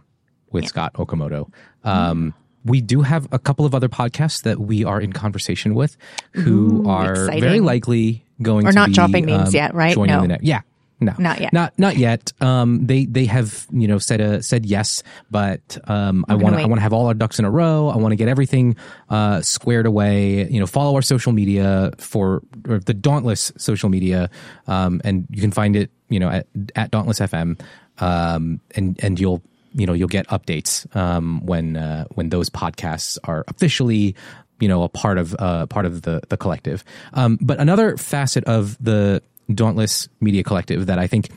with 0.52 0.66
Scott 0.66 0.94
Okamoto. 0.96 1.52
Um, 1.84 2.34
we 2.64 2.82
do 2.82 3.04
have 3.04 3.28
a 3.32 3.38
couple 3.38 3.64
of 3.68 3.76
other 3.76 3.88
podcasts 3.90 4.42
that 4.42 4.58
we 4.60 4.84
are 4.84 5.00
in 5.00 5.14
conversation 5.14 5.76
with, 5.76 5.98
who 6.32 6.82
Ooh, 6.84 6.90
are 6.90 7.12
exciting. 7.12 7.42
very 7.42 7.60
likely 7.60 8.26
going 8.42 8.66
We're 8.66 8.72
to 8.72 8.76
not 8.76 8.88
be, 8.88 8.94
dropping 8.96 9.26
names 9.26 9.50
um, 9.50 9.54
yet, 9.54 9.76
right? 9.76 9.94
Joining 9.94 10.16
No. 10.16 10.22
the 10.24 10.28
net. 10.30 10.44
Yeah. 10.44 10.62
No, 11.06 11.14
Not 11.18 11.40
yet. 11.40 11.54
Not 11.54 11.78
not 11.78 11.98
yet. 11.98 12.34
Um, 12.42 12.86
they 12.88 13.06
they 13.06 13.26
have 13.26 13.68
you 13.72 13.88
know 13.88 14.00
said 14.00 14.22
a, 14.22 14.42
said 14.42 14.66
yes, 14.66 15.04
but 15.30 15.78
um, 15.86 16.26
I 16.28 16.36
want 16.36 16.56
I 16.56 16.66
want 16.66 16.78
to 16.78 16.82
have 16.82 16.94
all 16.94 17.06
our 17.08 17.14
ducks 17.14 17.40
in 17.40 17.46
a 17.46 17.52
row. 17.52 17.90
I 17.90 17.98
want 17.98 18.12
to 18.12 18.16
get 18.16 18.28
everything 18.28 18.76
uh, 19.10 19.42
squared 19.42 19.86
away. 19.86 20.50
You 20.50 20.60
know, 20.60 20.66
follow 20.66 20.96
our 20.96 21.02
social 21.02 21.32
media 21.32 21.92
for 21.98 22.42
or 22.68 22.80
the 22.80 22.94
Dauntless 22.94 23.52
social 23.58 23.90
media, 23.90 24.30
um, 24.68 25.02
and 25.04 25.28
you 25.30 25.42
can 25.42 25.52
find 25.52 25.76
it 25.76 25.92
you 26.10 26.20
know 26.20 26.30
at, 26.30 26.48
at 26.76 26.92
Dauntless 26.92 27.20
FM, 27.20 27.60
um, 28.00 28.60
and 28.76 29.00
and 29.04 29.20
you'll 29.20 29.44
you 29.74 29.86
know 29.86 29.94
you'll 29.94 30.08
get 30.08 30.28
updates 30.28 30.94
um, 30.96 31.46
when 31.46 31.78
uh, 31.78 32.06
when 32.16 32.30
those 32.30 32.50
podcasts 32.50 33.18
are 33.26 33.44
officially 33.48 34.16
you 34.60 34.68
know 34.68 34.84
a 34.84 34.90
part 34.90 35.18
of 35.18 35.36
uh, 35.38 35.66
part 35.68 35.86
of 35.86 36.02
the 36.04 36.22
the 36.30 36.38
collective. 36.38 36.84
Um, 37.14 37.38
but 37.42 37.60
another 37.60 37.98
facet 37.98 38.44
of 38.46 38.78
the 38.84 39.22
Dauntless 39.54 40.08
Media 40.22 40.44
Collective 40.44 40.88
that 40.88 41.00
I 41.00 41.08
think 41.08 41.30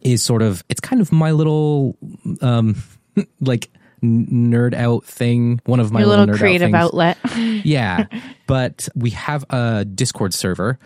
is 0.00 0.22
sort 0.22 0.42
of 0.42 0.62
it's 0.68 0.80
kind 0.80 1.00
of 1.00 1.12
my 1.12 1.30
little 1.30 1.96
um 2.40 2.76
like 3.40 3.70
nerd 4.02 4.74
out 4.74 5.04
thing. 5.04 5.60
One 5.64 5.80
of 5.80 5.90
my 5.92 6.00
Your 6.00 6.08
little 6.08 6.26
nerd 6.26 6.38
creative 6.38 6.66
things. 6.66 6.74
outlet. 6.74 7.18
Yeah, 7.64 8.06
but 8.46 8.88
we 8.94 9.10
have 9.10 9.44
a 9.48 9.84
Discord 9.84 10.34
server 10.34 10.78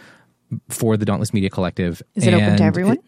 for 0.68 0.96
the 0.96 1.04
Dauntless 1.04 1.34
Media 1.34 1.50
Collective. 1.50 2.02
Is 2.14 2.26
it 2.26 2.34
open 2.34 2.56
to 2.58 2.62
everyone? 2.64 2.98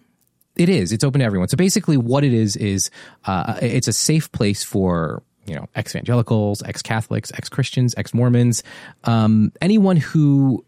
it 0.56 0.68
is. 0.68 0.92
It's 0.92 1.04
open 1.04 1.20
to 1.20 1.24
everyone. 1.24 1.48
So 1.48 1.56
basically, 1.56 1.96
what 1.96 2.24
it 2.24 2.32
is 2.34 2.56
is 2.56 2.90
uh, 3.26 3.58
it's 3.62 3.86
a 3.88 3.92
safe 3.92 4.32
place 4.32 4.64
for 4.64 5.22
you 5.46 5.54
know 5.54 5.68
ex 5.76 5.94
evangelicals, 5.94 6.62
ex 6.64 6.82
Catholics, 6.82 7.30
ex 7.34 7.48
Christians, 7.48 7.94
ex 7.96 8.12
Mormons, 8.12 8.62
um, 9.04 9.52
anyone 9.60 9.96
who 9.96 10.64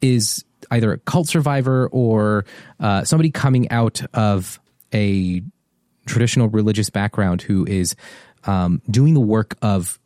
is 0.00 0.44
either 0.72 0.92
a 0.92 0.98
cult 0.98 1.28
survivor 1.28 1.88
or 1.92 2.44
uh, 2.80 3.04
somebody 3.04 3.30
coming 3.30 3.70
out 3.70 4.02
of 4.14 4.58
a 4.92 5.42
traditional 6.06 6.48
religious 6.48 6.90
background 6.90 7.42
who 7.42 7.64
is 7.66 7.94
um, 8.44 8.82
doing 8.90 9.14
the 9.14 9.20
work 9.20 9.56
of 9.62 10.00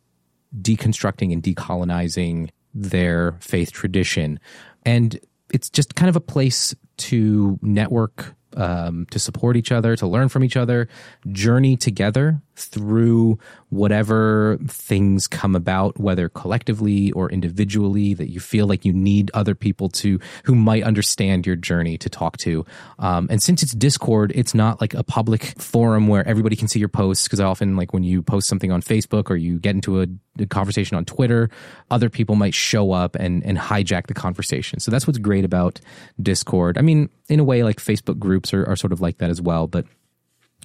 deconstructing 0.61 1.33
and 1.33 1.41
decolonizing 1.41 2.49
their 2.73 3.37
faith 3.39 3.71
tradition. 3.71 4.39
And 4.85 5.19
it's 5.51 5.69
just 5.69 5.95
kind 5.95 6.09
of 6.09 6.15
a 6.15 6.21
place 6.21 6.75
to 6.97 7.57
network, 7.61 8.35
um, 8.55 9.07
to 9.11 9.19
support 9.19 9.55
each 9.55 9.71
other, 9.71 9.95
to 9.95 10.07
learn 10.07 10.29
from 10.29 10.43
each 10.43 10.57
other, 10.57 10.87
journey 11.31 11.77
together 11.77 12.41
through 12.57 13.37
whatever 13.69 14.57
things 14.67 15.27
come 15.27 15.55
about, 15.55 15.99
whether 15.99 16.29
collectively 16.29 17.11
or 17.11 17.29
individually, 17.31 18.13
that 18.13 18.29
you 18.29 18.39
feel 18.39 18.65
like 18.65 18.83
you 18.83 18.93
need 18.93 19.29
other 19.33 19.53
people 19.53 19.89
to 19.89 20.19
who 20.43 20.55
might 20.55 20.83
understand 20.83 21.45
your 21.45 21.55
journey 21.55 21.97
to 21.97 22.09
talk 22.09 22.37
to. 22.37 22.65
Um, 22.99 23.27
and 23.29 23.41
since 23.41 23.61
it's 23.61 23.73
Discord, 23.73 24.31
it's 24.35 24.53
not 24.53 24.81
like 24.81 24.93
a 24.93 25.03
public 25.03 25.53
forum 25.59 26.07
where 26.07 26.27
everybody 26.27 26.55
can 26.55 26.67
see 26.67 26.79
your 26.79 26.89
posts. 26.89 27.25
Because 27.25 27.39
often, 27.39 27.75
like 27.75 27.93
when 27.93 28.03
you 28.03 28.21
post 28.21 28.47
something 28.47 28.71
on 28.71 28.81
Facebook 28.81 29.29
or 29.29 29.35
you 29.35 29.59
get 29.59 29.75
into 29.75 30.01
a, 30.01 30.07
a 30.39 30.45
conversation 30.45 30.97
on 30.97 31.05
Twitter, 31.05 31.49
other 31.91 32.09
people 32.09 32.35
might 32.35 32.53
show 32.53 32.91
up 32.91 33.15
and 33.15 33.43
and 33.45 33.57
hijack 33.57 34.07
the 34.07 34.13
conversation. 34.13 34.79
So 34.79 34.91
that's 34.91 35.05
what's 35.05 35.19
great 35.19 35.45
about 35.45 35.79
Discord. 36.21 36.77
I 36.77 36.81
mean, 36.81 37.09
in 37.29 37.39
a 37.39 37.43
way, 37.43 37.63
like 37.63 37.77
Facebook 37.77 38.17
groups 38.17 38.53
are, 38.53 38.65
are 38.65 38.75
sort 38.75 38.93
of 38.93 39.01
like 39.01 39.19
that 39.19 39.29
as 39.29 39.41
well, 39.41 39.67
but. 39.67 39.85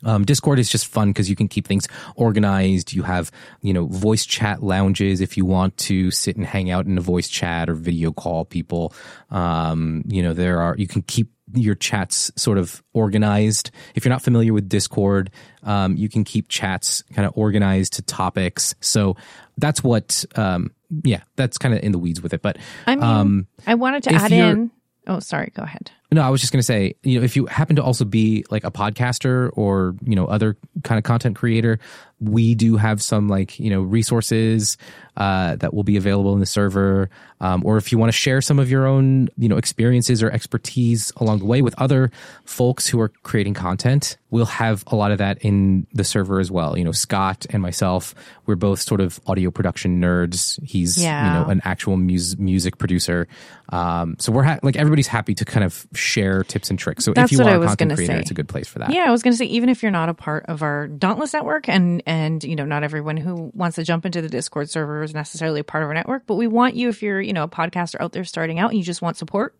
Um, 0.04 0.24
Discord 0.24 0.58
is 0.58 0.68
just 0.68 0.86
fun 0.86 1.10
because 1.10 1.30
you 1.30 1.36
can 1.36 1.48
keep 1.48 1.66
things 1.66 1.86
organized. 2.16 2.92
You 2.92 3.02
have, 3.02 3.30
you 3.60 3.72
know, 3.72 3.86
voice 3.86 4.26
chat 4.26 4.62
lounges 4.62 5.20
if 5.20 5.36
you 5.36 5.44
want 5.44 5.76
to 5.78 6.10
sit 6.10 6.36
and 6.36 6.46
hang 6.46 6.70
out 6.70 6.86
in 6.86 6.98
a 6.98 7.00
voice 7.00 7.28
chat 7.28 7.68
or 7.68 7.74
video 7.74 8.12
call 8.12 8.44
people. 8.44 8.94
Um, 9.30 10.02
you 10.06 10.22
know, 10.22 10.32
there 10.32 10.60
are, 10.60 10.74
you 10.76 10.86
can 10.86 11.02
keep 11.02 11.30
your 11.54 11.74
chats 11.74 12.30
sort 12.36 12.58
of 12.58 12.82
organized. 12.94 13.70
If 13.94 14.04
you're 14.04 14.12
not 14.12 14.22
familiar 14.22 14.52
with 14.52 14.68
Discord, 14.68 15.30
um, 15.62 15.96
you 15.96 16.08
can 16.08 16.24
keep 16.24 16.48
chats 16.48 17.02
kind 17.14 17.26
of 17.26 17.32
organized 17.36 17.94
to 17.94 18.02
topics. 18.02 18.74
So 18.80 19.16
that's 19.58 19.84
what, 19.84 20.24
um, 20.34 20.70
yeah, 21.04 21.22
that's 21.36 21.58
kind 21.58 21.74
of 21.74 21.82
in 21.82 21.92
the 21.92 21.98
weeds 21.98 22.22
with 22.22 22.32
it. 22.32 22.42
But 22.42 22.58
I 22.86 22.94
mean, 22.94 23.04
um, 23.04 23.46
I 23.66 23.74
wanted 23.74 24.04
to 24.04 24.14
add 24.14 24.32
in 24.32 24.70
Oh, 25.06 25.18
sorry. 25.18 25.52
Go 25.54 25.62
ahead. 25.62 25.90
No, 26.12 26.22
I 26.22 26.30
was 26.30 26.40
just 26.40 26.52
going 26.52 26.58
to 26.60 26.64
say, 26.64 26.94
you 27.02 27.18
know, 27.18 27.24
if 27.24 27.34
you 27.36 27.46
happen 27.46 27.76
to 27.76 27.82
also 27.82 28.04
be 28.04 28.44
like 28.50 28.64
a 28.64 28.70
podcaster 28.70 29.50
or, 29.54 29.94
you 30.04 30.14
know, 30.14 30.26
other 30.26 30.56
kind 30.84 30.98
of 30.98 31.04
content 31.04 31.36
creator, 31.36 31.78
we 32.20 32.54
do 32.54 32.76
have 32.76 33.02
some 33.02 33.28
like, 33.28 33.58
you 33.58 33.68
know, 33.70 33.82
resources 33.82 34.76
uh, 35.16 35.56
that 35.56 35.74
will 35.74 35.82
be 35.82 35.96
available 35.96 36.34
in 36.34 36.40
the 36.40 36.46
server. 36.46 37.10
Um, 37.40 37.64
or 37.66 37.76
if 37.78 37.90
you 37.90 37.98
want 37.98 38.12
to 38.12 38.16
share 38.16 38.40
some 38.40 38.60
of 38.60 38.70
your 38.70 38.86
own, 38.86 39.28
you 39.36 39.48
know, 39.48 39.56
experiences 39.56 40.22
or 40.22 40.30
expertise 40.30 41.12
along 41.16 41.40
the 41.40 41.44
way 41.46 41.62
with 41.62 41.74
other 41.80 42.12
folks 42.44 42.86
who 42.86 43.00
are 43.00 43.08
creating 43.24 43.54
content, 43.54 44.16
we'll 44.30 44.44
have 44.46 44.84
a 44.86 44.94
lot 44.96 45.10
of 45.10 45.18
that 45.18 45.38
in 45.38 45.86
the 45.92 46.04
server 46.04 46.38
as 46.38 46.50
well. 46.50 46.78
You 46.78 46.84
know, 46.84 46.92
Scott 46.92 47.44
and 47.50 47.60
myself, 47.60 48.14
we're 48.46 48.54
both 48.54 48.80
sort 48.80 49.00
of 49.00 49.18
audio 49.26 49.50
production 49.50 50.00
nerds. 50.00 50.62
He's, 50.62 51.02
Yeah. 51.02 51.26
you 51.26 51.40
know, 51.44 51.50
an 51.50 51.60
actual 51.64 51.96
mus- 51.96 52.36
music 52.38 52.78
producer. 52.78 53.26
Um, 53.70 54.16
so 54.20 54.30
we're 54.30 54.42
ha- 54.44 54.58
like, 54.62 54.76
everybody's 54.76 55.08
happy 55.08 55.34
to 55.34 55.44
kind 55.44 55.64
of 55.64 55.86
share 56.02 56.44
tips 56.44 56.70
and 56.70 56.78
tricks. 56.78 57.04
So 57.04 57.12
That's 57.12 57.32
if 57.32 57.38
you 57.38 57.44
are 57.44 57.62
a 57.62 57.66
content 57.66 57.94
creator, 57.94 58.14
say. 58.14 58.20
it's 58.20 58.30
a 58.30 58.34
good 58.34 58.48
place 58.48 58.68
for 58.68 58.80
that. 58.80 58.90
Yeah, 58.90 59.04
I 59.06 59.10
was 59.10 59.22
going 59.22 59.32
to 59.32 59.36
say 59.36 59.46
even 59.46 59.68
if 59.68 59.82
you're 59.82 59.92
not 59.92 60.08
a 60.08 60.14
part 60.14 60.46
of 60.46 60.62
our 60.62 60.88
Dauntless 60.88 61.32
network, 61.32 61.68
and 61.68 62.02
and 62.06 62.42
you 62.42 62.56
know 62.56 62.64
not 62.64 62.82
everyone 62.82 63.16
who 63.16 63.50
wants 63.54 63.76
to 63.76 63.84
jump 63.84 64.04
into 64.04 64.20
the 64.20 64.28
Discord 64.28 64.68
server 64.68 65.02
is 65.02 65.14
necessarily 65.14 65.60
a 65.60 65.64
part 65.64 65.82
of 65.82 65.88
our 65.88 65.94
network, 65.94 66.26
but 66.26 66.34
we 66.34 66.46
want 66.46 66.74
you 66.74 66.88
if 66.88 67.02
you're 67.02 67.20
you 67.20 67.32
know 67.32 67.44
a 67.44 67.48
podcaster 67.48 68.00
out 68.00 68.12
there 68.12 68.24
starting 68.24 68.58
out 68.58 68.70
and 68.70 68.78
you 68.78 68.84
just 68.84 69.02
want 69.02 69.16
support. 69.16 69.54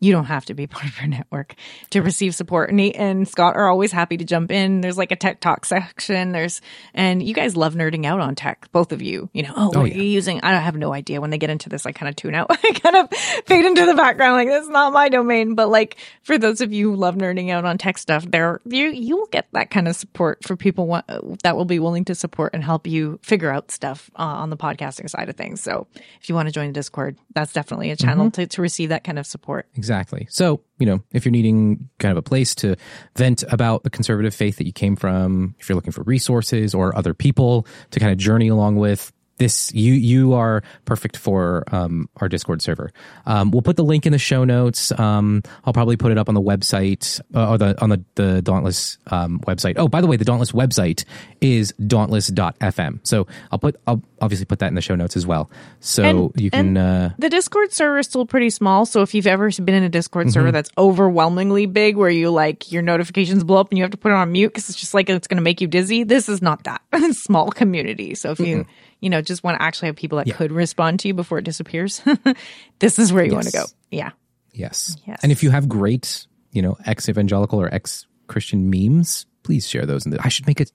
You 0.00 0.12
don't 0.12 0.24
have 0.26 0.44
to 0.46 0.54
be 0.54 0.66
part 0.68 0.86
of 0.86 0.96
our 1.00 1.06
network 1.06 1.54
to 1.90 2.02
receive 2.02 2.34
support. 2.34 2.72
Nate 2.72 2.96
and 2.96 3.26
Scott 3.26 3.56
are 3.56 3.68
always 3.68 3.92
happy 3.92 4.16
to 4.16 4.24
jump 4.24 4.50
in. 4.50 4.80
There's 4.80 4.98
like 4.98 5.12
a 5.12 5.16
tech 5.16 5.40
talk 5.40 5.64
section. 5.64 6.32
There's 6.32 6.60
and 6.94 7.22
you 7.22 7.34
guys 7.34 7.56
love 7.56 7.74
nerding 7.74 8.04
out 8.06 8.20
on 8.20 8.34
tech, 8.34 8.68
both 8.72 8.92
of 8.92 9.02
you. 9.02 9.30
You 9.32 9.44
know, 9.44 9.52
oh, 9.56 9.70
Oh, 9.74 9.80
are 9.80 9.86
yeah. 9.86 9.94
you 9.94 10.02
using? 10.04 10.40
I 10.42 10.54
have 10.54 10.76
no 10.76 10.92
idea. 10.92 11.20
When 11.20 11.30
they 11.30 11.38
get 11.38 11.50
into 11.50 11.68
this, 11.68 11.86
I 11.86 11.92
kind 11.92 12.08
of 12.08 12.16
tune 12.16 12.34
out. 12.34 12.46
I 12.50 12.72
kind 12.72 12.96
of 12.96 13.10
fade 13.46 13.64
into 13.64 13.86
the 13.86 13.94
background, 13.94 14.34
like 14.34 14.48
that's 14.48 14.68
not 14.68 14.92
my 14.92 15.08
domain. 15.08 15.54
But 15.54 15.68
like 15.68 15.96
for 16.22 16.38
those 16.38 16.60
of 16.60 16.72
you 16.72 16.90
who 16.90 16.96
love 16.96 17.14
nerding 17.16 17.50
out 17.50 17.64
on 17.64 17.78
tech 17.78 17.98
stuff, 17.98 18.24
there 18.28 18.60
you 18.66 18.88
you 18.88 19.16
will 19.16 19.26
get 19.26 19.46
that 19.52 19.70
kind 19.70 19.88
of 19.88 19.96
support 19.96 20.44
for 20.44 20.56
people 20.56 21.00
that 21.42 21.56
will 21.56 21.64
be 21.64 21.78
willing 21.78 22.04
to 22.06 22.14
support 22.14 22.52
and 22.54 22.62
help 22.62 22.86
you 22.86 23.18
figure 23.22 23.50
out 23.50 23.70
stuff 23.70 24.10
uh, 24.16 24.22
on 24.22 24.50
the 24.50 24.56
podcasting 24.56 25.08
side 25.08 25.28
of 25.28 25.36
things. 25.36 25.60
So 25.60 25.86
if 26.20 26.28
you 26.28 26.34
want 26.34 26.48
to 26.48 26.52
join 26.52 26.68
the 26.68 26.72
Discord, 26.72 27.16
that's 27.34 27.52
definitely 27.52 27.90
a 27.90 27.96
channel 27.96 28.30
to, 28.32 28.46
to 28.46 28.62
receive 28.62 28.90
that 28.90 29.04
kind 29.04 29.18
of 29.18 29.26
support. 29.26 29.66
Exactly. 29.74 29.83
So, 30.28 30.62
you 30.78 30.86
know, 30.86 31.02
if 31.12 31.24
you're 31.24 31.32
needing 31.32 31.88
kind 31.98 32.12
of 32.12 32.18
a 32.18 32.22
place 32.22 32.54
to 32.56 32.76
vent 33.16 33.44
about 33.50 33.84
the 33.84 33.90
conservative 33.90 34.34
faith 34.34 34.56
that 34.56 34.66
you 34.66 34.72
came 34.72 34.96
from, 34.96 35.54
if 35.58 35.68
you're 35.68 35.76
looking 35.76 35.92
for 35.92 36.02
resources 36.02 36.74
or 36.74 36.96
other 36.96 37.14
people 37.14 37.66
to 37.90 38.00
kind 38.00 38.12
of 38.12 38.18
journey 38.18 38.48
along 38.48 38.76
with, 38.76 39.12
this 39.38 39.72
you 39.74 39.92
you 39.94 40.34
are 40.34 40.62
perfect 40.84 41.16
for 41.16 41.64
um, 41.72 42.08
our 42.18 42.28
Discord 42.28 42.62
server. 42.62 42.92
Um, 43.26 43.50
we'll 43.50 43.62
put 43.62 43.76
the 43.76 43.84
link 43.84 44.06
in 44.06 44.12
the 44.12 44.18
show 44.18 44.44
notes. 44.44 44.92
Um, 44.98 45.42
I'll 45.64 45.72
probably 45.72 45.96
put 45.96 46.12
it 46.12 46.18
up 46.18 46.28
on 46.28 46.34
the 46.34 46.40
website 46.42 47.20
uh, 47.34 47.50
or 47.50 47.58
the 47.58 47.80
on 47.82 47.90
the 47.90 48.04
the 48.14 48.42
Dauntless 48.42 48.98
um, 49.08 49.40
website. 49.40 49.74
Oh, 49.76 49.88
by 49.88 50.00
the 50.00 50.06
way, 50.06 50.16
the 50.16 50.24
Dauntless 50.24 50.52
website 50.52 51.04
is 51.40 51.72
dauntless.fm. 51.86 53.00
So 53.06 53.26
I'll 53.50 53.58
put 53.58 53.76
I'll 53.86 54.02
obviously 54.20 54.46
put 54.46 54.60
that 54.60 54.68
in 54.68 54.74
the 54.74 54.80
show 54.80 54.94
notes 54.94 55.16
as 55.16 55.26
well. 55.26 55.50
So 55.80 56.02
And- 56.02 56.40
you 56.40 56.50
can 56.50 56.76
uh, 56.76 57.14
The 57.18 57.28
Discord 57.28 57.72
server 57.72 57.98
is 57.98 58.06
still 58.06 58.26
pretty 58.26 58.50
small, 58.50 58.86
so 58.86 59.02
if 59.02 59.14
you've 59.14 59.26
ever 59.26 59.50
been 59.50 59.74
in 59.74 59.82
a 59.82 59.88
Discord 59.88 60.30
server 60.32 60.44
Mm-hmm. 60.48 60.52
that's 60.54 60.70
overwhelmingly 60.76 61.66
big, 61.66 61.96
where 61.96 62.10
you 62.10 62.30
like 62.30 62.70
your 62.72 62.82
notifications 62.82 63.44
blow 63.44 63.58
up 63.60 63.70
and 63.70 63.78
you 63.78 63.84
have 63.84 63.90
to 63.90 63.96
put 63.96 64.10
it 64.12 64.14
on 64.14 64.30
mute 64.32 64.48
because 64.48 64.68
it's 64.68 64.78
just 64.78 64.94
like 64.94 65.08
it's 65.08 65.26
going 65.26 65.36
to 65.36 65.42
make 65.42 65.60
you 65.60 65.66
dizzy, 65.66 66.04
this 66.04 66.28
is 66.28 66.40
not 66.42 66.64
that 66.64 66.80
It's 66.92 67.22
small 67.22 67.50
community. 67.50 68.14
So 68.14 68.30
if 68.32 68.40
you 68.40 68.66
you 69.04 69.10
know 69.10 69.20
just 69.22 69.44
want 69.44 69.58
to 69.58 69.62
actually 69.62 69.86
have 69.86 69.96
people 69.96 70.18
that 70.18 70.34
could 70.34 70.50
respond 70.50 71.00
to 71.00 71.08
you 71.08 71.14
before 71.14 71.38
it 71.38 71.44
disappears, 71.44 72.02
this 72.80 72.98
is 72.98 73.12
where 73.12 73.24
you 73.24 73.34
want 73.34 73.46
to 73.46 73.52
go. 73.52 73.64
Yeah, 73.90 74.10
Yes. 74.52 74.96
Yes. 75.06 75.20
And 75.22 75.30
if 75.30 75.42
you 75.42 75.50
have 75.50 75.68
great, 75.68 76.26
you 76.52 76.62
know, 76.62 76.76
ex 76.86 77.08
evangelical 77.08 77.60
or 77.60 77.72
ex 77.72 78.06
Christian 78.26 78.70
memes, 78.70 79.26
please 79.42 79.68
share 79.68 79.84
those. 79.86 80.06
In 80.06 80.12
the, 80.12 80.18
I 80.24 80.28
should 80.28 80.46
make 80.46 80.60
a, 80.60 80.66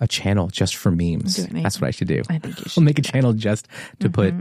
a 0.00 0.06
channel 0.06 0.48
just 0.48 0.76
for 0.76 0.90
memes. 0.90 1.36
Do 1.36 1.44
it, 1.44 1.52
Nate. 1.52 1.62
That's 1.62 1.80
what 1.80 1.88
I 1.88 1.90
should 1.90 2.08
do. 2.08 2.22
I 2.28 2.38
think 2.38 2.58
you 2.58 2.64
should. 2.68 2.82
make 2.82 2.98
a 2.98 3.02
channel 3.02 3.32
just 3.32 3.66
to 4.00 4.10
put. 4.10 4.34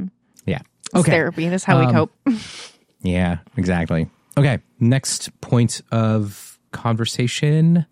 Yeah. 0.45 0.59
It's 0.87 0.95
Okay. 0.95 1.11
therapy. 1.11 1.47
That's 1.49 1.63
how 1.63 1.79
we 1.79 1.85
Um, 1.85 1.93
cope. 1.93 2.11
Yeah. 3.01 3.37
Exactly. 3.55 4.09
Okay. 4.37 4.57
Next 4.79 5.29
point 5.41 5.81
of 5.91 6.59
conversation. 6.71 7.85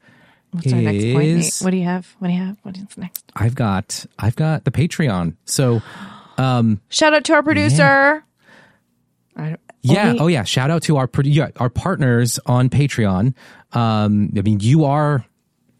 What's 0.56 0.74
our 0.74 0.82
next 0.82 1.04
point? 1.14 1.38
Nate? 1.38 1.60
What 1.62 1.72
do 1.72 1.78
you 1.78 1.84
have? 1.84 2.16
What 2.20 2.28
do 2.30 2.34
you 2.34 2.40
have? 2.44 2.58
What 2.64 2.78
is 2.78 2.98
next? 2.98 3.24
I've 3.36 3.56
got. 3.56 4.06
I've 4.20 4.36
got 4.36 4.64
the 4.66 4.72
Patreon. 4.72 5.36
So 5.46 5.82
Shout 6.38 7.14
out 7.14 7.24
to 7.26 7.34
our 7.34 7.44
producer. 7.44 8.24
I, 9.38 9.58
Yeah. 9.82 10.08
only- 10.10 10.20
oh, 10.20 10.28
yeah. 10.28 10.44
Shout 10.44 10.72
out 10.72 10.84
to 10.84 10.98
our 10.98 11.10
yeah, 11.24 11.50
our 11.58 11.70
partners 11.70 12.40
on 12.46 12.70
Patreon. 12.70 13.34
Um, 13.74 14.32
I 14.38 14.42
mean, 14.42 14.60
you 14.62 14.86
are 14.86 15.26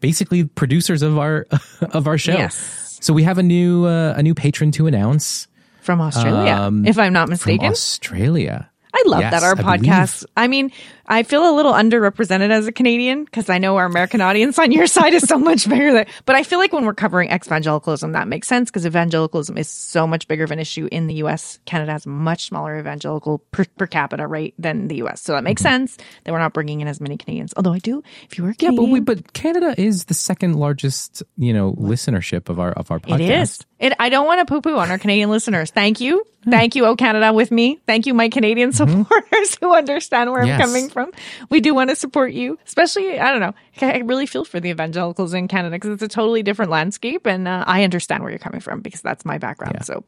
basically 0.00 0.44
producers 0.44 1.02
of 1.02 1.18
our 1.18 1.46
of 1.92 2.06
our 2.06 2.18
show. 2.18 2.32
Yes. 2.32 2.98
So 3.00 3.12
we 3.12 3.22
have 3.24 3.38
a 3.38 3.42
new 3.42 3.84
uh, 3.86 4.14
a 4.16 4.22
new 4.22 4.34
patron 4.34 4.70
to 4.72 4.86
announce 4.86 5.48
from 5.80 6.00
Australia, 6.00 6.52
Um, 6.52 6.84
if 6.86 6.98
I'm 6.98 7.12
not 7.12 7.26
from 7.26 7.30
mistaken. 7.32 7.66
Australia. 7.66 8.70
I 8.92 9.02
love 9.06 9.20
Yes, 9.20 9.30
that 9.32 9.42
our 9.42 9.52
I 9.58 9.76
podcast. 9.78 10.24
I 10.36 10.48
mean, 10.48 10.72
I 11.08 11.22
feel 11.22 11.48
a 11.48 11.54
little 11.54 11.72
underrepresented 11.72 12.50
as 12.50 12.66
a 12.66 12.72
Canadian 12.72 13.24
because 13.24 13.48
I 13.48 13.58
know 13.58 13.76
our 13.76 13.86
American 13.86 14.20
audience 14.20 14.58
on 14.58 14.72
your 14.72 14.86
side 14.96 15.14
is 15.14 15.22
so 15.22 15.38
much 15.38 15.68
bigger. 15.68 15.92
There. 15.92 16.06
But 16.24 16.36
I 16.36 16.42
feel 16.42 16.58
like 16.58 16.72
when 16.72 16.84
we're 16.84 16.94
covering 16.94 17.30
evangelicalism, 17.30 18.12
that 18.12 18.28
makes 18.28 18.48
sense 18.48 18.70
because 18.70 18.86
evangelicalism 18.86 19.56
is 19.56 19.68
so 19.68 20.06
much 20.06 20.28
bigger 20.28 20.44
of 20.44 20.50
an 20.50 20.58
issue 20.58 20.88
in 20.90 21.06
the 21.06 21.14
U.S. 21.14 21.58
Canada 21.64 21.92
has 21.92 22.06
a 22.06 22.08
much 22.08 22.46
smaller 22.46 22.78
evangelical 22.78 23.38
per, 23.50 23.64
per 23.76 23.86
capita 23.86 24.26
rate 24.26 24.54
than 24.58 24.88
the 24.88 24.96
U.S. 24.96 25.22
So 25.22 25.32
that 25.32 25.44
makes 25.44 25.62
mm-hmm. 25.62 25.86
sense 25.86 25.98
that 26.24 26.32
we're 26.32 26.38
not 26.38 26.52
bringing 26.52 26.80
in 26.80 26.88
as 26.88 27.00
many 27.00 27.16
Canadians. 27.16 27.54
Although 27.56 27.72
I 27.72 27.78
do, 27.78 28.02
if 28.24 28.38
you 28.38 28.44
were 28.44 28.50
a 28.50 28.54
Yeah, 28.58 28.70
but 28.70 28.84
we 28.84 29.00
but 29.00 29.32
Canada 29.32 29.74
is 29.78 30.06
the 30.06 30.14
second 30.14 30.54
largest 30.54 31.22
you 31.36 31.52
know 31.52 31.72
listenership 31.72 32.48
of 32.48 32.58
our 32.58 32.72
of 32.72 32.90
our 32.90 32.98
podcast. 32.98 33.20
It 33.20 33.30
is. 33.30 33.60
It. 33.78 33.92
I 33.98 34.08
don't 34.08 34.26
want 34.26 34.40
to 34.40 34.46
poo 34.46 34.60
poo 34.60 34.76
on 34.76 34.90
our 34.90 34.98
Canadian 34.98 35.30
listeners. 35.30 35.70
Thank 35.70 36.00
you. 36.00 36.24
Thank 36.50 36.76
you, 36.76 36.86
Oh 36.86 36.94
Canada, 36.94 37.32
with 37.32 37.50
me. 37.50 37.80
Thank 37.86 38.06
you, 38.06 38.14
my 38.14 38.28
Canadian 38.28 38.70
mm-hmm. 38.70 39.02
supporters 39.02 39.56
who 39.60 39.74
understand 39.74 40.30
where 40.30 40.44
Yes. 40.44 40.60
I'm 40.60 40.66
coming 40.66 40.88
from. 40.96 41.12
We 41.50 41.60
do 41.60 41.74
want 41.74 41.90
to 41.90 41.96
support 41.96 42.32
you, 42.32 42.58
especially, 42.66 43.20
I 43.20 43.30
don't 43.30 43.40
know, 43.40 43.52
I 43.82 43.98
really 43.98 44.24
feel 44.24 44.46
for 44.46 44.60
the 44.60 44.70
evangelicals 44.70 45.34
in 45.34 45.46
Canada 45.46 45.76
because 45.76 45.90
it's 45.90 46.02
a 46.02 46.08
totally 46.08 46.42
different 46.42 46.70
landscape. 46.70 47.26
And 47.26 47.46
uh, 47.46 47.64
I 47.66 47.84
understand 47.84 48.22
where 48.22 48.30
you're 48.32 48.38
coming 48.38 48.60
from 48.60 48.80
because 48.80 49.02
that's 49.02 49.26
my 49.26 49.36
background. 49.36 49.74
Yeah. 49.76 49.82
So, 49.82 50.04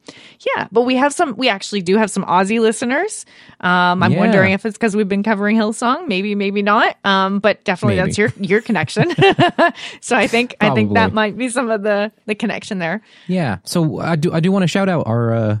yeah, 0.55 0.67
but 0.71 0.81
we 0.81 0.95
have 0.95 1.13
some, 1.13 1.35
we 1.37 1.47
actually 1.47 1.83
do 1.83 1.95
have 1.97 2.09
some 2.09 2.25
Aussie 2.25 2.59
listeners. 2.59 3.27
Um, 3.61 4.01
I'm 4.01 4.13
Yeah. 4.13 4.17
wondering 4.17 4.53
if 4.53 4.65
it's 4.65 4.77
because 4.77 4.95
we've 4.95 5.07
been 5.07 5.21
covering 5.21 5.55
Hillsong. 5.57 6.07
Maybe, 6.07 6.33
maybe 6.33 6.63
not. 6.63 6.97
Um, 7.05 7.37
but 7.39 7.63
definitely 7.65 7.97
Maybe. 7.97 8.07
that's 8.07 8.17
your, 8.17 8.33
your 8.39 8.61
connection. 8.61 9.11
so 10.01 10.15
I 10.15 10.25
think, 10.25 10.55
I 10.59 10.73
think 10.73 10.95
that 10.95 11.13
might 11.13 11.37
be 11.37 11.49
some 11.49 11.69
of 11.69 11.83
the, 11.83 12.11
the 12.25 12.33
connection 12.33 12.79
there. 12.79 13.01
Yeah. 13.27 13.59
So 13.65 13.99
I 13.99 14.15
do 14.15 14.33
I 14.33 14.39
do 14.39 14.51
want 14.51 14.63
to 14.63 14.67
shout 14.67 14.89
out 14.89 15.05
our 15.05 15.33
uh, 15.33 15.59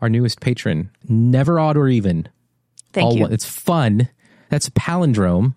our 0.00 0.08
newest 0.08 0.40
patron, 0.40 0.90
Never 1.08 1.58
Odd 1.58 1.76
or 1.76 1.88
Even. 1.88 2.28
Thank 2.92 3.04
All 3.06 3.14
you. 3.16 3.22
one- 3.22 3.32
It's 3.32 3.44
fun. 3.44 4.08
That's 4.48 4.68
a 4.68 4.72
palindrome. 4.72 5.54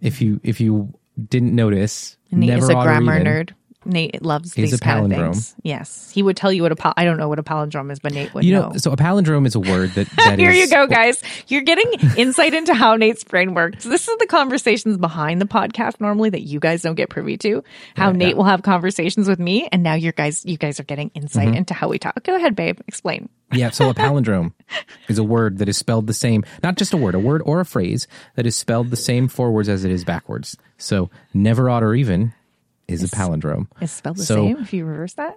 If 0.00 0.20
you 0.20 0.40
if 0.42 0.60
you 0.60 0.94
didn't 1.28 1.54
notice, 1.54 2.16
Nate 2.30 2.50
Never 2.50 2.62
is 2.64 2.68
a 2.70 2.74
grammar 2.74 3.24
nerd. 3.24 3.50
Nate 3.88 4.22
loves 4.22 4.50
Is 4.50 4.54
these 4.54 4.72
a 4.74 4.78
kind 4.78 5.10
of 5.12 5.18
palindrome. 5.18 5.32
things. 5.32 5.54
Yes, 5.62 6.10
he 6.12 6.22
would 6.22 6.36
tell 6.36 6.52
you 6.52 6.62
what 6.62 6.70
a 6.72 6.76
pal- 6.76 6.94
I 6.96 7.04
don't 7.04 7.16
know 7.16 7.28
what 7.28 7.38
a 7.38 7.42
palindrome 7.42 7.90
is, 7.90 7.98
but 7.98 8.12
Nate 8.12 8.32
would 8.34 8.44
You 8.44 8.52
know. 8.54 8.68
know, 8.70 8.76
so 8.76 8.92
a 8.92 8.96
palindrome 8.96 9.46
is 9.46 9.54
a 9.54 9.60
word 9.60 9.90
that, 9.92 10.08
that 10.16 10.38
Here 10.38 10.50
you 10.52 10.62
is- 10.64 10.70
go, 10.70 10.86
guys. 10.86 11.22
You're 11.48 11.62
getting 11.62 11.90
insight 12.16 12.54
into 12.54 12.74
how 12.74 12.96
Nate's 12.96 13.24
brain 13.24 13.54
works. 13.54 13.84
This 13.84 14.06
is 14.08 14.16
the 14.18 14.26
conversations 14.26 14.96
behind 14.98 15.40
the 15.40 15.46
podcast 15.46 16.00
normally 16.00 16.30
that 16.30 16.42
you 16.42 16.60
guys 16.60 16.82
don't 16.82 16.94
get 16.94 17.08
privy 17.08 17.36
to. 17.38 17.64
How 17.96 18.12
Nate 18.12 18.36
will 18.36 18.44
have 18.44 18.62
conversations 18.62 19.28
with 19.28 19.38
me, 19.38 19.68
and 19.72 19.82
now 19.82 19.94
you 19.94 20.12
guys, 20.12 20.44
you 20.44 20.56
guys 20.58 20.78
are 20.78 20.84
getting 20.84 21.10
insight 21.14 21.48
Mm-hmm. 21.48 21.56
into 21.56 21.74
how 21.74 21.88
we 21.88 21.98
talk. 21.98 22.22
Go 22.24 22.34
ahead, 22.36 22.54
babe. 22.54 22.78
Explain. 22.88 23.28
Yeah, 23.52 23.70
so 23.70 23.88
a 23.88 23.94
palindrome 23.94 24.52
is 25.08 25.16
a 25.18 25.24
word 25.24 25.58
that 25.58 25.68
is 25.68 25.78
spelled 25.78 26.06
the 26.06 26.12
same, 26.12 26.44
not 26.62 26.76
just 26.76 26.92
a 26.92 26.96
word, 26.98 27.14
a 27.14 27.18
word 27.18 27.40
or 27.46 27.60
a 27.60 27.64
phrase 27.64 28.06
that 28.34 28.44
is 28.44 28.54
spelled 28.56 28.90
the 28.90 28.96
same 28.96 29.28
forwards 29.28 29.68
as 29.68 29.84
it 29.84 29.90
is 29.90 30.04
backwards. 30.04 30.56
So 30.76 31.08
never 31.32 31.70
odd 31.70 31.82
or 31.82 31.94
even 31.94 32.34
is 32.88 33.02
a 33.04 33.08
palindrome. 33.08 33.66
It's 33.80 33.92
spelled 33.92 34.16
the 34.16 34.24
So- 34.24 34.34
same 34.36 34.58
if 34.58 34.72
you 34.72 34.84
reverse 34.86 35.14
that. 35.14 35.36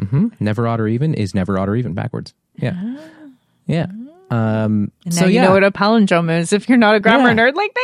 Mm-hmm. 0.00 0.28
Never 0.40 0.68
odd 0.68 0.80
or 0.80 0.86
even 0.88 1.12
is 1.14 1.34
never 1.34 1.58
odd 1.58 1.68
or 1.68 1.74
even 1.76 1.92
backwards. 1.92 2.32
Yeah. 2.56 2.96
Yeah. 3.66 3.86
Um 4.30 4.92
And 5.04 5.12
so 5.14 5.26
you 5.26 5.34
yeah. 5.36 5.42
know 5.46 5.52
what 5.52 5.64
a 5.64 5.70
palindrome 5.72 6.30
is 6.40 6.52
if 6.52 6.68
you're 6.68 6.78
not 6.78 6.94
a 6.94 7.00
grammar 7.00 7.30
Yeah. 7.30 7.50
nerd 7.50 7.54
like 7.54 7.74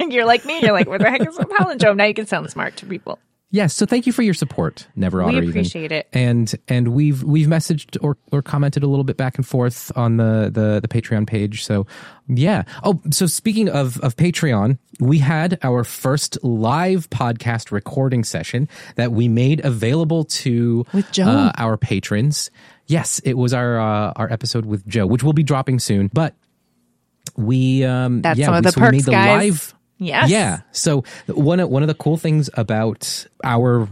me. 0.00 0.10
you're 0.14 0.24
like 0.26 0.44
me. 0.44 0.58
You're 0.60 0.72
like, 0.72 0.88
what 0.88 1.00
the 1.00 1.10
heck 1.10 1.20
is 1.26 1.38
a 1.38 1.44
palindrome? 1.44 1.96
Now 1.96 2.04
you 2.04 2.14
can 2.14 2.26
sound 2.26 2.50
smart 2.50 2.76
to 2.78 2.86
people. 2.86 3.18
Yes, 3.52 3.74
so 3.74 3.86
thank 3.86 4.06
you 4.06 4.12
for 4.12 4.22
your 4.22 4.34
support, 4.34 4.88
Never 4.96 5.22
Odd 5.22 5.28
We 5.32 5.38
or 5.38 5.42
Even. 5.42 5.50
appreciate 5.50 5.92
it. 5.92 6.08
And 6.12 6.52
and 6.66 6.88
we've 6.88 7.22
we've 7.22 7.46
messaged 7.46 7.96
or, 8.02 8.18
or 8.32 8.42
commented 8.42 8.82
a 8.82 8.88
little 8.88 9.04
bit 9.04 9.16
back 9.16 9.36
and 9.36 9.46
forth 9.46 9.92
on 9.96 10.16
the, 10.16 10.50
the 10.52 10.80
the 10.80 10.88
Patreon 10.88 11.28
page. 11.28 11.64
So 11.64 11.86
yeah. 12.28 12.64
Oh, 12.82 13.00
so 13.12 13.26
speaking 13.26 13.68
of 13.68 14.00
of 14.00 14.16
Patreon, 14.16 14.78
we 14.98 15.18
had 15.18 15.58
our 15.62 15.84
first 15.84 16.42
live 16.42 17.08
podcast 17.10 17.70
recording 17.70 18.24
session 18.24 18.68
that 18.96 19.12
we 19.12 19.28
made 19.28 19.64
available 19.64 20.24
to 20.24 20.84
With 20.92 21.10
Jo. 21.12 21.24
uh, 21.24 21.52
our 21.56 21.76
patrons. 21.76 22.50
Yes, 22.88 23.20
it 23.20 23.34
was 23.34 23.54
our 23.54 23.78
uh, 23.78 24.12
our 24.16 24.30
episode 24.30 24.66
with 24.66 24.86
Jo, 24.88 25.06
which 25.06 25.22
will 25.22 25.32
be 25.32 25.44
dropping 25.44 25.78
soon. 25.78 26.10
But 26.12 26.34
we 27.36 27.84
um 27.84 28.22
That's 28.22 28.38
yeah, 28.40 28.46
some 28.46 28.54
of 28.56 28.64
we, 28.64 28.68
the 28.68 28.72
so 28.72 28.80
we 28.80 28.86
perks, 28.86 28.92
made 28.96 29.04
the 29.04 29.10
guys. 29.12 29.44
live 29.44 29.74
Yes. 29.98 30.28
yeah. 30.30 30.60
So 30.72 31.04
one 31.26 31.58
of 31.60 31.70
one 31.70 31.82
of 31.82 31.88
the 31.88 31.94
cool 31.94 32.16
things 32.16 32.50
about 32.54 33.26
our 33.42 33.88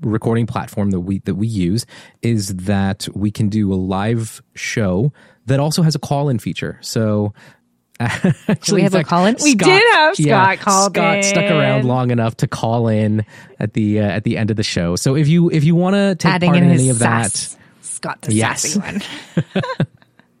recording 0.00 0.46
platform 0.46 0.90
that 0.90 1.00
we 1.00 1.20
that 1.20 1.34
we 1.36 1.46
use 1.46 1.86
is 2.22 2.54
that 2.56 3.08
we 3.14 3.30
can 3.30 3.48
do 3.48 3.72
a 3.72 3.76
live 3.76 4.42
show 4.54 5.12
that 5.46 5.58
also 5.58 5.82
has 5.82 5.94
a 5.94 5.98
call 5.98 6.28
in 6.28 6.38
feature. 6.38 6.78
So 6.82 7.32
actually, 8.00 8.76
we 8.76 8.82
have 8.82 8.94
in 8.94 9.00
a 9.00 9.04
call-in? 9.04 9.36
We 9.42 9.54
did 9.54 9.82
have 9.94 10.16
Scott 10.16 10.58
called 10.58 10.92
Scott 10.94 11.24
stuck 11.24 11.50
around 11.50 11.86
long 11.86 12.10
enough 12.10 12.36
to 12.38 12.46
call 12.46 12.88
in 12.88 13.24
at 13.58 13.72
the 13.72 14.00
uh, 14.00 14.02
at 14.02 14.24
the 14.24 14.36
end 14.36 14.50
of 14.50 14.56
the 14.56 14.62
show. 14.62 14.96
So 14.96 15.16
if 15.16 15.26
you 15.28 15.50
if 15.50 15.64
you 15.64 15.74
want 15.74 15.94
to 15.96 16.14
take 16.16 16.34
Adding 16.34 16.50
part 16.50 16.58
in 16.58 16.64
in 16.64 16.70
any 16.72 16.90
of 16.90 16.98
sass. 16.98 17.54
that, 17.54 17.58
Scott 17.86 18.20
the 18.20 18.34
Yes. 18.34 18.74
sassy 18.74 18.80
one. 18.80 19.02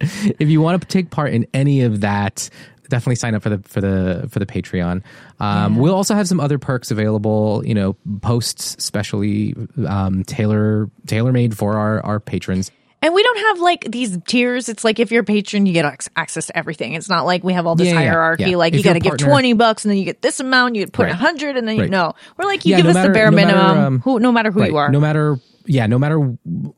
if 0.00 0.48
you 0.50 0.60
want 0.60 0.82
to 0.82 0.86
take 0.88 1.08
part 1.10 1.32
in 1.32 1.46
any 1.54 1.80
of 1.80 2.02
that 2.02 2.50
definitely 2.88 3.16
sign 3.16 3.34
up 3.34 3.42
for 3.42 3.50
the 3.50 3.58
for 3.68 3.80
the 3.80 4.26
for 4.30 4.38
the 4.38 4.46
patreon 4.46 5.02
um, 5.40 5.76
we'll 5.76 5.94
also 5.94 6.14
have 6.14 6.26
some 6.28 6.40
other 6.40 6.58
perks 6.58 6.90
available 6.90 7.62
you 7.64 7.74
know 7.74 7.94
posts 8.22 8.82
specially 8.82 9.54
um, 9.86 10.24
tailor 10.24 10.88
tailor 11.06 11.32
made 11.32 11.56
for 11.56 11.76
our 11.76 12.00
our 12.04 12.20
patrons 12.20 12.70
And 13.02 13.14
we 13.14 13.22
don't 13.22 13.38
have 13.38 13.58
like 13.60 13.84
these 13.92 14.18
tiers. 14.26 14.68
It's 14.68 14.82
like 14.82 14.98
if 14.98 15.12
you're 15.12 15.20
a 15.20 15.24
patron, 15.24 15.66
you 15.66 15.72
get 15.74 16.08
access 16.16 16.46
to 16.46 16.56
everything. 16.56 16.94
It's 16.94 17.10
not 17.10 17.26
like 17.26 17.44
we 17.44 17.52
have 17.52 17.66
all 17.66 17.76
this 17.76 17.86
Yeah, 17.88 17.92
yeah, 17.94 18.00
yeah. 18.00 18.10
hierarchy. 18.10 18.50
Yeah. 18.50 18.56
Like 18.56 18.72
If 18.72 18.78
you 18.78 18.84
got 18.84 18.94
to 18.94 19.00
give 19.00 19.18
20 19.18 19.52
bucks 19.52 19.84
and 19.84 19.90
then 19.90 19.98
you 19.98 20.04
get 20.06 20.22
this 20.22 20.40
amount, 20.40 20.74
you 20.76 20.86
put 20.86 21.02
a 21.04 21.12
Right. 21.12 21.20
100 21.20 21.56
and 21.58 21.68
then 21.68 21.76
you 21.76 21.88
know. 21.88 22.14
We're 22.36 22.46
like, 22.46 22.64
you 22.64 22.70
Yeah, 22.70 22.78
give 22.78 22.84
no 22.86 22.90
us 22.90 22.94
matter- 22.96 23.08
the 23.08 23.14
bare 23.14 23.30
no 23.30 23.36
matter, 23.36 23.52
minimum, 23.52 23.78
um, 23.84 24.00
who, 24.00 24.18
no 24.18 24.32
matter 24.32 24.50
who 24.50 24.60
right 24.60 24.70
you 24.70 24.76
are, 24.78 24.90
no 24.90 24.98
matter 24.98 25.36
yeah 25.66 25.86
no 25.86 25.98
matter 25.98 26.18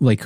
like 0.00 0.24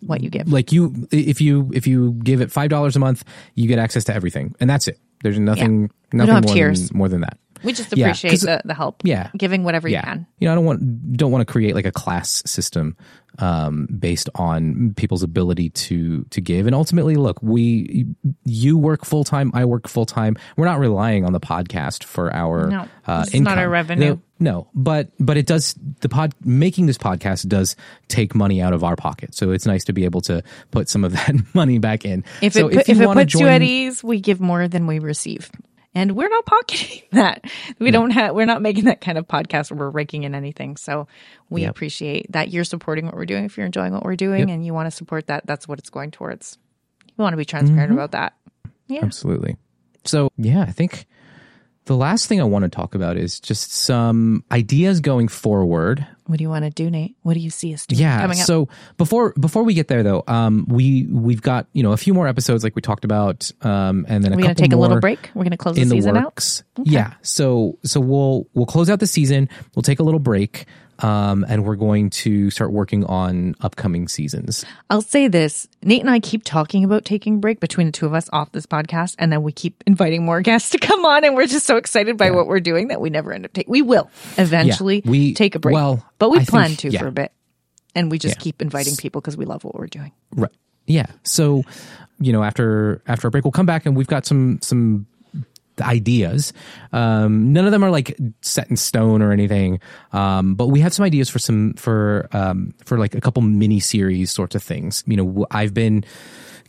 what 0.00 0.22
you 0.22 0.30
give. 0.30 0.50
like 0.50 0.72
you 0.72 1.06
if 1.12 1.40
you 1.40 1.70
if 1.74 1.86
you 1.86 2.12
give 2.24 2.40
it 2.40 2.50
five 2.50 2.70
dollars 2.70 2.96
a 2.96 2.98
month 2.98 3.22
you 3.54 3.68
get 3.68 3.78
access 3.78 4.04
to 4.04 4.14
everything 4.14 4.54
and 4.60 4.68
that's 4.70 4.88
it 4.88 4.98
there's 5.22 5.38
nothing 5.38 5.90
We 6.12 6.18
nothing 6.18 6.34
more 6.34 6.42
tiers. 6.54 6.88
than 6.88 6.98
more 6.98 7.08
than 7.08 7.20
that 7.22 7.38
we 7.62 7.72
just 7.72 7.96
yeah, 7.96 8.12
the, 8.12 8.60
the 8.66 8.74
help. 8.74 9.00
yeah. 9.04 9.30
Giving 9.38 9.64
whatever 9.64 9.88
you 9.88 9.94
yeah 9.94 10.02
can. 10.04 10.26
you 10.38 10.46
know 10.46 10.52
i 10.52 10.54
don't 10.54 10.66
want 10.66 11.16
don't 11.16 11.30
want 11.32 11.46
to 11.46 11.50
create 11.50 11.74
like 11.74 11.86
a 11.86 11.92
class 11.92 12.42
system 12.44 12.94
um 13.38 13.86
based 13.98 14.28
on 14.34 14.92
people's 14.96 15.22
ability 15.22 15.70
to 15.70 16.24
to 16.30 16.40
give 16.42 16.66
and 16.66 16.74
ultimately 16.74 17.16
look 17.16 17.42
we 17.42 18.06
you 18.44 18.76
work 18.76 19.04
full-time 19.04 19.50
i 19.54 19.64
work 19.64 19.88
full-time 19.88 20.36
we're 20.56 20.66
not 20.66 20.78
relying 20.78 21.24
on 21.24 21.32
the 21.32 21.40
podcast 21.40 22.04
for 22.04 22.32
our 22.34 22.68
No, 22.68 22.88
uh 23.06 23.24
is 23.32 23.40
not 23.40 23.56
our 23.58 23.68
revenue. 23.68 24.18
No, 24.40 24.68
but 24.74 25.10
but 25.20 25.36
it 25.36 25.46
does 25.46 25.74
the 26.00 26.08
pod 26.08 26.34
making 26.44 26.86
this 26.86 26.98
podcast 26.98 27.46
does 27.48 27.76
take 28.08 28.34
money 28.34 28.60
out 28.60 28.72
of 28.72 28.82
our 28.82 28.96
pocket 28.96 29.32
so 29.34 29.52
it's 29.52 29.64
nice 29.64 29.84
to 29.84 29.92
be 29.92 30.04
able 30.04 30.20
to 30.22 30.42
put 30.72 30.88
some 30.88 31.04
of 31.04 31.12
that 31.12 31.34
money 31.54 31.78
back 31.78 32.04
in 32.04 32.24
If 32.42 32.52
so 32.54 32.66
it, 32.68 32.72
pu- 32.72 32.92
if, 32.92 33.00
it 33.00 33.12
puts 33.12 33.34
you 33.34 33.46
at 33.46 33.62
ease, 33.62 34.02
we 34.02 34.20
give 34.20 34.40
more 34.40 34.66
than 34.68 34.86
we 34.86 34.98
receive. 34.98 35.50
And 35.96 36.16
we're 36.16 36.28
not 36.28 36.44
pocketing 36.44 37.02
that. 37.12 37.44
We 37.78 37.92
don't 37.92 38.10
have, 38.10 38.34
we're 38.34 38.46
not 38.46 38.60
making 38.60 38.86
that 38.86 39.00
kind 39.00 39.16
of 39.16 39.28
podcast 39.28 39.70
where 39.70 39.78
we're 39.78 39.90
raking 39.90 40.24
in 40.24 40.34
anything. 40.34 40.76
So 40.76 41.06
we 41.48 41.60
Yep. 41.62 41.70
appreciate 41.70 42.32
that 42.32 42.50
you're 42.50 42.64
supporting 42.64 43.06
what 43.06 43.14
we're 43.14 43.26
doing. 43.26 43.44
If 43.44 43.56
you're 43.56 43.66
enjoying 43.66 43.92
what 43.92 44.02
we're 44.02 44.16
doing 44.16 44.40
Yep. 44.40 44.48
and 44.48 44.66
you 44.66 44.74
want 44.74 44.88
to 44.88 44.90
support 44.90 45.28
that, 45.28 45.46
that's 45.46 45.68
what 45.68 45.78
it's 45.78 45.90
going 45.90 46.10
towards. 46.10 46.58
We 47.16 47.22
want 47.22 47.32
to 47.34 47.36
be 47.36 47.44
transparent 47.44 47.90
Mm-hmm. 47.90 47.98
about 47.98 48.10
that. 48.10 48.34
Yeah. 48.88 49.04
Absolutely. 49.04 49.56
So, 50.04 50.30
yeah, 50.36 50.62
I 50.62 50.72
think 50.72 51.06
the 51.86 51.96
last 51.96 52.26
thing 52.28 52.40
I 52.40 52.44
want 52.44 52.62
to 52.64 52.68
talk 52.70 52.94
about 52.94 53.16
is 53.16 53.40
just 53.40 53.72
some 53.72 54.42
ideas 54.50 55.00
going 55.00 55.28
forward. 55.28 56.06
What 56.26 56.38
do 56.38 56.42
you 56.42 56.48
want 56.48 56.64
to 56.64 56.70
do, 56.70 56.88
Nate? 56.90 57.16
What 57.22 57.34
do 57.34 57.40
you 57.40 57.50
see 57.50 57.74
us 57.74 57.84
doing 57.86 58.00
Yeah. 58.00 58.22
coming 58.22 58.40
up? 58.40 58.46
So 58.46 58.68
before 58.96 59.34
before 59.38 59.62
we 59.64 59.74
get 59.74 59.88
there 59.88 60.02
though, 60.02 60.24
um, 60.26 60.64
we 60.68 61.06
we've 61.10 61.42
got 61.42 61.66
you 61.74 61.82
know 61.82 61.92
a 61.92 61.98
few 61.98 62.14
more 62.14 62.26
episodes 62.26 62.64
like 62.64 62.74
we 62.74 62.80
talked 62.80 63.04
about, 63.04 63.50
um, 63.60 64.06
and 64.08 64.24
then 64.24 64.32
we're 64.32 64.42
going 64.42 64.54
to 64.54 64.62
take 64.62 64.72
a 64.72 64.76
little 64.76 65.00
break. 65.00 65.30
We're 65.34 65.42
going 65.42 65.50
to 65.50 65.56
close 65.58 65.76
the 65.76 65.82
in 65.82 65.88
the 65.88 65.96
season 65.96 66.16
out. 66.16 66.24
works. 66.24 66.62
Yeah. 66.82 67.12
So 67.20 67.78
so 67.84 68.00
we'll 68.00 68.46
we'll 68.54 68.64
close 68.66 68.88
out 68.88 69.00
the 69.00 69.06
season. 69.06 69.50
We'll 69.74 69.82
take 69.82 70.00
a 70.00 70.02
little 70.02 70.20
break, 70.20 70.64
um, 71.00 71.44
and 71.48 71.64
we're 71.64 71.76
going 71.76 72.10
to 72.10 72.50
start 72.50 72.72
working 72.72 73.04
on 73.04 73.54
upcoming 73.60 74.08
seasons. 74.08 74.64
I'll 74.90 75.02
say 75.02 75.28
this 75.28 75.66
Nate 75.82 76.00
and 76.00 76.10
I 76.10 76.20
keep 76.20 76.44
talking 76.44 76.84
about 76.84 77.04
taking 77.04 77.36
a 77.36 77.38
break 77.38 77.60
between 77.60 77.86
the 77.88 77.92
two 77.92 78.06
of 78.06 78.14
us 78.14 78.28
off 78.32 78.52
this 78.52 78.66
podcast, 78.66 79.16
and 79.18 79.32
then 79.32 79.42
we 79.42 79.52
keep 79.52 79.82
inviting 79.86 80.24
more 80.24 80.40
guests 80.42 80.70
to 80.70 80.78
come 80.78 81.04
on, 81.04 81.24
and 81.24 81.34
we're 81.34 81.46
just 81.46 81.66
so 81.66 81.76
excited 81.76 82.16
by 82.16 82.30
what 82.30 82.46
we're 82.46 82.60
doing 82.60 82.88
that 82.88 83.00
we 83.00 83.10
never 83.10 83.32
end 83.32 83.44
up 83.44 83.52
taking. 83.52 83.70
We 83.70 83.82
will 83.82 84.10
eventually 84.38 85.02
Yeah, 85.04 85.10
we- 85.10 85.34
take 85.34 85.54
a 85.54 85.58
break, 85.58 85.74
well, 85.74 86.04
but 86.18 86.30
we 86.30 86.36
I 86.38 86.40
think- 86.40 86.50
plan 86.50 86.76
to 86.76 86.90
yeah. 86.90 87.00
for 87.00 87.06
a 87.08 87.12
bit, 87.12 87.32
and 87.94 88.10
we 88.10 88.18
just 88.18 88.36
Yeah. 88.38 88.42
keep 88.42 88.62
inviting 88.62 88.96
people 88.96 89.20
because 89.20 89.36
we 89.36 89.44
love 89.44 89.64
what 89.64 89.74
we're 89.74 89.86
doing. 89.86 90.12
Right. 90.34 90.50
Yeah. 90.86 91.06
So, 91.22 91.62
you 92.20 92.32
know, 92.32 92.42
after 92.44 93.02
after 93.06 93.26
a 93.28 93.30
break, 93.30 93.44
we'll 93.44 93.52
come 93.52 93.66
back 93.66 93.86
and 93.86 93.96
we've 93.96 94.06
got 94.06 94.26
some 94.26 94.58
some 94.62 95.06
ideas. 95.80 96.52
Um, 96.92 97.52
none 97.52 97.66
of 97.66 97.72
them 97.72 97.84
are 97.84 97.90
like 97.90 98.16
set 98.42 98.70
in 98.70 98.76
stone 98.76 99.22
or 99.22 99.32
anything, 99.32 99.80
um, 100.12 100.54
but 100.54 100.68
we 100.68 100.80
have 100.80 100.94
some 100.94 101.04
ideas 101.04 101.28
for 101.28 101.38
some 101.38 101.74
for 101.74 102.28
um, 102.32 102.74
for 102.84 102.98
like 102.98 103.14
a 103.14 103.20
couple 103.20 103.42
mini 103.42 103.80
series 103.80 104.30
sorts 104.30 104.54
of 104.54 104.62
things. 104.62 105.02
You 105.06 105.16
know, 105.16 105.46
I've 105.50 105.74
been 105.74 106.04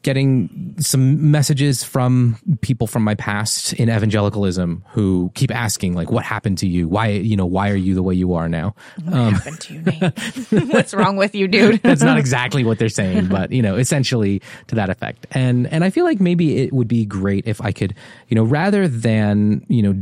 getting 0.06 0.76
some 0.78 1.32
messages 1.32 1.84
from 1.84 2.38
people 2.62 2.86
from 2.86 3.04
my 3.04 3.16
past 3.16 3.74
in 3.74 3.90
evangelicalism 3.90 4.84
who 4.92 5.32
keep 5.34 5.50
asking 5.50 5.96
like 5.96 6.12
what 6.12 6.24
happened 6.24 6.60
to 6.60 6.68
you 6.68 6.88
why 6.88 7.08
you 7.08 7.36
know 7.36 7.48
why 7.48 7.72
are 7.72 7.76
you 7.76 7.96
the 7.96 8.04
way 8.04 8.14
you 8.14 8.36
are 8.36 8.48
now 8.48 8.76
What 9.04 9.34
happened 9.34 9.60
to 9.62 9.74
you, 9.74 9.82
Nate? 9.82 10.04
Um, 10.04 10.70
What's 10.70 10.94
wrong 10.94 11.18
with 11.18 11.34
you, 11.34 11.48
dude? 11.48 11.82
that's 11.82 12.04
not 12.04 12.20
exactly 12.20 12.64
what 12.64 12.78
they're 12.78 12.88
saying, 12.88 13.30
but 13.30 13.52
you 13.52 13.64
know, 13.64 13.78
essentially 13.78 14.44
to 14.68 14.76
that 14.76 14.92
effect. 14.92 15.26
And 15.32 15.66
and 15.74 15.84
I 15.84 15.90
feel 15.90 16.06
like 16.06 16.22
maybe 16.22 16.60
it 16.60 16.72
would 16.72 16.88
be 16.88 17.04
great 17.06 17.48
if 17.48 17.60
I 17.60 17.72
could, 17.72 17.96
you 18.28 18.36
know, 18.36 18.44
rather 18.44 18.88
than 18.88 19.66
you 19.70 19.82
know 19.82 19.96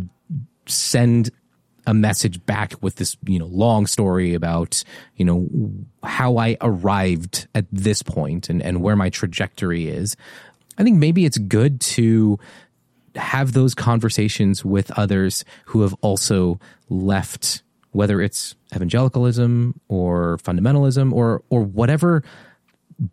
send 0.66 1.30
a 1.86 1.94
message 1.94 2.46
back 2.46 2.74
with 2.82 2.96
this 2.96 3.18
you 3.26 3.40
know 3.40 3.46
long 3.46 3.88
story 3.88 4.34
about 4.34 4.84
you 5.16 5.26
know 5.26 5.50
how 6.04 6.38
I 6.38 6.58
arrived 6.62 7.48
at 7.54 7.66
this 7.72 8.02
point 8.02 8.50
and 8.50 8.62
and 8.62 8.82
where 8.82 8.96
my 8.96 9.10
trajectory 9.10 9.88
is. 9.88 10.16
I 10.78 10.84
think 10.84 10.98
maybe 10.98 11.26
it's 11.26 11.38
good 11.38 11.82
to 11.82 12.40
have 13.16 13.54
those 13.54 13.76
conversations 13.76 14.66
with 14.66 14.92
others 14.98 15.46
who 15.66 15.82
have 15.82 15.94
also 16.02 16.60
left 16.90 17.62
whether 17.92 18.22
it's 18.22 18.56
evangelicalism 18.76 19.80
or 19.88 20.38
fundamentalism 20.38 21.14
or 21.14 21.44
or 21.50 21.64
whatever 21.64 22.24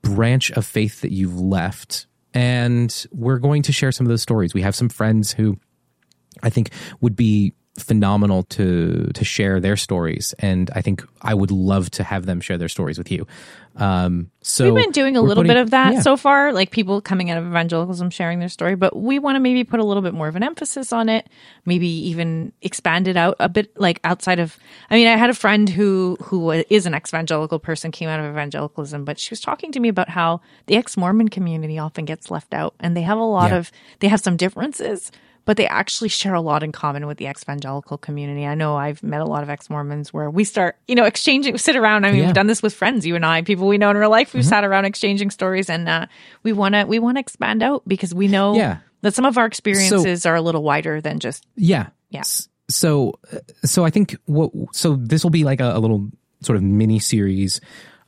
branch 0.02 0.50
of 0.52 0.64
faith 0.64 1.02
that 1.02 1.12
you've 1.12 1.38
left 1.38 2.06
and 2.32 3.06
we're 3.12 3.38
going 3.38 3.62
to 3.62 3.72
share 3.72 3.92
some 3.92 4.06
of 4.06 4.08
those 4.08 4.22
stories 4.22 4.54
we 4.54 4.62
have 4.62 4.74
some 4.74 4.88
friends 4.88 5.32
who 5.32 5.58
i 6.42 6.50
think 6.50 6.70
would 7.00 7.14
be 7.14 7.52
phenomenal 7.78 8.42
to 8.42 9.06
to 9.14 9.24
share 9.24 9.60
their 9.60 9.76
stories 9.76 10.34
and 10.40 10.70
i 10.74 10.82
think 10.82 11.02
i 11.22 11.32
would 11.32 11.50
love 11.52 11.88
to 11.90 12.02
have 12.02 12.26
them 12.26 12.40
share 12.40 12.58
their 12.58 12.68
stories 12.68 12.98
with 12.98 13.10
you 13.10 13.26
um 13.76 14.28
so 14.42 14.64
We've 14.72 14.82
been 14.84 14.90
doing 14.92 15.16
a 15.16 15.20
little 15.22 15.42
putting- 15.44 15.50
bit 15.54 15.60
of 15.60 15.70
that 15.70 15.92
yeah. 15.94 16.00
so 16.00 16.16
far, 16.16 16.52
like 16.52 16.70
people 16.70 17.00
coming 17.00 17.30
out 17.30 17.38
of 17.38 17.46
evangelicalism 17.46 18.08
sharing 18.10 18.38
their 18.40 18.48
story, 18.48 18.74
but 18.74 18.96
we 18.96 19.18
want 19.18 19.36
to 19.36 19.40
maybe 19.40 19.64
put 19.64 19.80
a 19.80 19.84
little 19.84 20.02
bit 20.02 20.14
more 20.14 20.26
of 20.28 20.34
an 20.34 20.42
emphasis 20.42 20.92
on 20.94 21.08
it, 21.10 21.28
maybe 21.66 21.86
even 21.86 22.52
expand 22.62 23.06
it 23.06 23.16
out 23.18 23.36
a 23.38 23.48
bit 23.50 23.70
like 23.78 24.00
outside 24.02 24.38
of 24.40 24.56
I 24.90 24.94
mean, 24.96 25.06
I 25.06 25.16
had 25.16 25.30
a 25.30 25.34
friend 25.34 25.68
who 25.68 26.16
who 26.22 26.50
is 26.50 26.86
an 26.86 26.94
ex-evangelical 26.94 27.58
person 27.60 27.92
came 27.92 28.08
out 28.08 28.18
of 28.18 28.26
evangelicalism, 28.26 29.04
but 29.04 29.18
she 29.20 29.30
was 29.30 29.40
talking 29.40 29.70
to 29.72 29.78
me 29.80 29.88
about 29.88 30.08
how 30.08 30.40
the 30.66 30.74
ex-Mormon 30.76 31.28
community 31.28 31.78
often 31.78 32.06
gets 32.06 32.30
left 32.30 32.52
out 32.54 32.74
and 32.80 32.96
they 32.96 33.02
have 33.02 33.18
a 33.18 33.22
lot 33.22 33.50
Yeah. 33.50 33.58
of 33.58 33.70
they 34.00 34.08
have 34.08 34.20
some 34.20 34.36
differences, 34.36 35.12
but 35.44 35.56
they 35.56 35.66
actually 35.66 36.08
share 36.08 36.34
a 36.34 36.40
lot 36.40 36.62
in 36.62 36.72
common 36.72 37.06
with 37.06 37.18
the 37.18 37.26
ex-evangelical 37.26 37.98
community. 37.98 38.46
I 38.46 38.54
know 38.54 38.76
I've 38.76 39.02
met 39.02 39.20
a 39.20 39.24
lot 39.24 39.42
of 39.42 39.50
ex-Mormons 39.50 40.12
where 40.12 40.30
we 40.30 40.44
start, 40.44 40.76
you 40.86 40.94
know, 40.94 41.04
exchanging 41.04 41.58
sit 41.58 41.76
around. 41.76 42.04
I 42.04 42.08
mean, 42.10 42.16
Yeah. 42.16 42.22
Mm-hmm. 42.22 42.28
we've 42.28 42.34
done 42.34 42.46
this 42.46 42.62
with 42.62 42.74
friends, 42.74 43.06
you 43.06 43.16
and 43.16 43.24
I, 43.26 43.42
people 43.42 43.66
we 43.68 43.78
know 43.78 43.90
in 43.90 43.96
real 43.96 44.10
life. 44.10 44.34
We've 44.34 44.44
sat 44.44 44.64
around 44.64 44.84
exchanging 44.84 45.30
stories, 45.30 45.68
and 45.70 45.88
uh, 45.88 46.06
we 46.42 46.52
want 46.52 46.74
to 46.74 46.84
we 46.84 46.98
want 46.98 47.16
to 47.16 47.20
expand 47.20 47.62
out 47.62 47.82
because 47.86 48.14
we 48.14 48.28
know 48.28 48.54
Yeah. 48.56 48.78
that 49.02 49.14
some 49.14 49.24
of 49.24 49.38
our 49.38 49.46
experiences 49.46 50.26
are 50.26 50.34
a 50.36 50.42
little 50.42 50.62
wider 50.62 51.00
than 51.00 51.18
just 51.18 51.46
Yeah. 51.56 51.88
Yeah. 52.10 52.22
So, 52.68 53.14
so 53.64 53.84
I 53.84 53.90
think 53.90 54.16
what, 54.26 54.52
so 54.72 54.94
this 54.96 55.24
will 55.24 55.30
be 55.30 55.42
like 55.44 55.60
a, 55.60 55.72
a 55.76 55.80
little 55.80 56.08
sort 56.42 56.56
of 56.56 56.62
mini 56.62 56.98
series, 57.00 57.60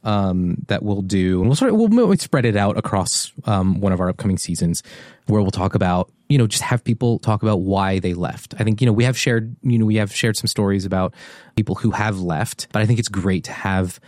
um, 0.04 0.56
that 0.68 0.82
we'll 0.82 1.02
do. 1.02 1.40
And 1.40 1.48
we'll 1.48 1.56
sort 1.56 1.72
of, 1.72 1.78
we'll, 1.78 2.16
spread 2.16 2.44
it 2.44 2.56
out 2.56 2.76
across, 2.76 3.32
um, 3.44 3.80
one 3.80 3.92
of 3.92 4.00
our 4.00 4.08
upcoming 4.08 4.38
seasons 4.38 4.82
where 5.26 5.40
we'll 5.40 5.50
talk 5.50 5.74
about, 5.74 6.10
you 6.28 6.38
know, 6.38 6.46
just 6.46 6.62
have 6.62 6.82
people 6.82 7.18
talk 7.18 7.42
about 7.42 7.60
why 7.60 7.98
they 7.98 8.14
left. 8.14 8.54
I 8.58 8.64
think, 8.64 8.80
you 8.80 8.86
know, 8.86 8.92
we 8.92 9.04
have 9.04 9.16
shared, 9.16 9.54
you 9.62 9.78
know, 9.78 9.86
we 9.86 9.96
have 9.96 10.14
shared 10.14 10.36
some 10.36 10.46
stories 10.46 10.84
about 10.84 11.14
people 11.56 11.74
who 11.74 11.90
have 11.90 12.20
left, 12.20 12.68
but 12.72 12.82
I 12.82 12.86
think 12.86 12.98
it's 12.98 13.08
great 13.08 13.44
to 13.44 13.52
have 13.52 14.00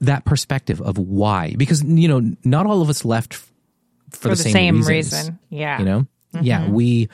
that 0.00 0.24
perspective 0.24 0.80
of 0.80 0.98
why, 0.98 1.54
because, 1.56 1.82
you 1.84 2.08
know, 2.08 2.34
not 2.44 2.66
all 2.66 2.82
of 2.82 2.88
us 2.88 3.04
left 3.04 3.34
for, 3.34 3.50
for 4.10 4.28
the, 4.30 4.34
the 4.34 4.42
same, 4.42 4.52
same 4.52 4.82
reasons 4.82 4.88
reason. 4.88 5.38
Yeah, 5.48 5.78
you 5.78 5.84
know? 5.84 6.06
Yeah 6.40 6.68
we 6.68 7.08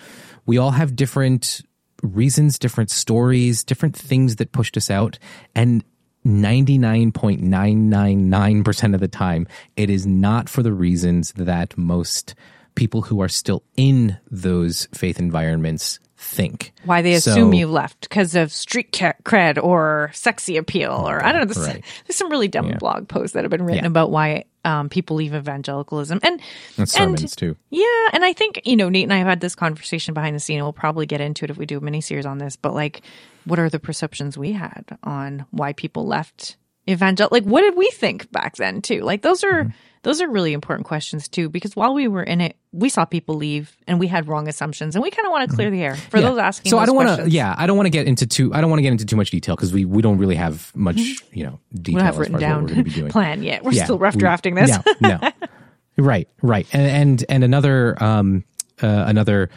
we 0.44 0.58
all 0.58 0.70
have 0.70 0.94
different 0.94 1.62
reasons 2.02 2.58
different 2.58 2.90
stories 2.90 3.64
different 3.64 3.96
things 3.96 4.36
that 4.36 4.52
pushed 4.52 4.76
us 4.76 4.90
out. 4.90 5.18
And 5.54 5.82
99.999% 6.26 8.94
of 8.94 9.00
the 9.00 9.08
time 9.08 9.46
it 9.76 9.88
is 9.88 10.06
not 10.06 10.48
for 10.48 10.62
the 10.62 10.72
reasons 10.72 11.32
that 11.32 11.78
most 11.78 12.34
people 12.74 13.02
who 13.02 13.22
are 13.22 13.28
still 13.28 13.62
in 13.76 14.18
those 14.28 14.88
faith 14.92 15.20
environments 15.20 16.00
think. 16.26 16.72
Why 16.84 17.02
they 17.02 17.18
So- 17.18 17.30
assume 17.30 17.54
you 17.54 17.66
left 17.68 18.00
because 18.08 18.34
of 18.34 18.52
street 18.52 18.92
cred 18.92 19.62
or 19.62 20.10
sexy 20.12 20.56
appeal, 20.56 20.92
or 20.92 21.24
I 21.24 21.32
don't 21.32 21.46
know. 21.46 21.52
There's, 21.54 21.66
Right. 21.66 21.84
there's 22.06 22.16
some 22.16 22.30
really 22.30 22.48
dumb 22.48 22.68
Yeah. 22.68 22.76
blog 22.78 23.08
posts 23.08 23.34
that 23.34 23.44
have 23.44 23.50
been 23.50 23.62
written 23.64 23.84
Yeah. 23.84 23.88
about 23.88 24.10
why 24.10 24.44
um, 24.64 24.88
people 24.88 25.14
leave 25.16 25.32
evangelicalism, 25.32 26.18
and 26.24 26.32
And 26.32 26.40
and 26.78 26.88
sermons 26.88 27.36
too. 27.36 27.56
yeah, 27.70 27.84
and 28.12 28.24
I 28.24 28.32
think 28.32 28.60
you 28.64 28.74
know 28.76 28.88
Nate 28.88 29.04
and 29.04 29.12
I 29.12 29.18
have 29.18 29.28
had 29.28 29.40
this 29.40 29.54
conversation 29.54 30.12
behind 30.12 30.34
the 30.34 30.40
scene. 30.40 30.60
We'll 30.60 30.72
probably 30.72 31.06
get 31.06 31.20
into 31.20 31.44
it 31.44 31.50
if 31.50 31.56
we 31.56 31.66
do 31.66 31.78
a 31.78 31.80
mini 31.80 32.00
series 32.00 32.26
on 32.26 32.38
this. 32.38 32.56
But 32.56 32.74
like, 32.74 33.02
what 33.44 33.60
are 33.60 33.70
the 33.70 33.78
perceptions 33.78 34.36
we 34.36 34.50
had 34.52 34.84
on 35.04 35.46
why 35.52 35.72
people 35.72 36.04
left 36.06 36.56
evangel? 36.88 37.28
Like, 37.30 37.44
what 37.44 37.60
did 37.60 37.76
we 37.76 37.88
think 37.92 38.30
back 38.32 38.56
then 38.56 38.82
too? 38.82 39.02
Like, 39.02 39.22
those 39.22 39.44
are 39.44 39.64
Mm-hmm. 39.64 39.70
Those 40.06 40.20
are 40.22 40.28
really 40.30 40.52
important 40.52 40.86
questions 40.86 41.28
too. 41.28 41.48
Because 41.48 41.74
while 41.74 41.92
we 41.92 42.06
were 42.08 42.22
in 42.22 42.40
it, 42.40 42.56
we 42.72 42.88
saw 42.88 43.04
people 43.04 43.34
leave, 43.34 43.76
and 43.88 43.98
we 44.00 44.06
had 44.06 44.28
wrong 44.28 44.48
assumptions, 44.48 44.94
and 44.94 45.02
we 45.02 45.10
kind 45.10 45.26
of 45.26 45.32
want 45.32 45.50
to 45.50 45.54
clear 45.56 45.70
the 45.70 45.82
air 45.82 45.96
for 45.96 46.00
Mm-hmm. 46.00 46.16
Yeah. 46.18 46.30
those 46.30 46.38
asking. 46.38 46.70
So 46.70 46.78
I 46.78 46.86
don't 46.86 46.96
want 46.96 47.20
to. 47.20 47.28
Yeah, 47.30 47.54
I 47.58 47.66
don't 47.66 47.76
want 47.76 47.86
to 47.86 47.90
get 47.90 48.06
into 48.06 48.26
too. 48.26 48.54
I 48.54 48.60
don't 48.60 48.70
want 48.70 48.78
to 48.78 48.82
get 48.82 48.92
into 48.92 49.04
too 49.04 49.16
much 49.16 49.30
detail 49.30 49.56
because 49.56 49.72
we 49.72 49.84
we 49.84 50.00
don't 50.02 50.18
really 50.18 50.36
have 50.36 50.74
much 50.76 50.96
you 51.32 51.44
know 51.44 51.58
detail 51.74 51.82
Mm-hmm. 51.82 51.94
we 51.96 52.02
have 52.02 52.18
written 52.18 52.34
far 52.34 52.40
as 52.40 52.42
what 52.42 52.48
down 52.48 52.62
we're 52.62 52.68
going 52.68 52.78
to 52.78 52.84
be 52.84 52.90
doing. 52.90 53.10
plan 53.10 53.42
yet. 53.42 53.64
We're 53.64 53.72
Yeah, 53.72 53.84
still 53.84 53.98
rough 53.98 54.14
we- 54.14 54.20
drafting 54.20 54.54
this. 54.54 54.70
No, 55.00 55.18
no. 55.20 55.30
right, 55.98 56.28
right, 56.42 56.66
and 56.72 56.86
and 56.86 57.24
and 57.28 57.44
another 57.44 58.02
um 58.02 58.44
uh, 58.82 58.86
another 59.08 59.50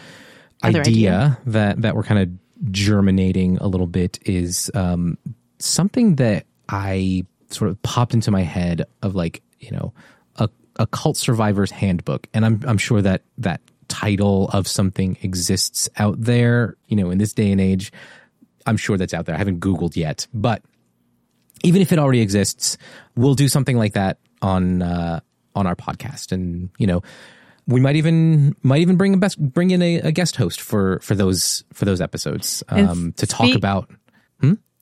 Other 0.63 0.79
idea, 0.81 1.37
that 1.45 1.81
that 1.83 1.95
we're 1.95 2.03
kind 2.03 2.21
of 2.21 2.71
germinating 2.71 3.57
a 3.59 3.67
little 3.67 3.87
bit 3.87 4.19
is 4.25 4.71
um 4.73 5.17
something 5.59 6.15
that 6.15 6.45
I 6.69 7.25
sort 7.49 7.69
of 7.71 7.81
popped 7.83 8.13
into 8.13 8.31
my 8.31 8.41
head 8.43 8.85
of 9.01 9.15
like 9.15 9.41
you 9.59 9.71
know 9.71 9.93
a 10.79 10.87
cult 10.87 11.17
survivor's 11.17 11.69
handbook, 11.69 12.27
and 12.33 12.45
I'm 12.45 12.63
I'm 12.65 12.79
sure 12.79 13.01
that 13.01 13.21
that 13.37 13.61
title 13.89 14.49
of 14.49 14.67
something 14.67 15.17
exists 15.21 15.89
out 15.97 16.19
there. 16.19 16.77
You 16.87 16.95
know, 16.95 17.11
in 17.11 17.19
this 17.19 17.33
day 17.33 17.51
and 17.51 17.61
age, 17.61 17.91
I'm 18.65 18.77
sure 18.77 18.97
that's 18.97 19.13
out 19.13 19.25
there. 19.25 19.35
I 19.35 19.37
haven't 19.37 19.59
Googled 19.59 19.95
yet, 19.95 20.25
but 20.33 20.63
even 21.63 21.81
if 21.81 21.91
it 21.91 21.99
already 21.99 22.21
exists, 22.21 22.77
we'll 23.15 23.35
do 23.35 23.49
something 23.49 23.77
like 23.77 23.93
that 23.93 24.17
on 24.41 24.81
uh, 24.81 25.19
on 25.53 25.67
our 25.67 25.75
podcast, 25.75 26.31
and 26.31 26.69
you 26.79 26.87
know, 26.87 27.03
we 27.67 27.81
might 27.81 27.97
even 27.97 28.55
might 28.63 28.81
even 28.81 28.95
bring 28.95 29.13
a 29.13 29.17
best 29.17 29.37
bring 29.37 29.71
in 29.71 29.81
a, 29.81 29.95
a 29.97 30.11
guest 30.13 30.37
host 30.37 30.61
for 30.61 30.99
for 31.01 31.13
those 31.13 31.65
for 31.73 31.83
those 31.85 31.99
episodes 31.99 32.63
um, 32.69 33.13
to 33.17 33.27
talk 33.27 33.47
about. 33.55 33.91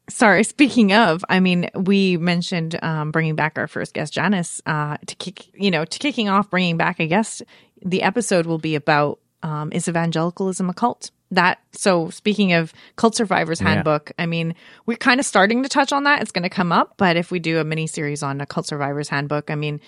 Sorry, 0.09 0.43
speaking 0.43 0.93
of, 0.93 1.23
I 1.29 1.39
mean, 1.39 1.69
we 1.75 2.17
mentioned 2.17 2.81
um, 2.81 3.11
bringing 3.11 3.35
back 3.35 3.57
our 3.57 3.67
first 3.67 3.93
guest, 3.93 4.13
Janice, 4.13 4.61
uh, 4.65 4.97
to 5.05 5.15
kick, 5.15 5.47
you 5.53 5.71
know, 5.71 5.85
to 5.85 5.99
kicking 5.99 6.29
off 6.29 6.49
bringing 6.49 6.77
back 6.77 6.99
a 6.99 7.07
guest. 7.07 7.43
The 7.85 8.03
episode 8.03 8.45
will 8.45 8.57
be 8.57 8.75
about 8.75 9.19
um, 9.43 9.71
is 9.71 9.87
evangelicalism 9.87 10.69
a 10.69 10.73
cult? 10.73 11.11
That 11.31 11.59
so 11.73 12.09
speaking 12.09 12.53
of 12.53 12.73
cult 12.95 13.15
survivors 13.15 13.59
handbook, 13.59 14.13
I 14.17 14.25
mean, 14.27 14.55
we're 14.85 14.95
kind 14.95 15.19
of 15.19 15.25
starting 15.25 15.63
to 15.63 15.69
touch 15.69 15.91
on 15.91 16.05
that. 16.05 16.21
It's 16.21 16.31
going 16.31 16.43
to 16.43 16.49
come 16.49 16.71
up, 16.71 16.93
but 16.95 17.17
if 17.17 17.31
we 17.31 17.39
do 17.39 17.59
a 17.59 17.65
mini 17.65 17.85
series 17.85 18.23
on 18.23 18.39
a 18.39 18.45
cult 18.45 18.65
survivors 18.65 19.09
handbook, 19.09 19.51
I 19.51 19.55
mean, 19.55 19.81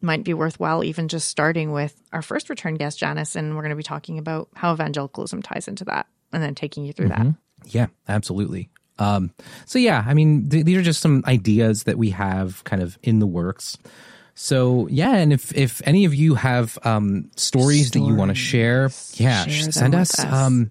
might 0.00 0.22
be 0.22 0.32
worthwhile 0.32 0.84
even 0.84 1.08
just 1.08 1.28
starting 1.28 1.72
with 1.72 2.00
our 2.12 2.22
first 2.22 2.48
return 2.50 2.74
guest, 2.74 3.00
Janice, 3.00 3.34
and 3.34 3.56
we're 3.56 3.62
going 3.62 3.70
to 3.70 3.76
be 3.76 3.82
talking 3.82 4.18
about 4.18 4.48
how 4.54 4.72
evangelicalism 4.72 5.42
ties 5.42 5.66
into 5.66 5.84
that, 5.86 6.06
and 6.32 6.40
then 6.40 6.54
taking 6.54 6.84
you 6.84 6.92
through 6.92 7.08
that. 7.08 7.18
Yeah, 7.64 7.86
absolutely. 8.08 8.70
Um, 8.98 9.32
so 9.66 9.78
yeah, 9.78 10.04
I 10.06 10.14
mean, 10.14 10.48
th- 10.48 10.64
these 10.64 10.76
are 10.78 10.82
just 10.82 11.00
some 11.00 11.22
ideas 11.26 11.84
that 11.84 11.98
we 11.98 12.10
have 12.10 12.64
kind 12.64 12.82
of 12.82 12.98
in 13.02 13.18
the 13.18 13.26
works. 13.26 13.76
So 14.34 14.86
yeah, 14.90 15.14
and 15.16 15.32
if 15.32 15.54
if 15.56 15.80
any 15.86 16.04
of 16.04 16.14
you 16.14 16.34
have 16.34 16.78
um, 16.84 17.30
stories, 17.36 17.90
that 17.92 18.00
you 18.00 18.14
want 18.14 18.30
to 18.30 18.34
share, 18.34 18.90
yeah, 19.14 19.46
Share 19.46 19.72
send 19.72 19.94
us. 19.94 20.18
us. 20.18 20.32
Um, 20.32 20.70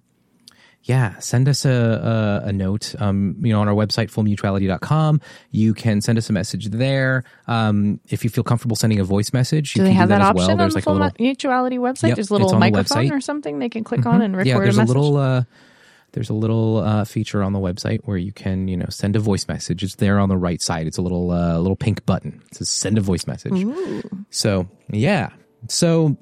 yeah, 0.83 1.17
send 1.17 1.49
us 1.49 1.65
a, 1.65 2.41
a, 2.45 2.49
a 2.49 2.53
note. 2.53 2.93
Um, 2.99 3.37
you 3.41 3.51
know, 3.51 3.59
on 3.59 3.67
our 3.67 3.73
website, 3.73 4.11
fullmutuality.com. 4.11 5.19
You 5.49 5.73
can 5.73 5.99
send 5.99 6.19
us 6.19 6.29
a 6.29 6.33
message 6.33 6.67
there. 6.67 7.23
Um, 7.47 7.99
if 8.09 8.23
you 8.23 8.29
feel 8.29 8.43
comfortable 8.43 8.75
sending 8.75 8.99
a 8.99 9.03
voice 9.03 9.33
message, 9.33 9.73
Do 9.73 9.79
you 9.79 9.85
they 9.85 9.89
can 9.93 9.97
have 9.97 10.09
do 10.09 10.13
that, 10.13 10.19
that, 10.19 10.25
option 10.27 10.37
well. 10.45 10.51
on 10.51 10.57
There's 10.59 10.73
the 10.73 10.77
like 10.77 10.83
a 10.83 10.85
full 10.85 10.93
little 10.93 11.11
mutuality 11.19 11.77
website? 11.79 12.09
Yep, 12.09 12.15
There's 12.17 12.29
a 12.29 12.33
little 12.33 12.49
the 12.49 12.59
microphone 12.59 13.11
or 13.11 13.19
something 13.19 13.57
they 13.57 13.69
can 13.69 13.83
click 13.83 14.05
on 14.05 14.21
and 14.21 14.37
record 14.37 14.47
yeah, 14.47 14.59
there's 14.59 14.77
a 14.77 14.83
a, 14.83 14.85
little 14.85 15.17
uh, 15.17 15.43
there's 16.15 16.29
a 16.29 16.33
little 16.33 16.77
uh, 16.77 17.03
feature 17.03 17.43
on 17.43 17.53
the 17.53 17.59
website 17.59 17.99
where 18.05 18.17
you 18.17 18.31
can 18.31 18.67
you 18.67 18.77
know 18.77 18.87
send 18.89 19.15
a 19.15 19.19
voice 19.19 19.47
message. 19.47 19.83
It's 19.83 19.95
there 19.95 20.17
on 20.17 20.29
the 20.29 20.37
right 20.37 20.61
side. 20.61 20.87
It's 20.87 20.97
a 20.97 21.01
little 21.01 21.29
uh, 21.29 21.59
little 21.59 21.75
pink 21.75 22.05
button. 22.05 22.41
It 22.47 22.55
says 22.55 22.69
send 22.69 22.97
a 22.97 23.01
voice 23.01 23.27
message. 23.27 23.65
So 24.31 24.67
yeah, 24.89 25.29
so 25.67 26.17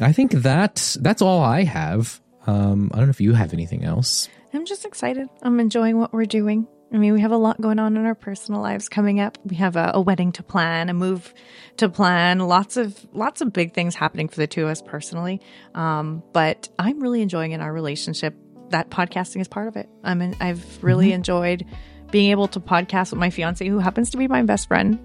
I 0.00 0.12
think 0.12 0.32
that 0.32 0.96
that's 1.00 1.22
all 1.22 1.42
I 1.42 1.64
have. 1.64 2.20
Um, 2.46 2.90
I 2.92 2.98
don't 2.98 3.06
know 3.06 3.10
if 3.10 3.20
you 3.20 3.32
have 3.32 3.52
anything 3.52 3.84
else. 3.84 4.28
I'm 4.52 4.66
just 4.66 4.84
excited. 4.84 5.28
I'm 5.42 5.60
enjoying 5.60 5.98
what 5.98 6.12
we're 6.12 6.24
doing. 6.24 6.66
I 6.92 6.98
mean, 6.98 7.12
we 7.12 7.20
have 7.20 7.32
a 7.32 7.36
lot 7.36 7.60
going 7.60 7.78
on 7.78 7.96
in 7.96 8.06
our 8.06 8.14
personal 8.14 8.60
lives 8.62 8.88
coming 8.88 9.20
up. 9.20 9.38
We 9.44 9.56
have 9.56 9.76
a, 9.76 9.92
a 9.94 10.00
wedding 10.00 10.32
to 10.32 10.42
plan, 10.42 10.88
a 10.88 10.94
move 10.94 11.34
to 11.78 11.88
plan, 11.88 12.38
lots 12.38 12.76
of 12.76 12.96
lots 13.12 13.40
of 13.40 13.52
big 13.52 13.74
things 13.74 13.94
happening 13.94 14.28
for 14.28 14.36
the 14.36 14.46
two 14.46 14.64
of 14.64 14.70
us 14.70 14.82
personally. 14.82 15.40
Um, 15.74 16.22
but 16.32 16.68
I'm 16.78 17.00
really 17.00 17.22
enjoying 17.22 17.52
in 17.52 17.60
our 17.60 17.72
relationship 17.72 18.34
that 18.70 18.90
podcasting 18.90 19.40
is 19.40 19.48
part 19.48 19.68
of 19.68 19.76
it. 19.76 19.88
I 20.02 20.14
mean, 20.14 20.36
I've 20.40 20.82
really 20.82 21.06
mm-hmm. 21.06 21.14
enjoyed 21.14 21.66
being 22.10 22.30
able 22.30 22.48
to 22.48 22.60
podcast 22.60 23.10
with 23.10 23.20
my 23.20 23.30
fiance, 23.30 23.66
who 23.66 23.78
happens 23.78 24.10
to 24.10 24.16
be 24.16 24.28
my 24.28 24.42
best 24.42 24.68
friend. 24.68 24.98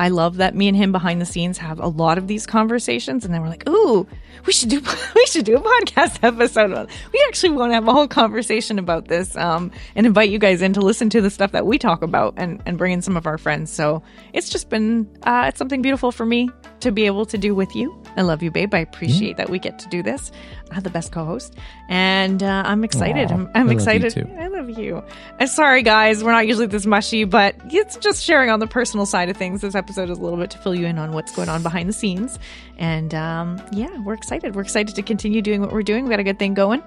I 0.00 0.08
love 0.08 0.38
that 0.38 0.54
me 0.54 0.66
and 0.66 0.74
him 0.74 0.92
behind 0.92 1.20
the 1.20 1.26
scenes 1.26 1.58
have 1.58 1.78
a 1.78 1.86
lot 1.86 2.16
of 2.16 2.26
these 2.26 2.46
conversations, 2.46 3.26
and 3.26 3.34
then 3.34 3.42
we're 3.42 3.50
like, 3.50 3.68
"Ooh, 3.68 4.06
we 4.46 4.52
should 4.54 4.70
do 4.70 4.80
we 5.14 5.26
should 5.26 5.44
do 5.44 5.58
a 5.58 5.60
podcast 5.60 6.20
episode." 6.22 6.88
We 7.12 7.24
actually 7.28 7.50
want 7.50 7.68
to 7.72 7.74
have 7.74 7.86
a 7.86 7.92
whole 7.92 8.08
conversation 8.08 8.78
about 8.78 9.08
this, 9.08 9.36
um, 9.36 9.70
and 9.94 10.06
invite 10.06 10.30
you 10.30 10.38
guys 10.38 10.62
in 10.62 10.72
to 10.72 10.80
listen 10.80 11.10
to 11.10 11.20
the 11.20 11.28
stuff 11.28 11.52
that 11.52 11.66
we 11.66 11.76
talk 11.76 12.00
about, 12.00 12.32
and 12.38 12.62
and 12.64 12.78
bring 12.78 12.92
in 12.94 13.02
some 13.02 13.14
of 13.14 13.26
our 13.26 13.36
friends. 13.36 13.70
So 13.70 14.02
it's 14.32 14.48
just 14.48 14.70
been 14.70 15.06
uh, 15.24 15.44
it's 15.48 15.58
something 15.58 15.82
beautiful 15.82 16.12
for 16.12 16.24
me 16.24 16.48
to 16.80 16.90
be 16.90 17.04
able 17.04 17.26
to 17.26 17.36
do 17.36 17.54
with 17.54 17.76
you. 17.76 17.94
I 18.16 18.22
love 18.22 18.42
you, 18.42 18.50
babe. 18.50 18.74
I 18.74 18.78
appreciate 18.78 19.36
that 19.36 19.50
we 19.50 19.58
get 19.58 19.78
to 19.80 19.88
do 19.90 20.02
this. 20.02 20.32
I 20.70 20.74
have 20.76 20.84
the 20.84 20.90
best 20.90 21.12
co-host, 21.12 21.56
and 21.90 22.42
uh, 22.42 22.62
I'm 22.64 22.84
excited. 22.84 23.30
Aw, 23.30 23.34
I'm, 23.34 23.50
I 23.54 23.60
I'm 23.60 23.66
you 23.66 23.74
excited. 23.74 24.16
I 24.38 24.46
love 24.46 24.70
you. 24.78 25.02
Uh, 25.38 25.46
sorry, 25.46 25.82
guys, 25.82 26.24
we're 26.24 26.32
not 26.32 26.46
usually 26.46 26.68
this 26.68 26.86
mushy, 26.86 27.24
but 27.24 27.54
it's 27.66 27.98
just 27.98 28.24
sharing 28.24 28.48
on 28.48 28.60
the 28.60 28.66
personal 28.66 29.04
side 29.04 29.28
of 29.28 29.36
things. 29.36 29.60
This 29.60 29.74
episode 29.74 29.89
is 29.98 30.18
a 30.18 30.20
little 30.20 30.38
bit 30.38 30.50
to 30.52 30.58
fill 30.58 30.74
you 30.74 30.86
in 30.86 30.98
on 30.98 31.12
what's 31.12 31.34
going 31.34 31.48
on 31.48 31.62
behind 31.62 31.88
the 31.88 31.92
scenes. 31.92 32.38
And 32.78 33.14
um, 33.14 33.60
yeah, 33.72 34.00
we're 34.02 34.14
excited. 34.14 34.54
We're 34.54 34.62
excited 34.62 34.94
to 34.94 35.02
continue 35.02 35.42
doing 35.42 35.60
what 35.60 35.72
we're 35.72 35.82
doing. 35.82 36.04
We 36.04 36.10
got 36.10 36.20
a 36.20 36.24
good 36.24 36.38
thing 36.38 36.54
going. 36.54 36.82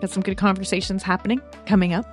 Got 0.00 0.10
some 0.10 0.22
good 0.22 0.36
conversations 0.36 1.02
happening 1.02 1.40
coming 1.66 1.92
up. 1.92 2.06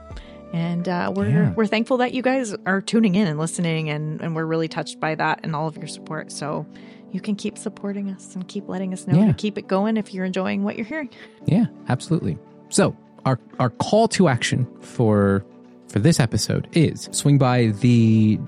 And 0.53 0.87
uh, 0.87 1.11
we're 1.15 1.27
Yeah. 1.29 1.53
we're 1.53 1.65
thankful 1.67 1.97
that 1.97 2.13
you 2.13 2.21
guys 2.21 2.55
are 2.65 2.81
tuning 2.81 3.15
in 3.15 3.27
and 3.27 3.37
listening, 3.37 3.89
and, 3.89 4.21
and 4.21 4.33
we're 4.35 4.45
really 4.45 4.67
touched 4.69 4.99
by 4.99 5.13
that 5.15 5.41
and 5.43 5.55
all 5.55 5.67
of 5.67 5.75
your 5.77 5.87
support. 5.87 6.31
So 6.31 6.65
you 7.11 7.19
can 7.19 7.35
keep 7.35 7.57
supporting 7.57 8.09
us 8.09 8.33
and 8.35 8.47
keep 8.47 8.67
letting 8.69 8.93
us 8.93 9.07
know 9.07 9.17
Yeah. 9.19 9.27
to 9.27 9.33
keep 9.33 9.57
it 9.57 9.67
going 9.67 9.97
if 9.97 10.13
you're 10.13 10.25
enjoying 10.25 10.63
what 10.63 10.77
you're 10.77 10.85
hearing. 10.85 11.09
Yeah, 11.45 11.65
absolutely. 11.89 12.37
So 12.69 12.95
our 13.25 13.39
our 13.59 13.69
call 13.71 14.07
to 14.09 14.27
action 14.29 14.67
for 14.81 15.43
for 15.89 15.99
this 15.99 16.19
episode 16.19 16.67
is 16.73 17.07
swing 17.11 17.37
by 17.37 17.67
the 17.81 18.39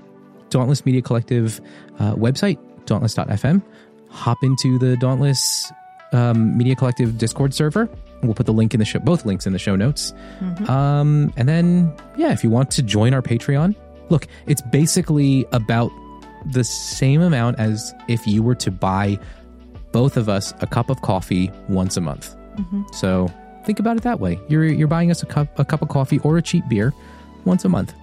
Dauntless 0.50 0.84
Media 0.84 1.02
Collective 1.02 1.60
uh, 1.98 2.14
website, 2.14 2.58
dauntless.fm. 2.86 3.62
Hop 4.10 4.38
into 4.42 4.78
the 4.78 4.96
Dauntless 4.96 5.72
um, 6.12 6.56
Media 6.56 6.74
Collective 6.74 7.18
Discord 7.18 7.54
server. 7.54 7.88
We'll 8.22 8.34
put 8.34 8.46
the 8.46 8.52
link 8.52 8.74
in 8.74 8.80
the 8.80 8.84
show, 8.86 8.98
both 8.98 9.24
links 9.24 9.46
in 9.46 9.52
the 9.52 9.58
show 9.58 9.76
notes. 9.76 10.12
Um, 10.68 11.32
and 11.36 11.48
then, 11.48 11.94
yeah, 12.16 12.32
if 12.32 12.44
you 12.44 12.50
want 12.50 12.70
to 12.72 12.82
join 12.82 13.14
our 13.14 13.22
Patreon, 13.22 13.74
look, 14.10 14.26
it's 14.46 14.60
basically 14.60 15.46
about 15.52 15.90
the 16.52 16.64
same 16.64 17.22
amount 17.22 17.58
as 17.58 17.94
if 18.08 18.26
you 18.26 18.42
were 18.42 18.54
to 18.56 18.70
buy 18.70 19.18
both 19.92 20.16
of 20.16 20.28
us 20.28 20.52
a 20.60 20.66
cup 20.66 20.90
of 20.90 21.00
coffee 21.02 21.50
once 21.68 21.96
a 21.96 22.00
month. 22.00 22.34
So 22.92 23.28
think 23.64 23.78
about 23.78 23.96
it 23.96 24.02
that 24.02 24.20
way. 24.20 24.38
You're 24.48 24.64
you're 24.66 24.88
buying 24.88 25.10
us 25.10 25.22
a 25.22 25.26
cup 25.26 25.58
a 25.58 25.64
cup 25.64 25.80
of 25.80 25.88
coffee 25.88 26.18
or 26.20 26.36
a 26.36 26.42
cheap 26.42 26.64
beer 26.68 26.92
once 27.44 27.64
a 27.64 27.68
month. 27.68 27.94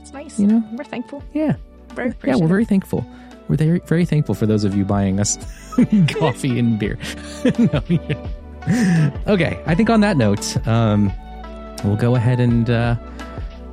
It's 0.00 0.12
nice. 0.12 0.38
You 0.38 0.46
know? 0.46 0.64
we're 0.72 0.84
thankful. 0.84 1.22
Yeah, 1.34 1.56
Very 1.96 2.14
yeah, 2.24 2.36
we're 2.36 2.46
very 2.46 2.64
thankful. 2.64 3.04
We're 3.48 3.56
very 3.56 3.80
very 3.80 4.04
thankful 4.04 4.34
for 4.34 4.46
those 4.46 4.64
of 4.64 4.74
you 4.76 4.84
buying 4.84 5.18
us 5.20 5.38
coffee 6.18 6.58
and 6.58 6.78
beer. 6.78 6.98
No, 7.58 7.82
yeah. 7.88 9.10
okay, 9.28 9.62
I 9.66 9.74
think 9.74 9.88
on 9.90 10.00
that 10.00 10.16
note, 10.16 10.56
um, 10.66 11.12
we'll 11.84 11.96
go 11.96 12.16
ahead 12.16 12.40
and 12.40 12.68
uh, 12.68 12.96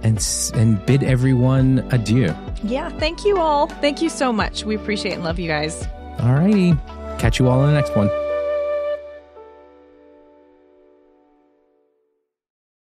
and 0.04 0.24
and 0.54 0.86
bid 0.86 1.04
everyone 1.04 1.80
adieu. 1.92 2.34
Yeah, 2.64 2.90
thank 3.00 3.26
you 3.26 3.38
all. 3.38 3.68
Thank 3.68 4.02
you 4.02 4.10
so 4.10 4.32
much. 4.32 4.64
We 4.64 4.76
appreciate 4.76 5.14
and 5.14 5.24
love 5.24 5.40
you 5.40 5.48
guys. 5.48 5.88
All 6.20 6.34
righty, 6.34 6.74
catch 7.18 7.40
you 7.40 7.48
all 7.48 7.62
in 7.64 7.74
the 7.74 7.80
next 7.80 7.96
one. 7.96 8.10